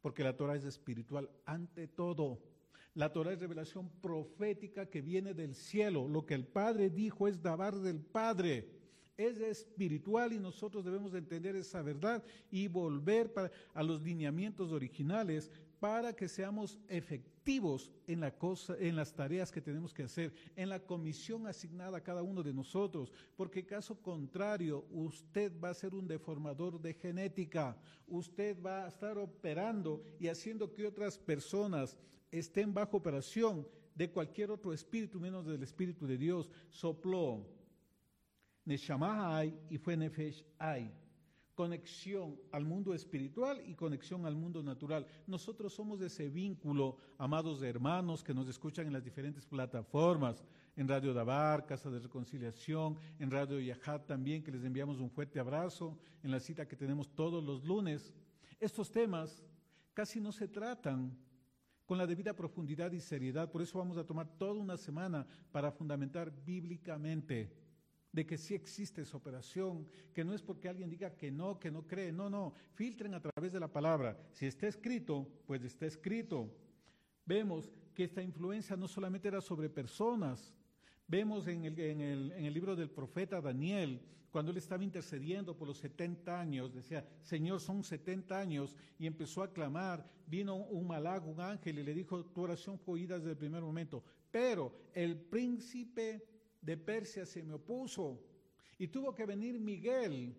Porque 0.00 0.24
la 0.24 0.36
Torah 0.36 0.56
es 0.56 0.64
espiritual 0.64 1.30
ante 1.46 1.88
todo. 1.88 2.42
La 2.94 3.12
Torah 3.12 3.32
es 3.32 3.40
revelación 3.40 3.88
profética 4.00 4.86
que 4.86 5.00
viene 5.00 5.32
del 5.32 5.54
cielo. 5.54 6.08
Lo 6.08 6.26
que 6.26 6.34
el 6.34 6.46
Padre 6.46 6.90
dijo 6.90 7.28
es 7.28 7.40
dabar 7.40 7.76
del 7.76 8.00
Padre 8.00 8.77
es 9.18 9.40
espiritual 9.40 10.32
y 10.32 10.38
nosotros 10.38 10.84
debemos 10.84 11.12
entender 11.12 11.56
esa 11.56 11.82
verdad 11.82 12.24
y 12.50 12.68
volver 12.68 13.30
a 13.74 13.82
los 13.82 14.00
lineamientos 14.00 14.70
originales 14.70 15.50
para 15.80 16.12
que 16.12 16.28
seamos 16.28 16.78
efectivos 16.88 17.92
en, 18.06 18.20
la 18.20 18.36
cosa, 18.36 18.76
en 18.78 18.96
las 18.96 19.12
tareas 19.12 19.50
que 19.50 19.60
tenemos 19.60 19.92
que 19.92 20.04
hacer, 20.04 20.32
en 20.56 20.68
la 20.68 20.80
comisión 20.80 21.46
asignada 21.46 21.98
a 21.98 22.02
cada 22.02 22.22
uno 22.22 22.42
de 22.42 22.54
nosotros, 22.54 23.12
porque 23.36 23.66
caso 23.66 24.00
contrario, 24.00 24.86
usted 24.90 25.52
va 25.60 25.70
a 25.70 25.74
ser 25.74 25.94
un 25.94 26.06
deformador 26.06 26.80
de 26.80 26.94
genética, 26.94 27.76
usted 28.06 28.56
va 28.62 28.84
a 28.84 28.88
estar 28.88 29.18
operando 29.18 30.04
y 30.18 30.28
haciendo 30.28 30.72
que 30.72 30.86
otras 30.86 31.18
personas 31.18 31.96
estén 32.30 32.72
bajo 32.72 32.96
operación 32.96 33.66
de 33.94 34.10
cualquier 34.10 34.52
otro 34.52 34.72
espíritu 34.72 35.18
menos 35.18 35.44
del 35.44 35.62
espíritu 35.62 36.06
de 36.06 36.18
Dios. 36.18 36.50
Sopló 36.70 37.57
Neshama 38.68 39.34
hay 39.34 39.58
y 39.70 39.78
fue 39.78 39.96
Nefesh 39.96 40.44
hay 40.58 40.92
conexión 41.54 42.38
al 42.52 42.64
mundo 42.66 42.94
espiritual 42.94 43.62
y 43.66 43.74
conexión 43.74 44.26
al 44.26 44.36
mundo 44.36 44.62
natural. 44.62 45.06
Nosotros 45.26 45.72
somos 45.72 46.00
ese 46.02 46.28
vínculo, 46.28 46.98
amados 47.16 47.62
hermanos 47.62 48.22
que 48.22 48.34
nos 48.34 48.46
escuchan 48.46 48.86
en 48.86 48.92
las 48.92 49.02
diferentes 49.02 49.46
plataformas, 49.46 50.44
en 50.76 50.86
Radio 50.86 51.12
Dabar, 51.14 51.66
Casa 51.66 51.90
de 51.90 51.98
Reconciliación, 51.98 52.96
en 53.18 53.30
Radio 53.30 53.58
Yahat 53.58 54.06
también, 54.06 54.44
que 54.44 54.52
les 54.52 54.62
enviamos 54.62 55.00
un 55.00 55.10
fuerte 55.10 55.40
abrazo 55.40 55.98
en 56.22 56.30
la 56.30 56.38
cita 56.38 56.68
que 56.68 56.76
tenemos 56.76 57.08
todos 57.12 57.42
los 57.42 57.64
lunes. 57.64 58.14
Estos 58.60 58.92
temas 58.92 59.42
casi 59.94 60.20
no 60.20 60.30
se 60.30 60.46
tratan 60.46 61.16
con 61.86 61.96
la 61.96 62.06
debida 62.06 62.34
profundidad 62.34 62.92
y 62.92 63.00
seriedad, 63.00 63.50
por 63.50 63.62
eso 63.62 63.78
vamos 63.78 63.96
a 63.96 64.04
tomar 64.04 64.28
toda 64.36 64.52
una 64.52 64.76
semana 64.76 65.26
para 65.50 65.72
fundamentar 65.72 66.30
bíblicamente 66.44 67.50
de 68.12 68.26
que 68.26 68.38
sí 68.38 68.54
existe 68.54 69.02
esa 69.02 69.16
operación, 69.16 69.86
que 70.14 70.24
no 70.24 70.34
es 70.34 70.42
porque 70.42 70.68
alguien 70.68 70.88
diga 70.88 71.16
que 71.16 71.30
no, 71.30 71.58
que 71.58 71.70
no 71.70 71.86
cree, 71.86 72.12
no, 72.12 72.30
no, 72.30 72.54
filtren 72.74 73.14
a 73.14 73.20
través 73.20 73.52
de 73.52 73.60
la 73.60 73.70
palabra. 73.70 74.18
Si 74.32 74.46
está 74.46 74.66
escrito, 74.66 75.28
pues 75.46 75.62
está 75.62 75.86
escrito. 75.86 76.50
Vemos 77.24 77.70
que 77.94 78.04
esta 78.04 78.22
influencia 78.22 78.76
no 78.76 78.88
solamente 78.88 79.28
era 79.28 79.40
sobre 79.40 79.68
personas, 79.68 80.54
vemos 81.06 81.46
en 81.46 81.64
el, 81.64 81.78
en 81.78 82.00
el, 82.00 82.32
en 82.32 82.44
el 82.44 82.54
libro 82.54 82.74
del 82.74 82.90
profeta 82.90 83.40
Daniel, 83.40 84.00
cuando 84.30 84.50
él 84.50 84.58
estaba 84.58 84.84
intercediendo 84.84 85.56
por 85.56 85.68
los 85.68 85.78
70 85.78 86.38
años, 86.38 86.74
decía, 86.74 87.06
Señor, 87.22 87.60
son 87.60 87.82
70 87.82 88.38
años, 88.38 88.76
y 88.98 89.06
empezó 89.06 89.42
a 89.42 89.52
clamar, 89.52 90.06
vino 90.26 90.56
un 90.56 90.86
malago, 90.86 91.30
un 91.30 91.40
ángel, 91.40 91.78
y 91.78 91.82
le 91.82 91.94
dijo, 91.94 92.24
tu 92.26 92.42
oración 92.42 92.78
fue 92.78 92.94
oída 92.94 93.18
desde 93.18 93.30
el 93.30 93.36
primer 93.38 93.62
momento, 93.62 94.04
pero 94.30 94.72
el 94.92 95.16
príncipe 95.16 96.22
de 96.60 96.76
Persia 96.76 97.24
se 97.26 97.42
me 97.42 97.54
opuso 97.54 98.20
y 98.78 98.88
tuvo 98.88 99.14
que 99.14 99.26
venir 99.26 99.58
Miguel 99.58 100.34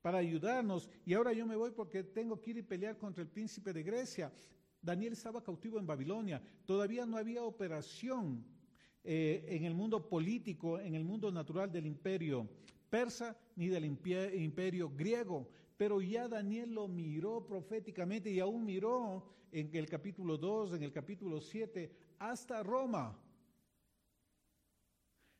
para 0.00 0.18
ayudarnos 0.18 0.88
y 1.04 1.14
ahora 1.14 1.32
yo 1.32 1.46
me 1.46 1.56
voy 1.56 1.70
porque 1.70 2.02
tengo 2.02 2.40
que 2.40 2.50
ir 2.50 2.56
y 2.58 2.62
pelear 2.62 2.96
contra 2.96 3.22
el 3.22 3.28
príncipe 3.28 3.72
de 3.72 3.82
Grecia. 3.82 4.32
Daniel 4.80 5.12
estaba 5.12 5.42
cautivo 5.42 5.78
en 5.78 5.86
Babilonia, 5.86 6.42
todavía 6.66 7.06
no 7.06 7.16
había 7.16 7.44
operación 7.44 8.44
eh, 9.04 9.44
en 9.48 9.64
el 9.64 9.74
mundo 9.74 10.08
político, 10.08 10.80
en 10.80 10.94
el 10.94 11.04
mundo 11.04 11.30
natural 11.30 11.70
del 11.70 11.86
imperio 11.86 12.48
persa 12.92 13.34
ni 13.56 13.68
del 13.68 13.86
imperio 13.86 14.90
griego, 14.90 15.48
pero 15.78 16.02
ya 16.02 16.28
Daniel 16.28 16.74
lo 16.74 16.88
miró 16.88 17.42
proféticamente 17.46 18.30
y 18.30 18.38
aún 18.38 18.66
miró 18.66 19.24
en 19.50 19.74
el 19.74 19.88
capítulo 19.88 20.36
2, 20.36 20.74
en 20.74 20.82
el 20.82 20.92
capítulo 20.92 21.40
7, 21.40 21.90
hasta 22.18 22.62
Roma 22.62 23.18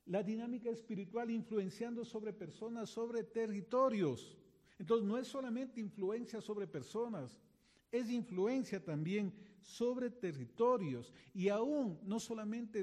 la 0.07 0.23
dinámica 0.23 0.71
espiritual 0.71 1.31
influenciando 1.31 2.05
sobre 2.05 2.33
personas, 2.33 2.91
sobre 2.91 3.25
territorios. 3.25 4.37
Entonces 4.79 5.07
no 5.07 5.19
es 5.19 5.29
solamente 5.29 5.81
influencia 5.81 6.41
sobre 6.41 6.67
personas, 6.67 7.39
es 7.91 8.11
influencia 8.11 8.83
también 8.83 9.33
sobre 9.61 10.11
territorios 10.11 11.13
y 11.33 11.49
aún 11.49 12.01
no 12.05 12.19
solamente 12.19 12.83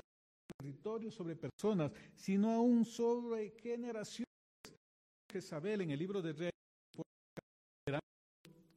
territorios 0.58 1.14
sobre 1.16 1.36
personas, 1.36 1.92
sino 2.16 2.52
aún 2.52 2.86
sobre 2.86 3.50
generaciones. 3.52 4.26
Jezabel 5.32 5.82
en 5.82 5.92
el 5.92 6.00
libro 6.00 6.22
de 6.22 6.34
Reyes, 6.34 6.54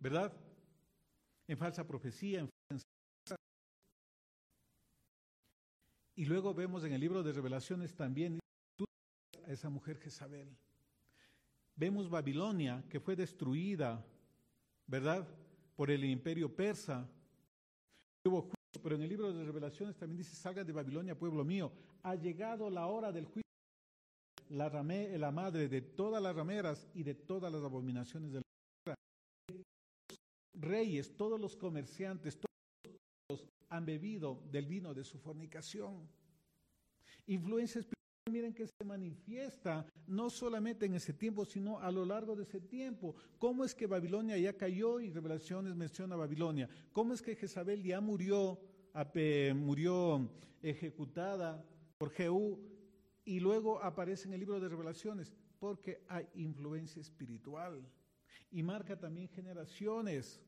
¿verdad? 0.01 0.33
En 1.49 1.57
falsa 1.57 1.87
profecía, 1.87 2.41
en 2.41 2.49
Y 6.23 6.25
luego 6.25 6.55
vemos 6.55 6.85
en 6.85 6.93
el 6.93 7.01
libro 7.01 7.21
de 7.25 7.33
revelaciones 7.33 7.97
también 7.97 8.39
a 9.45 9.51
esa 9.51 9.69
mujer 9.69 9.99
Jezabel. 9.99 10.57
Vemos 11.75 12.09
Babilonia 12.09 12.85
que 12.89 13.01
fue 13.01 13.17
destruida, 13.17 14.07
¿verdad? 14.87 15.27
Por 15.75 15.91
el 15.91 16.05
imperio 16.05 16.49
persa. 16.55 17.11
Pero 18.23 18.95
en 18.95 19.03
el 19.03 19.09
libro 19.09 19.33
de 19.33 19.45
revelaciones 19.45 19.97
también 19.97 20.19
dice, 20.19 20.37
salga 20.37 20.63
de 20.63 20.73
Babilonia, 20.73 21.19
pueblo 21.19 21.45
mío. 21.45 21.73
Ha 22.05 22.15
llegado 22.15 22.71
la 22.71 22.87
hora 22.87 23.11
del 23.11 23.25
juicio. 23.25 23.43
La, 24.51 24.69
la 24.69 25.31
madre 25.33 25.67
de 25.67 25.81
todas 25.83 26.23
las 26.23 26.37
rameras 26.37 26.87
y 26.95 27.03
de 27.03 27.17
todas 27.17 27.53
las 27.53 27.65
abominaciones 27.65 28.31
de 28.31 28.39
la 28.39 28.45
tierra. 28.85 29.65
Reyes, 30.55 31.17
todos 31.17 31.41
los 31.41 31.57
comerciantes, 31.57 32.37
todos 32.37 32.52
han 33.73 33.87
bebido 33.87 34.43
del 34.51 34.67
vino 34.67 34.93
de 34.93 35.03
su 35.03 35.19
fornicación. 35.19 36.07
Influencia 37.27 37.79
espiritual, 37.81 38.31
miren 38.31 38.53
que 38.53 38.67
se 38.67 38.85
manifiesta 38.85 39.87
no 40.07 40.29
solamente 40.29 40.85
en 40.85 40.95
ese 40.95 41.15
tiempo, 41.15 41.47
sino 41.47 41.81
a 41.81 41.91
lo 41.91 42.05
largo 42.05 42.37
de 42.37 42.43
ese 42.43 42.61
tiempo. 42.61 43.15
¿Cómo 43.39 43.65
es 43.65 43.75
que 43.75 43.87
Babilonia 43.87 44.37
ya 44.37 44.53
cayó 44.59 45.01
y 45.01 45.09
Revelaciones 45.11 45.75
menciona 45.75 46.17
Babilonia? 46.17 46.69
¿Cómo 46.93 47.15
es 47.15 47.23
que 47.23 47.35
Jezabel 47.35 47.83
ya 47.83 48.03
murió, 48.03 48.61
murió 49.55 50.31
ejecutada 50.61 51.65
por 51.97 52.11
Jehú 52.11 52.61
y 53.25 53.41
luego 53.41 53.83
aparece 53.83 54.29
en 54.29 54.35
el 54.35 54.41
libro 54.41 54.61
de 54.61 54.69
Revelaciones? 54.69 55.33
Porque 55.59 56.05
hay 56.09 56.27
influencia 56.35 57.01
espiritual 57.01 57.89
y 58.51 58.63
marca 58.63 58.99
también 58.99 59.29
generaciones. 59.29 60.43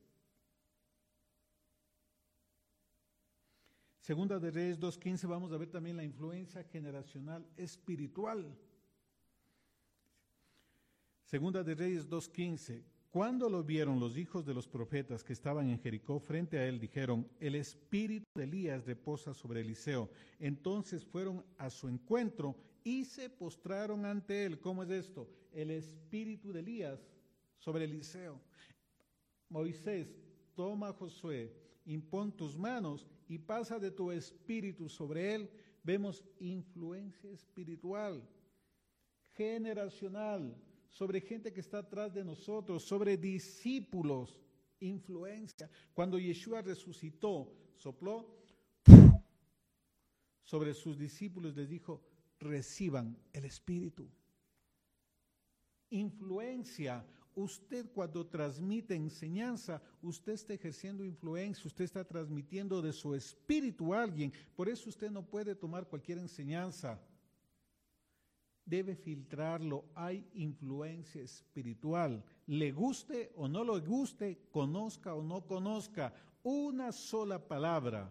Segunda 4.04 4.38
de 4.38 4.50
Reyes 4.50 4.78
2.15 4.78 5.26
vamos 5.26 5.50
a 5.50 5.56
ver 5.56 5.70
también 5.70 5.96
la 5.96 6.04
influencia 6.04 6.62
generacional 6.64 7.42
espiritual. 7.56 8.54
Segunda 11.24 11.64
de 11.64 11.74
Reyes 11.74 12.06
2.15. 12.10 12.82
Cuando 13.08 13.48
lo 13.48 13.64
vieron 13.64 13.98
los 13.98 14.18
hijos 14.18 14.44
de 14.44 14.52
los 14.52 14.68
profetas 14.68 15.24
que 15.24 15.32
estaban 15.32 15.70
en 15.70 15.80
Jericó 15.80 16.20
frente 16.20 16.58
a 16.58 16.66
él, 16.66 16.78
dijeron, 16.78 17.26
el 17.40 17.54
espíritu 17.54 18.26
de 18.34 18.44
Elías 18.44 18.84
reposa 18.84 19.32
sobre 19.32 19.62
Eliseo. 19.62 20.10
Entonces 20.38 21.02
fueron 21.02 21.42
a 21.56 21.70
su 21.70 21.88
encuentro 21.88 22.54
y 22.84 23.06
se 23.06 23.30
postraron 23.30 24.04
ante 24.04 24.44
él. 24.44 24.60
¿Cómo 24.60 24.82
es 24.82 24.90
esto? 24.90 25.30
El 25.50 25.70
espíritu 25.70 26.52
de 26.52 26.60
Elías 26.60 27.00
sobre 27.56 27.86
Eliseo. 27.86 28.38
Moisés, 29.48 30.14
toma 30.54 30.88
a 30.88 30.92
Josué, 30.92 31.63
impón 31.84 32.32
tus 32.36 32.56
manos 32.56 33.06
y 33.28 33.38
pasa 33.38 33.78
de 33.78 33.90
tu 33.90 34.10
espíritu 34.10 34.88
sobre 34.88 35.34
él, 35.34 35.50
vemos 35.82 36.24
influencia 36.38 37.30
espiritual, 37.30 38.26
generacional, 39.34 40.56
sobre 40.88 41.20
gente 41.20 41.52
que 41.52 41.60
está 41.60 41.78
atrás 41.78 42.14
de 42.14 42.24
nosotros, 42.24 42.84
sobre 42.84 43.16
discípulos, 43.16 44.40
influencia. 44.80 45.68
Cuando 45.92 46.18
Yeshua 46.18 46.62
resucitó, 46.62 47.52
sopló 47.76 48.34
sobre 50.44 50.74
sus 50.74 50.98
discípulos, 50.98 51.56
les 51.56 51.68
dijo, 51.68 52.02
reciban 52.38 53.18
el 53.32 53.44
espíritu. 53.44 54.08
Influencia, 55.90 57.04
Usted 57.34 57.90
cuando 57.92 58.24
transmite 58.26 58.94
enseñanza, 58.94 59.82
usted 60.02 60.34
está 60.34 60.54
ejerciendo 60.54 61.04
influencia, 61.04 61.66
usted 61.66 61.84
está 61.84 62.04
transmitiendo 62.04 62.80
de 62.80 62.92
su 62.92 63.14
espíritu 63.14 63.92
a 63.92 64.02
alguien. 64.02 64.32
Por 64.54 64.68
eso 64.68 64.88
usted 64.88 65.10
no 65.10 65.24
puede 65.24 65.54
tomar 65.54 65.86
cualquier 65.86 66.18
enseñanza. 66.18 67.00
Debe 68.64 68.94
filtrarlo. 68.94 69.84
Hay 69.94 70.26
influencia 70.34 71.22
espiritual. 71.22 72.24
Le 72.46 72.72
guste 72.72 73.32
o 73.36 73.48
no 73.48 73.64
le 73.64 73.80
guste, 73.84 74.48
conozca 74.50 75.14
o 75.14 75.22
no 75.22 75.44
conozca, 75.46 76.14
una 76.42 76.92
sola 76.92 77.38
palabra 77.38 78.10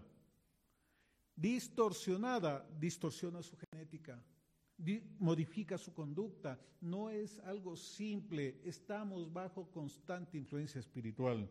distorsionada 1.35 2.67
distorsiona 2.79 3.41
su 3.41 3.55
genética 3.57 4.21
modifica 5.19 5.77
su 5.77 5.93
conducta. 5.93 6.59
No 6.81 7.09
es 7.09 7.39
algo 7.39 7.75
simple, 7.75 8.59
estamos 8.63 9.31
bajo 9.31 9.69
constante 9.71 10.37
influencia 10.37 10.79
espiritual. 10.79 11.49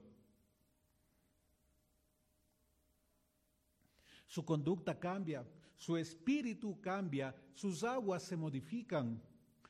Su 4.26 4.44
conducta 4.44 4.98
cambia, 4.98 5.46
su 5.76 5.96
espíritu 5.96 6.80
cambia, 6.80 7.34
sus 7.54 7.84
aguas 7.84 8.22
se 8.22 8.36
modifican, 8.36 9.20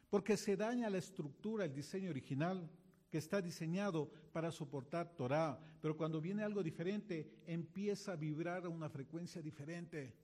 porque 0.08 0.36
se 0.36 0.56
daña 0.56 0.90
la 0.90 0.98
estructura, 0.98 1.64
el 1.64 1.74
diseño 1.74 2.10
original 2.10 2.70
que 3.10 3.18
está 3.18 3.42
diseñado 3.42 4.10
para 4.32 4.50
soportar 4.50 5.14
Torah, 5.14 5.58
pero 5.80 5.96
cuando 5.96 6.20
viene 6.20 6.42
algo 6.42 6.62
diferente, 6.62 7.42
empieza 7.46 8.12
a 8.12 8.16
vibrar 8.16 8.64
a 8.64 8.68
una 8.70 8.88
frecuencia 8.88 9.42
diferente, 9.42 10.14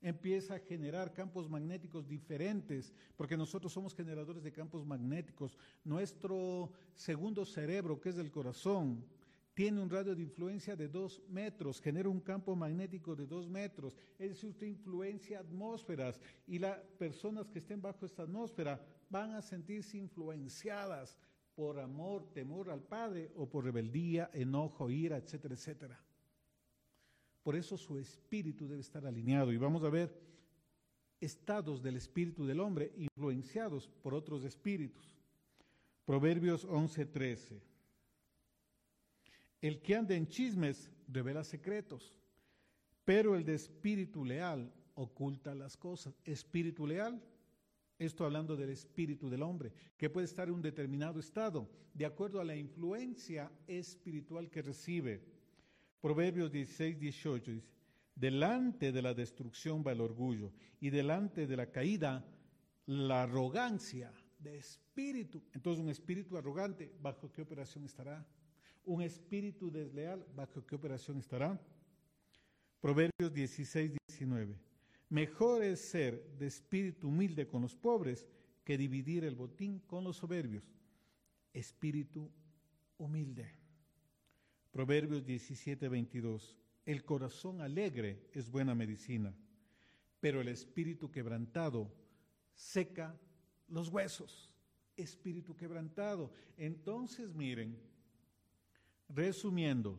empieza 0.00 0.54
a 0.54 0.58
generar 0.58 1.12
campos 1.12 1.48
magnéticos 1.48 2.06
diferentes, 2.06 2.92
porque 3.16 3.36
nosotros 3.36 3.72
somos 3.72 3.94
generadores 3.94 4.42
de 4.42 4.52
campos 4.52 4.84
magnéticos. 4.84 5.58
Nuestro 5.84 6.72
segundo 6.94 7.44
cerebro, 7.44 8.00
que 8.00 8.10
es 8.10 8.18
el 8.18 8.30
corazón, 8.30 9.04
tiene 9.56 9.80
un 9.80 9.88
radio 9.88 10.14
de 10.14 10.22
influencia 10.22 10.76
de 10.76 10.86
dos 10.86 11.22
metros, 11.30 11.80
genera 11.80 12.10
un 12.10 12.20
campo 12.20 12.54
magnético 12.54 13.16
de 13.16 13.26
dos 13.26 13.48
metros, 13.48 13.96
es 14.18 14.28
decir, 14.28 14.50
usted 14.50 14.66
influencia 14.66 15.40
atmósferas 15.40 16.20
y 16.46 16.58
las 16.58 16.78
personas 16.98 17.48
que 17.48 17.60
estén 17.60 17.80
bajo 17.80 18.04
esta 18.04 18.24
atmósfera 18.24 18.78
van 19.08 19.32
a 19.32 19.40
sentirse 19.40 19.96
influenciadas 19.96 21.16
por 21.54 21.80
amor, 21.80 22.30
temor 22.34 22.70
al 22.70 22.82
Padre 22.82 23.32
o 23.34 23.48
por 23.48 23.64
rebeldía, 23.64 24.30
enojo, 24.34 24.90
ira, 24.90 25.16
etcétera, 25.16 25.54
etcétera. 25.54 26.05
Por 27.46 27.54
eso 27.54 27.76
su 27.76 27.96
espíritu 27.96 28.66
debe 28.66 28.80
estar 28.80 29.06
alineado 29.06 29.52
y 29.52 29.56
vamos 29.56 29.84
a 29.84 29.88
ver 29.88 30.12
estados 31.20 31.80
del 31.80 31.94
espíritu 31.94 32.44
del 32.44 32.58
hombre 32.58 32.92
influenciados 32.96 33.86
por 34.02 34.14
otros 34.14 34.42
espíritus. 34.42 35.14
Proverbios 36.04 36.64
11:13. 36.64 37.62
El 39.60 39.80
que 39.80 39.94
anda 39.94 40.16
en 40.16 40.26
chismes 40.26 40.90
revela 41.06 41.44
secretos, 41.44 42.16
pero 43.04 43.36
el 43.36 43.44
de 43.44 43.54
espíritu 43.54 44.24
leal 44.24 44.72
oculta 44.96 45.54
las 45.54 45.76
cosas. 45.76 46.18
Espíritu 46.24 46.84
leal 46.84 47.22
esto 47.98 48.24
hablando 48.24 48.56
del 48.56 48.70
espíritu 48.70 49.30
del 49.30 49.42
hombre, 49.42 49.72
que 49.96 50.10
puede 50.10 50.26
estar 50.26 50.48
en 50.48 50.54
un 50.54 50.62
determinado 50.62 51.18
estado, 51.18 51.70
de 51.94 52.04
acuerdo 52.04 52.40
a 52.40 52.44
la 52.44 52.56
influencia 52.56 53.50
espiritual 53.66 54.50
que 54.50 54.62
recibe. 54.62 55.35
Proverbios 56.06 56.52
16, 56.52 57.00
18 57.00 57.50
dice, 57.50 57.72
delante 58.14 58.92
de 58.92 59.02
la 59.02 59.12
destrucción 59.12 59.82
va 59.84 59.90
el 59.90 60.00
orgullo 60.00 60.52
y 60.78 60.90
delante 60.90 61.48
de 61.48 61.56
la 61.56 61.72
caída 61.72 62.24
la 62.86 63.24
arrogancia 63.24 64.12
de 64.38 64.56
espíritu. 64.56 65.42
Entonces 65.52 65.82
un 65.82 65.90
espíritu 65.90 66.36
arrogante, 66.36 66.92
¿bajo 67.02 67.32
qué 67.32 67.42
operación 67.42 67.86
estará? 67.86 68.24
Un 68.84 69.02
espíritu 69.02 69.68
desleal, 69.68 70.24
¿bajo 70.36 70.64
qué 70.64 70.76
operación 70.76 71.18
estará? 71.18 71.60
Proverbios 72.80 73.34
16, 73.34 73.94
19. 74.06 74.56
Mejor 75.08 75.64
es 75.64 75.80
ser 75.80 76.24
de 76.38 76.46
espíritu 76.46 77.08
humilde 77.08 77.48
con 77.48 77.62
los 77.62 77.74
pobres 77.74 78.28
que 78.62 78.78
dividir 78.78 79.24
el 79.24 79.34
botín 79.34 79.80
con 79.80 80.04
los 80.04 80.18
soberbios. 80.18 80.72
Espíritu 81.52 82.30
humilde. 82.96 83.65
Proverbios 84.76 85.24
17, 85.24 85.88
22. 85.88 86.54
El 86.84 87.02
corazón 87.02 87.62
alegre 87.62 88.28
es 88.34 88.50
buena 88.50 88.74
medicina, 88.74 89.34
pero 90.20 90.42
el 90.42 90.48
espíritu 90.48 91.10
quebrantado 91.10 91.90
seca 92.52 93.18
los 93.68 93.88
huesos. 93.88 94.52
Espíritu 94.94 95.56
quebrantado. 95.56 96.30
Entonces, 96.58 97.34
miren, 97.34 97.80
resumiendo, 99.08 99.98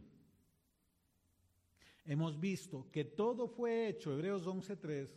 hemos 2.05 2.39
visto 2.39 2.87
que 2.91 3.03
todo 3.03 3.47
fue 3.47 3.87
hecho, 3.87 4.13
Hebreos 4.13 4.45
11.3, 4.45 5.09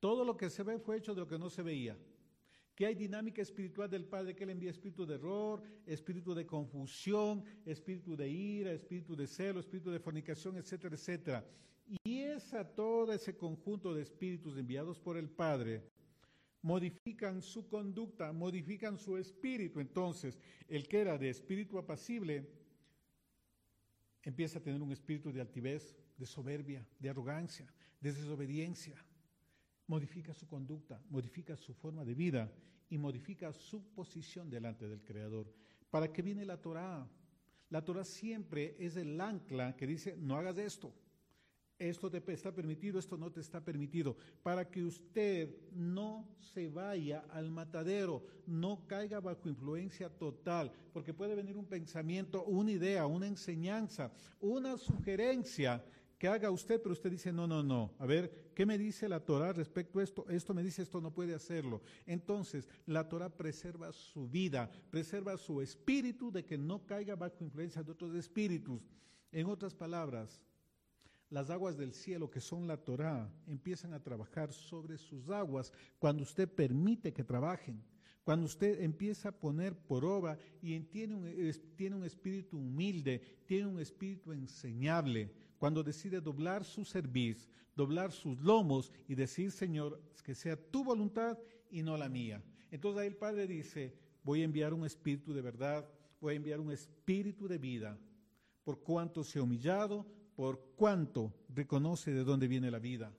todo 0.00 0.24
lo 0.24 0.36
que 0.36 0.50
se 0.50 0.64
ve 0.64 0.80
fue 0.80 0.96
hecho 0.96 1.14
de 1.14 1.20
lo 1.20 1.28
que 1.28 1.38
no 1.38 1.48
se 1.48 1.62
veía. 1.62 1.96
Que 2.78 2.86
hay 2.86 2.94
dinámica 2.94 3.42
espiritual 3.42 3.90
del 3.90 4.04
Padre 4.04 4.36
que 4.36 4.46
le 4.46 4.52
envía 4.52 4.70
espíritu 4.70 5.04
de 5.04 5.16
error, 5.16 5.60
espíritu 5.84 6.32
de 6.32 6.46
confusión, 6.46 7.42
espíritu 7.66 8.14
de 8.14 8.28
ira, 8.28 8.70
espíritu 8.70 9.16
de 9.16 9.26
celo, 9.26 9.58
espíritu 9.58 9.90
de 9.90 9.98
fornicación, 9.98 10.56
etcétera, 10.56 10.94
etcétera. 10.94 11.44
Y 12.04 12.20
esa, 12.20 12.64
todo 12.64 13.12
ese 13.12 13.36
conjunto 13.36 13.92
de 13.92 14.02
espíritus 14.02 14.56
enviados 14.56 15.00
por 15.00 15.16
el 15.16 15.28
Padre 15.28 15.90
modifican 16.62 17.42
su 17.42 17.66
conducta, 17.66 18.32
modifican 18.32 18.96
su 18.96 19.16
espíritu. 19.16 19.80
Entonces, 19.80 20.38
el 20.68 20.86
que 20.86 21.00
era 21.00 21.18
de 21.18 21.30
espíritu 21.30 21.78
apacible 21.78 22.48
empieza 24.22 24.60
a 24.60 24.62
tener 24.62 24.80
un 24.80 24.92
espíritu 24.92 25.32
de 25.32 25.40
altivez, 25.40 25.96
de 26.16 26.26
soberbia, 26.26 26.86
de 27.00 27.10
arrogancia, 27.10 27.66
de 28.00 28.12
desobediencia. 28.12 29.04
Modifica 29.88 30.32
su 30.32 30.46
conducta, 30.46 31.02
modifica 31.10 31.56
su 31.56 31.74
forma 31.74 32.04
de 32.04 32.14
vida 32.14 32.52
y 32.88 32.96
modifica 32.96 33.52
su 33.52 33.82
posición 33.92 34.48
delante 34.48 34.88
del 34.88 35.02
Creador. 35.02 35.52
¿Para 35.90 36.12
qué 36.12 36.22
viene 36.22 36.44
la 36.44 36.60
Torah? 36.60 37.08
La 37.70 37.84
Torah 37.84 38.04
siempre 38.04 38.76
es 38.78 38.96
el 38.96 39.20
ancla 39.20 39.76
que 39.76 39.86
dice, 39.86 40.16
no 40.16 40.36
hagas 40.36 40.58
esto, 40.58 40.94
esto 41.78 42.10
te 42.10 42.22
está 42.32 42.52
permitido, 42.52 42.98
esto 42.98 43.16
no 43.16 43.30
te 43.30 43.40
está 43.40 43.64
permitido, 43.64 44.16
para 44.42 44.68
que 44.68 44.82
usted 44.82 45.54
no 45.72 46.28
se 46.38 46.68
vaya 46.68 47.24
al 47.30 47.50
matadero, 47.50 48.24
no 48.46 48.86
caiga 48.86 49.20
bajo 49.20 49.48
influencia 49.48 50.08
total, 50.08 50.72
porque 50.92 51.14
puede 51.14 51.36
venir 51.36 51.56
un 51.56 51.66
pensamiento, 51.66 52.44
una 52.44 52.72
idea, 52.72 53.06
una 53.06 53.26
enseñanza, 53.26 54.12
una 54.40 54.76
sugerencia 54.76 55.84
que 56.18 56.26
haga 56.26 56.50
usted, 56.50 56.82
pero 56.82 56.92
usted 56.92 57.10
dice, 57.10 57.32
no, 57.32 57.46
no, 57.46 57.62
no, 57.62 57.94
a 57.98 58.04
ver, 58.04 58.50
¿qué 58.54 58.66
me 58.66 58.76
dice 58.76 59.08
la 59.08 59.20
Torah 59.20 59.52
respecto 59.52 60.00
a 60.00 60.02
esto? 60.02 60.28
Esto 60.28 60.52
me 60.52 60.64
dice, 60.64 60.82
esto 60.82 61.00
no 61.00 61.14
puede 61.14 61.32
hacerlo. 61.32 61.80
Entonces, 62.06 62.68
la 62.86 63.08
Torah 63.08 63.30
preserva 63.30 63.92
su 63.92 64.28
vida, 64.28 64.68
preserva 64.90 65.36
su 65.36 65.62
espíritu 65.62 66.32
de 66.32 66.44
que 66.44 66.58
no 66.58 66.84
caiga 66.84 67.14
bajo 67.14 67.44
influencia 67.44 67.84
de 67.84 67.92
otros 67.92 68.16
espíritus. 68.16 68.82
En 69.30 69.46
otras 69.46 69.74
palabras, 69.74 70.42
las 71.30 71.50
aguas 71.50 71.76
del 71.76 71.92
cielo, 71.92 72.30
que 72.30 72.40
son 72.40 72.66
la 72.66 72.78
Torá, 72.78 73.30
empiezan 73.46 73.92
a 73.92 74.02
trabajar 74.02 74.52
sobre 74.52 74.98
sus 74.98 75.30
aguas 75.30 75.72
cuando 76.00 76.24
usted 76.24 76.48
permite 76.48 77.12
que 77.12 77.22
trabajen. 77.22 77.80
Cuando 78.24 78.46
usted 78.46 78.82
empieza 78.82 79.30
a 79.30 79.38
poner 79.38 79.74
por 79.74 80.04
obra 80.04 80.36
y 80.60 80.78
tiene 80.80 81.14
un, 81.14 81.54
tiene 81.76 81.96
un 81.96 82.04
espíritu 82.04 82.58
humilde, 82.58 83.22
tiene 83.46 83.68
un 83.68 83.78
espíritu 83.78 84.32
enseñable, 84.32 85.32
cuando 85.58 85.82
decide 85.82 86.20
doblar 86.20 86.64
su 86.64 86.84
servicio, 86.84 87.50
doblar 87.76 88.12
sus 88.12 88.38
lomos 88.40 88.92
y 89.06 89.14
decir, 89.14 89.50
Señor, 89.50 90.00
que 90.24 90.34
sea 90.34 90.56
tu 90.56 90.84
voluntad 90.84 91.38
y 91.70 91.82
no 91.82 91.96
la 91.96 92.08
mía. 92.08 92.42
Entonces 92.70 93.02
ahí 93.02 93.08
el 93.08 93.16
Padre 93.16 93.46
dice, 93.46 93.94
voy 94.22 94.42
a 94.42 94.44
enviar 94.44 94.74
un 94.74 94.84
espíritu 94.84 95.32
de 95.32 95.42
verdad, 95.42 95.88
voy 96.20 96.34
a 96.34 96.36
enviar 96.36 96.60
un 96.60 96.70
espíritu 96.70 97.48
de 97.48 97.58
vida, 97.58 97.98
por 98.64 98.80
cuanto 98.80 99.24
se 99.24 99.38
ha 99.38 99.42
humillado, 99.42 100.06
por 100.36 100.60
cuanto 100.76 101.34
reconoce 101.48 102.12
de 102.12 102.24
dónde 102.24 102.48
viene 102.48 102.70
la 102.70 102.78
vida. 102.78 103.12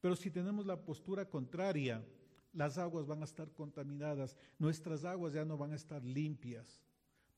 Pero 0.00 0.14
si 0.16 0.30
tenemos 0.30 0.66
la 0.66 0.84
postura 0.84 1.28
contraria, 1.28 2.04
las 2.52 2.78
aguas 2.78 3.06
van 3.06 3.22
a 3.22 3.24
estar 3.24 3.50
contaminadas, 3.52 4.36
nuestras 4.58 5.04
aguas 5.04 5.32
ya 5.32 5.44
no 5.44 5.56
van 5.56 5.72
a 5.72 5.76
estar 5.76 6.04
limpias, 6.04 6.82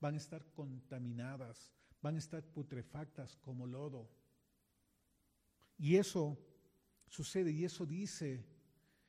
van 0.00 0.14
a 0.14 0.18
estar 0.18 0.44
contaminadas, 0.52 1.72
van 2.02 2.16
a 2.16 2.18
estar 2.18 2.42
putrefactas 2.42 3.36
como 3.36 3.66
lodo. 3.66 4.10
Y 5.78 5.96
eso 5.96 6.38
sucede 7.08 7.50
y 7.52 7.64
eso 7.64 7.86
dice, 7.86 8.44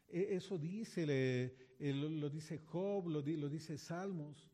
e, 0.07 0.36
eso 0.36 0.57
dice, 0.57 1.55
lo 1.80 2.30
dice 2.30 2.59
Job, 2.59 3.07
lo 3.07 3.22
dice 3.22 3.78
Salmos, 3.78 4.49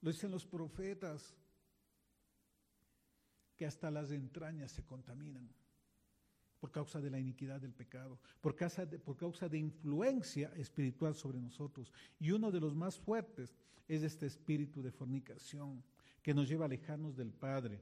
lo 0.00 0.10
dicen 0.10 0.30
los 0.30 0.46
profetas 0.46 1.36
que 3.56 3.66
hasta 3.66 3.90
las 3.90 4.10
entrañas 4.10 4.72
se 4.72 4.84
contaminan 4.84 5.48
por 6.60 6.70
causa 6.70 7.00
de 7.00 7.10
la 7.10 7.18
iniquidad 7.18 7.60
del 7.60 7.72
pecado, 7.72 8.18
por 8.40 8.54
causa, 8.54 8.86
de, 8.86 8.98
por 8.98 9.16
causa 9.16 9.48
de 9.48 9.58
influencia 9.58 10.52
espiritual 10.56 11.14
sobre 11.14 11.40
nosotros. 11.40 11.92
Y 12.18 12.30
uno 12.30 12.50
de 12.50 12.60
los 12.60 12.74
más 12.74 12.98
fuertes 12.98 13.56
es 13.88 14.02
este 14.02 14.26
espíritu 14.26 14.82
de 14.82 14.90
fornicación 14.90 15.82
que 16.22 16.34
nos 16.34 16.48
lleva 16.48 16.64
a 16.64 16.66
alejarnos 16.66 17.16
del 17.16 17.32
Padre, 17.32 17.80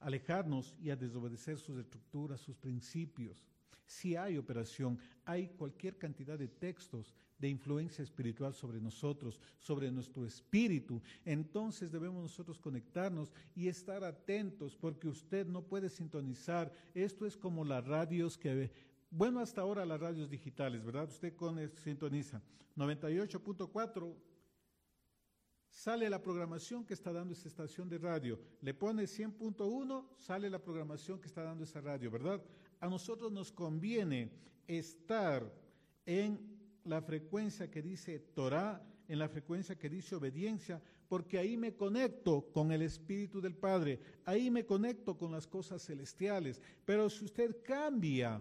alejarnos 0.00 0.74
y 0.80 0.90
a 0.90 0.96
desobedecer 0.96 1.58
sus 1.58 1.78
estructuras, 1.78 2.40
sus 2.40 2.56
principios. 2.56 3.44
Si 3.86 4.16
hay 4.16 4.38
operación, 4.38 4.98
hay 5.24 5.48
cualquier 5.48 5.98
cantidad 5.98 6.38
de 6.38 6.48
textos 6.48 7.14
de 7.38 7.48
influencia 7.48 8.02
espiritual 8.02 8.54
sobre 8.54 8.80
nosotros, 8.80 9.40
sobre 9.58 9.90
nuestro 9.90 10.26
espíritu, 10.26 11.00
entonces 11.24 11.90
debemos 11.90 12.22
nosotros 12.22 12.58
conectarnos 12.58 13.32
y 13.54 13.68
estar 13.68 14.04
atentos 14.04 14.76
porque 14.76 15.08
usted 15.08 15.46
no 15.46 15.62
puede 15.62 15.88
sintonizar. 15.88 16.70
Esto 16.94 17.26
es 17.26 17.36
como 17.36 17.64
las 17.64 17.84
radios 17.86 18.36
que, 18.36 18.70
bueno, 19.10 19.40
hasta 19.40 19.62
ahora 19.62 19.86
las 19.86 20.00
radios 20.00 20.30
digitales, 20.30 20.84
¿verdad? 20.84 21.08
Usted 21.08 21.34
con, 21.34 21.58
sintoniza 21.76 22.42
98.4 22.76 24.14
sale 25.70 26.10
la 26.10 26.20
programación 26.20 26.84
que 26.84 26.94
está 26.94 27.12
dando 27.12 27.32
esa 27.32 27.48
estación 27.48 27.88
de 27.88 27.98
radio. 27.98 28.38
Le 28.60 28.74
pone 28.74 29.04
100.1, 29.04 30.06
sale 30.18 30.50
la 30.50 30.58
programación 30.58 31.20
que 31.20 31.28
está 31.28 31.42
dando 31.42 31.64
esa 31.64 31.80
radio, 31.80 32.10
¿verdad? 32.10 32.42
A 32.80 32.88
nosotros 32.88 33.30
nos 33.30 33.52
conviene 33.52 34.30
estar 34.66 35.50
en 36.06 36.38
la 36.84 37.00
frecuencia 37.02 37.70
que 37.70 37.82
dice 37.82 38.18
Torah, 38.18 38.82
en 39.06 39.18
la 39.18 39.28
frecuencia 39.28 39.76
que 39.76 39.88
dice 39.88 40.14
obediencia, 40.14 40.82
porque 41.08 41.38
ahí 41.38 41.56
me 41.56 41.74
conecto 41.74 42.50
con 42.52 42.70
el 42.70 42.82
Espíritu 42.82 43.40
del 43.40 43.56
Padre, 43.56 44.00
ahí 44.24 44.50
me 44.50 44.64
conecto 44.64 45.18
con 45.18 45.32
las 45.32 45.46
cosas 45.46 45.84
celestiales. 45.84 46.60
Pero 46.84 47.10
si 47.10 47.24
usted 47.24 47.56
cambia 47.64 48.40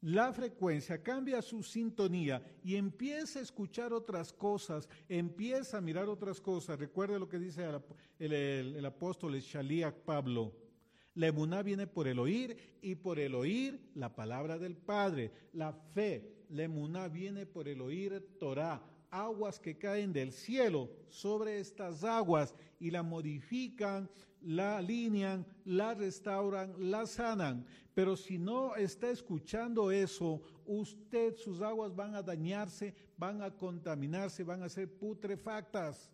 la 0.00 0.32
frecuencia, 0.32 1.02
cambia 1.02 1.42
su 1.42 1.62
sintonía 1.62 2.42
y 2.62 2.76
empieza 2.76 3.40
a 3.40 3.42
escuchar 3.42 3.92
otras 3.92 4.32
cosas, 4.32 4.88
empieza 5.08 5.78
a 5.78 5.80
mirar 5.80 6.08
otras 6.08 6.40
cosas. 6.40 6.78
Recuerde 6.78 7.18
lo 7.18 7.28
que 7.28 7.38
dice 7.38 7.66
el, 8.18 8.32
el, 8.32 8.84
apóstol 8.84 9.34
Shaliach 9.34 9.94
Pablo. 9.94 10.54
La 11.14 11.26
emuná 11.26 11.62
viene 11.62 11.88
por 11.88 12.06
el 12.06 12.20
oír 12.20 12.56
y 12.80 12.94
por 12.94 13.18
el 13.18 13.34
oír 13.34 13.90
la 13.94 14.14
palabra 14.14 14.56
del 14.56 14.76
Padre. 14.76 15.32
La 15.52 15.72
fe, 15.72 16.44
la 16.50 16.62
emuná 16.62 17.08
viene 17.08 17.44
por 17.44 17.66
el 17.66 17.80
oír 17.80 18.36
Torah, 18.38 18.80
aguas 19.10 19.58
que 19.58 19.76
caen 19.76 20.12
del 20.12 20.32
cielo 20.32 20.90
sobre 21.08 21.60
estas 21.60 22.04
aguas 22.04 22.54
y 22.78 22.90
la 22.90 23.02
modifican, 23.02 24.08
la 24.40 24.78
alinean, 24.78 25.46
la 25.64 25.94
restauran, 25.94 26.74
la 26.90 27.06
sanan. 27.06 27.66
Pero 27.94 28.16
si 28.16 28.38
no 28.38 28.76
está 28.76 29.10
escuchando 29.10 29.90
eso, 29.90 30.40
usted, 30.66 31.34
sus 31.36 31.60
aguas 31.60 31.94
van 31.94 32.14
a 32.14 32.22
dañarse, 32.22 32.94
van 33.16 33.42
a 33.42 33.50
contaminarse, 33.50 34.44
van 34.44 34.62
a 34.62 34.68
ser 34.68 34.88
putrefactas. 34.88 36.10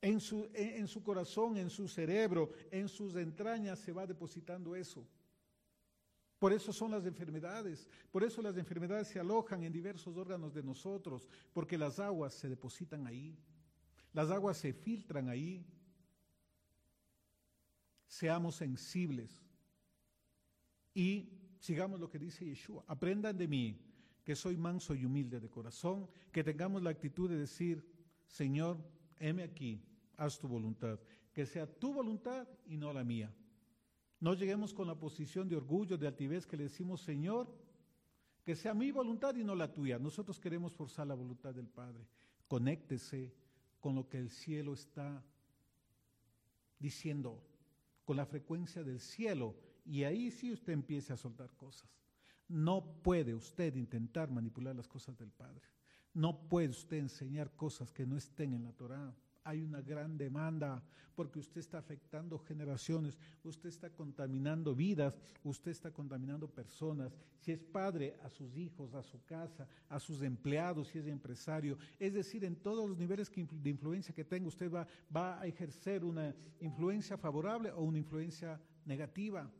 En 0.00 0.20
su, 0.20 0.48
en 0.52 0.86
su 0.86 1.02
corazón, 1.02 1.56
en 1.56 1.70
su 1.70 1.88
cerebro, 1.88 2.50
en 2.70 2.88
sus 2.88 3.14
entrañas 3.16 3.78
se 3.78 3.92
va 3.92 4.06
depositando 4.06 4.76
eso. 4.76 5.06
Por 6.44 6.52
eso 6.52 6.74
son 6.74 6.90
las 6.90 7.06
enfermedades, 7.06 7.88
por 8.12 8.22
eso 8.22 8.42
las 8.42 8.54
enfermedades 8.58 9.08
se 9.08 9.18
alojan 9.18 9.64
en 9.64 9.72
diversos 9.72 10.14
órganos 10.14 10.52
de 10.52 10.62
nosotros, 10.62 11.26
porque 11.54 11.78
las 11.78 11.98
aguas 11.98 12.34
se 12.34 12.50
depositan 12.50 13.06
ahí, 13.06 13.34
las 14.12 14.30
aguas 14.30 14.58
se 14.58 14.74
filtran 14.74 15.30
ahí. 15.30 15.64
Seamos 18.06 18.56
sensibles 18.56 19.42
y 20.92 21.30
sigamos 21.60 21.98
lo 21.98 22.10
que 22.10 22.18
dice 22.18 22.44
Yeshua. 22.44 22.84
Aprendan 22.88 23.38
de 23.38 23.48
mí, 23.48 23.80
que 24.22 24.36
soy 24.36 24.58
manso 24.58 24.94
y 24.94 25.06
humilde 25.06 25.40
de 25.40 25.48
corazón, 25.48 26.10
que 26.30 26.44
tengamos 26.44 26.82
la 26.82 26.90
actitud 26.90 27.30
de 27.30 27.38
decir, 27.38 27.90
Señor, 28.26 28.76
heme 29.18 29.44
aquí, 29.44 29.82
haz 30.18 30.38
tu 30.38 30.46
voluntad, 30.46 31.00
que 31.32 31.46
sea 31.46 31.66
tu 31.66 31.94
voluntad 31.94 32.46
y 32.66 32.76
no 32.76 32.92
la 32.92 33.02
mía. 33.02 33.34
No 34.24 34.32
lleguemos 34.32 34.72
con 34.72 34.86
la 34.86 34.94
posición 34.94 35.50
de 35.50 35.56
orgullo, 35.56 35.98
de 35.98 36.06
altivez 36.06 36.46
que 36.46 36.56
le 36.56 36.62
decimos, 36.62 37.02
Señor, 37.02 37.46
que 38.42 38.56
sea 38.56 38.72
mi 38.72 38.90
voluntad 38.90 39.34
y 39.36 39.44
no 39.44 39.54
la 39.54 39.70
tuya. 39.70 39.98
Nosotros 39.98 40.40
queremos 40.40 40.72
forzar 40.72 41.06
la 41.06 41.14
voluntad 41.14 41.54
del 41.54 41.68
Padre. 41.68 42.08
Conéctese 42.48 43.34
con 43.80 43.94
lo 43.94 44.08
que 44.08 44.16
el 44.16 44.30
cielo 44.30 44.72
está 44.72 45.22
diciendo, 46.78 47.38
con 48.06 48.16
la 48.16 48.24
frecuencia 48.24 48.82
del 48.82 48.98
cielo, 48.98 49.56
y 49.84 50.04
ahí 50.04 50.30
sí 50.30 50.50
usted 50.50 50.72
empiece 50.72 51.12
a 51.12 51.18
soltar 51.18 51.54
cosas. 51.54 51.90
No 52.48 52.82
puede 53.02 53.34
usted 53.34 53.76
intentar 53.76 54.30
manipular 54.30 54.74
las 54.74 54.88
cosas 54.88 55.18
del 55.18 55.32
Padre. 55.32 55.68
No 56.14 56.48
puede 56.48 56.70
usted 56.70 56.96
enseñar 56.96 57.54
cosas 57.56 57.92
que 57.92 58.06
no 58.06 58.16
estén 58.16 58.54
en 58.54 58.64
la 58.64 58.72
Torah 58.72 59.14
hay 59.44 59.62
una 59.62 59.82
gran 59.82 60.16
demanda 60.16 60.82
porque 61.14 61.38
usted 61.38 61.60
está 61.60 61.78
afectando 61.78 62.38
generaciones, 62.38 63.18
usted 63.44 63.68
está 63.68 63.90
contaminando 63.90 64.74
vidas, 64.74 65.16
usted 65.44 65.70
está 65.70 65.92
contaminando 65.92 66.48
personas. 66.48 67.16
Si 67.38 67.52
es 67.52 67.62
padre, 67.62 68.16
a 68.22 68.30
sus 68.30 68.56
hijos, 68.56 68.94
a 68.94 69.02
su 69.02 69.22
casa, 69.24 69.68
a 69.88 70.00
sus 70.00 70.22
empleados, 70.22 70.88
si 70.88 70.98
es 70.98 71.06
empresario. 71.06 71.78
Es 71.98 72.14
decir, 72.14 72.44
en 72.44 72.56
todos 72.56 72.88
los 72.88 72.98
niveles 72.98 73.30
de 73.32 73.70
influencia 73.70 74.14
que 74.14 74.24
tenga, 74.24 74.48
usted 74.48 74.70
va, 74.72 75.40
a 75.40 75.46
ejercer 75.46 76.04
una 76.04 76.34
influencia 76.60 77.16
favorable 77.16 77.70
o 77.70 77.82
una 77.82 77.98
influencia 77.98 78.60
negativa. 78.84 79.50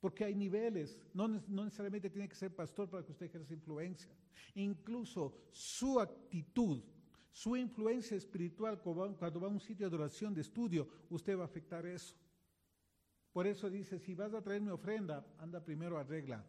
Porque 0.00 0.24
hay 0.24 0.34
niveles, 0.34 0.98
no, 1.14 1.26
no, 1.28 1.64
necesariamente 1.64 2.10
tiene 2.10 2.28
que 2.28 2.34
ser 2.34 2.54
pastor 2.54 2.90
para 2.90 3.04
que 3.04 3.12
usted 3.12 3.26
ejerza 3.26 3.54
influencia. 3.54 4.14
Incluso 4.54 5.34
su 5.50 5.98
actitud 5.98 6.82
su 7.36 7.54
influencia 7.54 8.16
espiritual 8.16 8.80
cuando 8.80 9.40
va 9.40 9.46
a 9.46 9.50
un 9.50 9.60
sitio 9.60 9.90
de 9.90 9.96
oración, 9.96 10.32
de 10.32 10.40
estudio, 10.40 10.88
usted 11.10 11.36
va 11.36 11.42
a 11.42 11.44
afectar 11.44 11.84
eso. 11.84 12.14
Por 13.30 13.46
eso 13.46 13.68
dice, 13.68 13.98
si 13.98 14.14
vas 14.14 14.32
a 14.32 14.40
traer 14.40 14.62
mi 14.62 14.70
ofrenda, 14.70 15.22
anda 15.36 15.62
primero 15.62 15.98
arregla. 15.98 16.42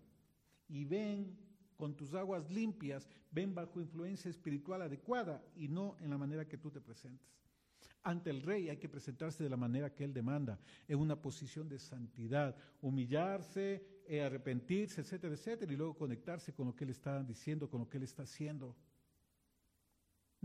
Y 0.70 0.86
ven 0.86 1.38
con 1.76 1.94
tus 1.94 2.14
aguas 2.14 2.50
limpias, 2.50 3.06
ven 3.32 3.54
bajo 3.54 3.82
influencia 3.82 4.32
espiritual 4.32 4.82
adecuada 4.82 5.44
y 5.58 5.68
no 5.68 5.98
en 6.00 6.10
la 6.10 6.18
manera 6.18 6.48
que 6.48 6.58
tú 6.58 6.72
te 6.72 6.80
presentes. 6.80 7.28
Ante 8.04 8.30
el 8.30 8.42
rey 8.42 8.70
hay 8.70 8.78
que 8.78 8.88
presentarse 8.88 9.44
de 9.44 9.50
la 9.50 9.58
manera 9.58 9.94
que 9.94 10.06
él 10.06 10.14
demanda, 10.14 10.58
en 10.88 11.00
una 11.00 11.22
posición 11.22 11.68
de 11.68 11.80
santidad, 11.80 12.56
humillarse, 12.80 13.84
eh, 14.08 14.22
arrepentirse, 14.22 15.02
etcétera, 15.02 15.34
etcétera, 15.34 15.74
y 15.74 15.76
luego 15.76 15.98
conectarse 15.98 16.54
con 16.54 16.68
lo 16.68 16.74
que 16.74 16.86
él 16.86 16.92
está 16.92 17.22
diciendo, 17.24 17.70
con 17.70 17.82
lo 17.82 17.90
que 17.90 17.98
él 17.98 18.04
está 18.04 18.24
haciendo. 18.24 18.74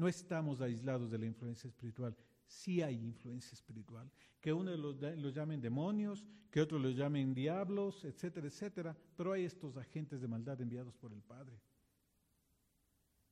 No 0.03 0.09
estamos 0.09 0.61
aislados 0.61 1.13
de 1.13 1.17
la 1.17 1.27
influencia 1.27 1.69
espiritual. 1.69 2.17
Sí 2.45 2.83
hay 2.83 2.97
influencia 2.97 3.55
espiritual. 3.55 4.11
Que 4.41 4.53
uno 4.53 4.77
los, 4.77 5.01
los 5.01 5.33
llamen 5.33 5.61
demonios, 5.61 6.27
que 6.51 6.61
otros 6.61 6.83
los 6.83 6.97
llamen 6.97 7.33
diablos, 7.33 8.05
etcétera, 8.05 8.49
etcétera. 8.49 8.97
Pero 9.17 9.31
hay 9.31 9.45
estos 9.45 9.77
agentes 9.77 10.21
de 10.21 10.27
maldad 10.27 10.61
enviados 10.61 10.97
por 10.97 11.13
el 11.13 11.23
Padre. 11.23 11.57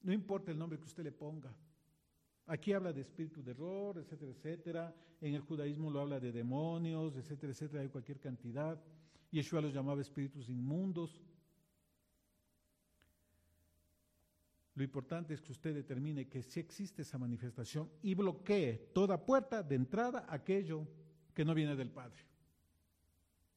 No 0.03 0.13
importa 0.13 0.53
el 0.53 0.59
nombre 0.61 0.79
que 0.79 0.85
usted 0.85 1.03
le 1.03 1.11
ponga. 1.11 1.53
Aquí 2.47 2.73
habla 2.73 2.93
de 2.93 3.01
espíritu 3.01 3.43
de 3.43 3.51
error, 3.51 3.99
etcétera, 3.99 4.31
etcétera. 4.31 4.95
En 5.21 5.35
el 5.35 5.41
judaísmo 5.41 5.91
lo 5.91 5.99
habla 5.99 6.21
de 6.21 6.31
demonios, 6.31 7.17
etcétera, 7.17 7.53
etcétera. 7.53 7.83
Hay 7.83 7.89
cualquier 7.89 8.21
cantidad. 8.21 8.81
Yeshua 9.33 9.61
los 9.61 9.75
llamaba 9.75 10.03
espíritus 10.03 10.49
inmundos. 10.49 11.21
Lo 14.75 14.85
importante 14.85 15.35
es 15.35 15.41
que 15.41 15.53
usted 15.53 15.75
determine 15.75 16.29
que 16.29 16.43
si 16.43 16.61
existe 16.61 17.03
esa 17.03 17.19
manifestación 17.19 17.91
y 18.03 18.15
bloquee 18.15 18.91
toda 18.95 19.25
puerta 19.25 19.63
de 19.63 19.75
entrada 19.75 20.27
a 20.29 20.35
aquello 20.35 20.87
que 21.35 21.45
no 21.45 21.55
viene 21.55 21.77
del 21.77 21.91
Padre. 21.91 22.25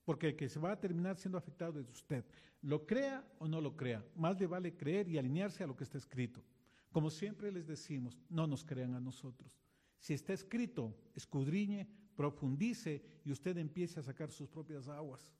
Porque 0.03 0.27
el 0.27 0.35
que 0.35 0.49
se 0.49 0.59
va 0.59 0.71
a 0.71 0.79
terminar 0.79 1.17
siendo 1.17 1.37
afectado 1.37 1.79
es 1.79 1.89
usted. 1.89 2.25
Lo 2.61 2.85
crea 2.85 3.25
o 3.39 3.47
no 3.47 3.61
lo 3.61 3.75
crea. 3.77 4.03
Más 4.15 4.39
le 4.39 4.47
vale 4.47 4.75
creer 4.75 5.07
y 5.07 5.17
alinearse 5.17 5.63
a 5.63 5.67
lo 5.67 5.75
que 5.75 5.83
está 5.83 5.97
escrito. 5.97 6.43
Como 6.91 7.09
siempre 7.09 7.51
les 7.51 7.67
decimos, 7.67 8.19
no 8.29 8.45
nos 8.47 8.63
crean 8.63 8.93
a 8.95 8.99
nosotros. 8.99 9.51
Si 9.97 10.13
está 10.13 10.33
escrito, 10.33 10.95
escudriñe, 11.15 11.87
profundice 12.15 13.01
y 13.23 13.31
usted 13.31 13.57
empiece 13.57 13.99
a 13.99 14.03
sacar 14.03 14.31
sus 14.31 14.49
propias 14.49 14.87
aguas. 14.87 15.33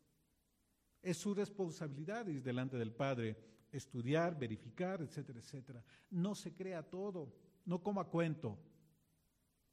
Es 1.02 1.18
su 1.18 1.34
responsabilidad 1.34 2.28
ir 2.28 2.42
delante 2.42 2.78
del 2.78 2.94
Padre 2.94 3.38
estudiar, 3.74 4.38
verificar, 4.38 5.02
etcétera, 5.02 5.40
etcétera. 5.40 5.84
No 6.12 6.36
se 6.36 6.54
crea 6.54 6.84
todo, 6.84 7.34
no 7.66 7.82
coma 7.82 8.06
cuento, 8.06 8.58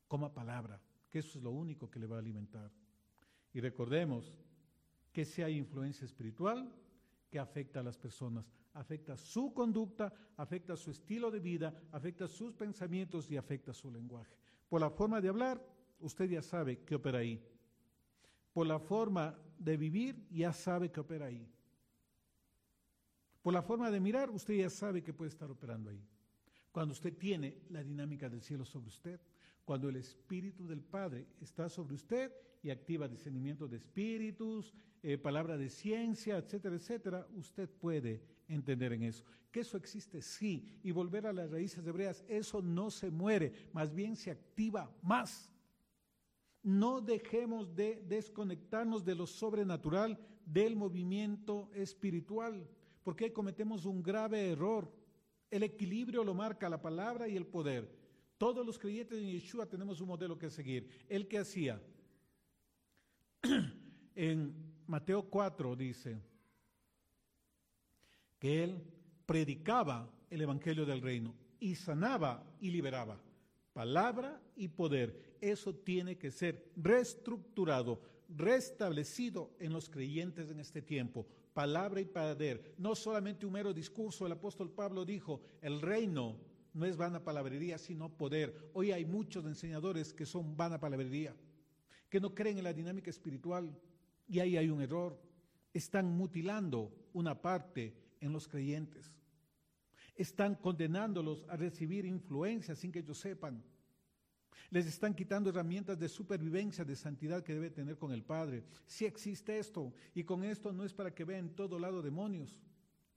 coma 0.09 0.33
palabra, 0.33 0.81
que 1.09 1.21
eso 1.21 1.39
es 1.39 1.45
lo 1.45 1.51
único 1.51 1.91
que 1.91 2.01
le 2.01 2.07
va 2.07 2.17
a 2.17 2.21
alimentar. 2.21 2.73
Y 3.53 3.61
recordemos 3.61 4.33
que 5.13 5.25
si 5.25 5.43
hay 5.43 5.57
influencia 5.57 6.05
espiritual 6.05 6.73
que 7.29 7.39
afecta 7.39 7.81
a 7.81 7.83
las 7.83 7.97
personas, 7.97 8.51
afecta 8.75 9.17
su 9.17 9.53
conducta, 9.53 10.13
afecta 10.37 10.77
su 10.77 10.91
estilo 10.91 11.31
de 11.31 11.41
vida, 11.41 11.75
afecta 11.93 12.27
sus 12.27 12.55
pensamientos 12.55 13.31
y 13.31 13.37
afecta 13.37 13.73
su 13.73 13.91
lenguaje. 13.91 14.35
Por 14.69 14.81
la 14.81 14.91
forma 14.91 15.21
de 15.21 15.29
hablar, 15.29 15.65
usted 16.01 16.29
ya 16.31 16.43
sabe 16.43 16.79
que 16.85 16.95
opera 16.95 17.19
ahí. 17.19 17.45
Por 18.53 18.67
la 18.67 18.79
forma 18.79 19.39
de 19.59 19.77
vivir, 19.77 20.27
ya 20.31 20.53
sabe 20.53 20.91
que 20.91 21.01
opera 21.01 21.27
ahí. 21.27 21.47
Por 23.43 23.55
la 23.55 23.63
forma 23.63 23.91
de 23.91 24.01
mirar, 24.01 24.31
usted 24.31 24.55
ya 24.55 24.71
sabe 24.71 25.03
que 25.03 25.15
puede 25.15 25.31
estar 25.31 25.51
operando 25.51 25.91
ahí. 25.91 26.03
Cuando 26.71 26.93
usted 26.93 27.17
tiene 27.17 27.63
la 27.71 27.83
dinámica 27.83 28.29
del 28.29 28.43
cielo 28.43 28.65
sobre 28.65 28.89
usted, 28.89 29.21
cuando 29.65 29.89
el 29.89 29.97
Espíritu 29.97 30.67
del 30.67 30.83
Padre 30.83 31.27
está 31.41 31.69
sobre 31.69 31.95
usted 31.95 32.33
y 32.63 32.71
activa 32.71 33.09
discernimiento 33.09 33.67
de 33.67 33.79
espíritus, 33.79 34.75
eh, 35.03 35.17
palabra 35.17 35.57
de 35.57 35.71
ciencia, 35.71 36.37
etcétera, 36.37 36.77
etcétera, 36.77 37.27
usted 37.35 37.69
puede 37.71 38.23
entender 38.49 38.93
en 38.93 39.05
eso. 39.05 39.25
Que 39.51 39.61
eso 39.61 39.77
existe, 39.77 40.21
sí, 40.21 40.79
y 40.83 40.91
volver 40.91 41.27
a 41.27 41.33
las 41.33 41.51
raíces 41.51 41.87
hebreas, 41.87 42.25
eso 42.29 42.61
no 42.61 42.91
se 42.91 43.11
muere, 43.11 43.53
más 43.73 43.95
bien 43.95 44.15
se 44.17 44.31
activa 44.31 44.95
más. 45.03 45.53
No 46.63 47.01
dejemos 47.01 47.75
de 47.75 48.05
desconectarnos 48.07 49.05
de 49.05 49.15
lo 49.15 49.27
sobrenatural, 49.27 50.19
del 50.45 50.77
movimiento 50.77 51.71
espiritual 51.73 52.69
porque 53.11 53.33
cometemos 53.33 53.87
un 53.87 54.05
grave 54.05 54.53
error. 54.53 54.89
El 55.51 55.65
equilibrio 55.65 56.23
lo 56.23 56.33
marca 56.33 56.69
la 56.69 56.81
palabra 56.81 57.27
y 57.27 57.35
el 57.35 57.45
poder. 57.45 57.91
Todos 58.39 58.65
los 58.65 58.79
creyentes 58.79 59.19
en 59.19 59.33
Yeshua 59.33 59.67
tenemos 59.67 60.01
un 60.01 60.07
modelo 60.07 60.39
que 60.39 60.49
seguir. 60.49 60.89
El 61.09 61.27
que 61.27 61.39
hacía. 61.39 61.83
en 64.15 64.55
Mateo 64.87 65.29
4 65.29 65.75
dice 65.75 66.21
que 68.39 68.63
él 68.63 68.81
predicaba 69.27 70.09
el 70.31 70.43
evangelio 70.43 70.87
del 70.87 71.03
reino 71.03 71.35
y 71.59 71.75
sanaba 71.75 72.47
y 72.61 72.71
liberaba. 72.71 73.21
palabra 73.73 74.41
y 74.55 74.69
poder. 74.69 75.37
Eso 75.41 75.75
tiene 75.75 76.17
que 76.17 76.31
ser 76.31 76.71
reestructurado, 76.77 78.01
restablecido 78.29 79.51
en 79.59 79.73
los 79.73 79.91
creyentes 79.91 80.49
en 80.49 80.61
este 80.61 80.81
tiempo. 80.81 81.27
Palabra 81.55 82.01
y 82.01 82.05
poder. 82.05 82.75
No 82.79 82.95
solamente 82.95 83.47
un 83.47 83.53
mero 83.53 83.73
discurso. 83.73 84.27
El 84.27 84.33
apóstol 84.33 84.71
Pablo 84.71 85.05
dijo, 85.05 85.41
el 85.61 85.81
reino 85.81 86.37
no 86.73 86.87
es 86.87 86.97
vana 86.97 87.25
palabrería, 87.25 87.79
sino 87.79 88.17
poder. 88.17 88.71
Hoy 88.73 88.93
hay 88.93 89.05
muchos 89.05 89.45
enseñadores 89.45 90.13
que 90.13 90.27
son 90.27 90.57
vana 90.57 90.79
palabrería, 90.79 91.35
que 92.09 92.21
no 92.21 92.35
creen 92.35 92.59
en 92.59 92.65
la 92.65 92.73
dinámica 92.73 93.11
espiritual. 93.11 93.77
Y 94.29 94.39
ahí 94.39 94.57
hay 94.57 94.71
un 94.71 94.81
error. 94.81 95.21
Están 95.75 96.17
mutilando 96.17 96.93
una 97.13 97.41
parte 97.41 97.95
en 98.21 98.33
los 98.33 98.47
creyentes. 98.47 99.13
Están 100.15 100.55
condenándolos 100.55 101.45
a 101.49 101.57
recibir 101.57 102.05
influencia 102.05 102.75
sin 102.75 102.93
que 102.93 103.01
ellos 103.01 103.19
sepan. 103.19 103.65
Les 104.71 104.87
están 104.87 105.15
quitando 105.15 105.51
herramientas 105.51 105.99
de 105.99 106.09
supervivencia, 106.09 106.85
de 106.85 106.97
santidad 106.97 107.43
que 107.43 107.55
debe 107.55 107.71
tener 107.71 107.97
con 107.97 108.13
el 108.13 108.23
Padre. 108.23 108.65
Si 108.87 109.05
existe 109.05 109.59
esto, 109.59 109.93
y 110.15 110.25
con 110.25 110.45
esto 110.45 110.73
no 110.73 110.85
es 110.85 110.93
para 110.93 111.15
que 111.15 111.25
vean 111.25 111.51
todo 111.51 111.79
lado 111.79 112.03
demonios, 112.03 112.61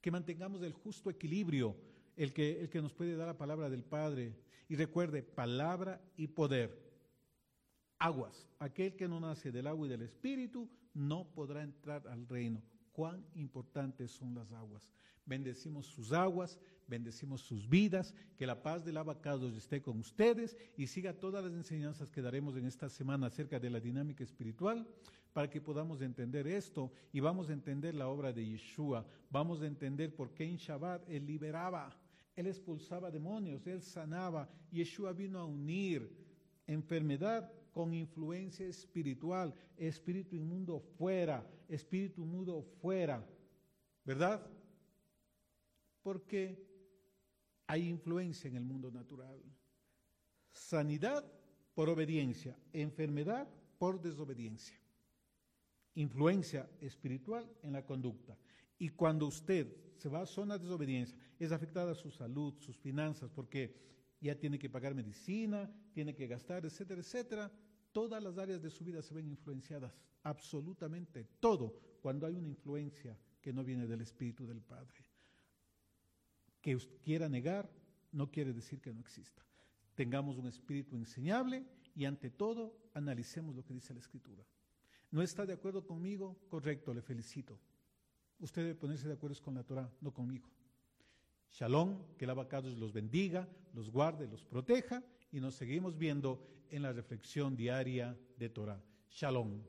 que 0.01 0.11
mantengamos 0.11 0.61
el 0.63 0.73
justo 0.73 1.09
equilibrio, 1.09 1.75
el 2.15 2.33
que, 2.33 2.61
el 2.61 2.69
que 2.69 2.81
nos 2.81 2.93
puede 2.93 3.15
dar 3.15 3.27
la 3.27 3.37
palabra 3.37 3.69
del 3.69 3.83
Padre. 3.83 4.35
Y 4.67 4.75
recuerde, 4.75 5.23
palabra 5.23 6.01
y 6.17 6.27
poder. 6.27 6.81
Aguas, 7.99 8.47
aquel 8.59 8.95
que 8.95 9.07
no 9.07 9.19
nace 9.19 9.51
del 9.51 9.67
agua 9.67 9.87
y 9.87 9.89
del 9.89 10.01
Espíritu 10.01 10.69
no 10.93 11.25
podrá 11.33 11.63
entrar 11.63 12.07
al 12.07 12.27
reino. 12.27 12.61
Cuán 12.91 13.25
importantes 13.35 14.11
son 14.11 14.35
las 14.35 14.51
aguas. 14.51 14.91
Bendecimos 15.25 15.85
sus 15.85 16.11
aguas, 16.11 16.59
bendecimos 16.87 17.41
sus 17.41 17.67
vidas, 17.67 18.13
que 18.37 18.47
la 18.47 18.61
paz 18.61 18.83
del 18.83 18.97
abacado 18.97 19.49
esté 19.49 19.81
con 19.81 19.99
ustedes 19.99 20.57
y 20.77 20.87
siga 20.87 21.13
todas 21.13 21.43
las 21.43 21.53
enseñanzas 21.53 22.11
que 22.11 22.21
daremos 22.21 22.55
en 22.55 22.65
esta 22.65 22.89
semana 22.89 23.27
acerca 23.27 23.59
de 23.59 23.69
la 23.69 23.79
dinámica 23.79 24.23
espiritual 24.23 24.87
para 25.33 25.49
que 25.49 25.61
podamos 25.61 26.01
entender 26.01 26.47
esto 26.47 26.91
y 27.11 27.19
vamos 27.19 27.49
a 27.49 27.53
entender 27.53 27.95
la 27.95 28.07
obra 28.07 28.31
de 28.31 28.45
Yeshua, 28.45 29.05
vamos 29.29 29.61
a 29.61 29.67
entender 29.67 30.15
por 30.15 30.33
qué 30.33 30.45
en 30.45 30.57
Shabbat 30.57 31.09
él 31.09 31.25
liberaba, 31.25 31.89
él 32.35 32.47
expulsaba 32.47 33.11
demonios, 33.11 33.65
él 33.67 33.81
sanaba, 33.81 34.49
Yeshua 34.71 35.13
vino 35.13 35.39
a 35.39 35.45
unir 35.45 36.09
enfermedad 36.67 37.51
con 37.73 37.93
influencia 37.93 38.67
espiritual, 38.67 39.53
espíritu 39.75 40.35
inmundo 40.35 40.79
fuera, 40.79 41.45
espíritu 41.67 42.23
mudo 42.23 42.61
fuera, 42.81 43.25
¿verdad? 44.05 44.45
Porque 46.03 46.72
hay 47.73 47.89
influencia 47.89 48.47
en 48.47 48.55
el 48.55 48.63
mundo 48.63 48.91
natural. 48.91 49.41
Sanidad 50.51 51.25
por 51.73 51.89
obediencia, 51.89 52.55
enfermedad 52.71 53.49
por 53.79 53.99
desobediencia. 53.99 54.79
Influencia 55.95 56.69
espiritual 56.81 57.51
en 57.63 57.73
la 57.73 57.83
conducta. 57.83 58.37
Y 58.77 58.89
cuando 58.89 59.25
usted 59.25 59.75
se 59.97 60.07
va 60.07 60.21
a 60.21 60.27
zona 60.27 60.59
de 60.59 60.65
desobediencia, 60.65 61.17
es 61.39 61.51
afectada 61.51 61.95
su 61.95 62.11
salud, 62.11 62.53
sus 62.59 62.77
finanzas, 62.77 63.31
porque 63.31 63.75
ya 64.21 64.35
tiene 64.35 64.59
que 64.59 64.69
pagar 64.69 64.93
medicina, 64.93 65.67
tiene 65.93 66.13
que 66.13 66.27
gastar, 66.27 66.65
etcétera, 66.65 67.01
etcétera. 67.01 67.51
Todas 67.91 68.21
las 68.21 68.37
áreas 68.37 68.61
de 68.61 68.69
su 68.69 68.83
vida 68.83 69.01
se 69.01 69.15
ven 69.15 69.27
influenciadas, 69.27 69.97
absolutamente 70.21 71.27
todo, 71.39 71.75
cuando 72.03 72.27
hay 72.27 72.35
una 72.35 72.49
influencia 72.49 73.17
que 73.41 73.51
no 73.51 73.63
viene 73.63 73.87
del 73.87 74.01
Espíritu 74.01 74.45
del 74.45 74.61
Padre 74.61 75.12
que 76.63 76.77
quiera 77.03 77.29
negar 77.29 77.69
no 78.13 78.31
quiere 78.31 78.53
decir 78.53 78.79
que 78.79 78.93
no 78.93 79.01
exista. 79.01 79.43
Tengamos 79.93 80.37
un 80.37 80.47
espíritu 80.47 80.95
enseñable 80.95 81.63
y 81.93 82.05
ante 82.05 82.31
todo 82.31 82.75
analicemos 82.93 83.55
lo 83.55 83.63
que 83.63 83.73
dice 83.73 83.93
la 83.93 83.99
Escritura. 83.99 84.43
¿No 85.11 85.21
está 85.21 85.45
de 85.45 85.53
acuerdo 85.53 85.85
conmigo? 85.85 86.37
Correcto, 86.49 86.93
le 86.93 87.01
felicito. 87.01 87.59
Usted 88.39 88.63
debe 88.63 88.75
ponerse 88.75 89.07
de 89.07 89.13
acuerdo 89.13 89.39
con 89.43 89.53
la 89.53 89.63
Torah, 89.63 89.91
no 90.01 90.11
conmigo. 90.11 90.49
Shalom, 91.51 91.99
que 92.17 92.25
el 92.25 92.31
abacados 92.31 92.75
los 92.77 92.93
bendiga, 92.93 93.47
los 93.73 93.91
guarde, 93.91 94.27
los 94.27 94.43
proteja 94.43 95.03
y 95.31 95.39
nos 95.39 95.55
seguimos 95.55 95.97
viendo 95.97 96.41
en 96.69 96.81
la 96.81 96.93
reflexión 96.93 97.55
diaria 97.55 98.17
de 98.37 98.49
Torah. 98.49 98.81
Shalom. 99.11 99.61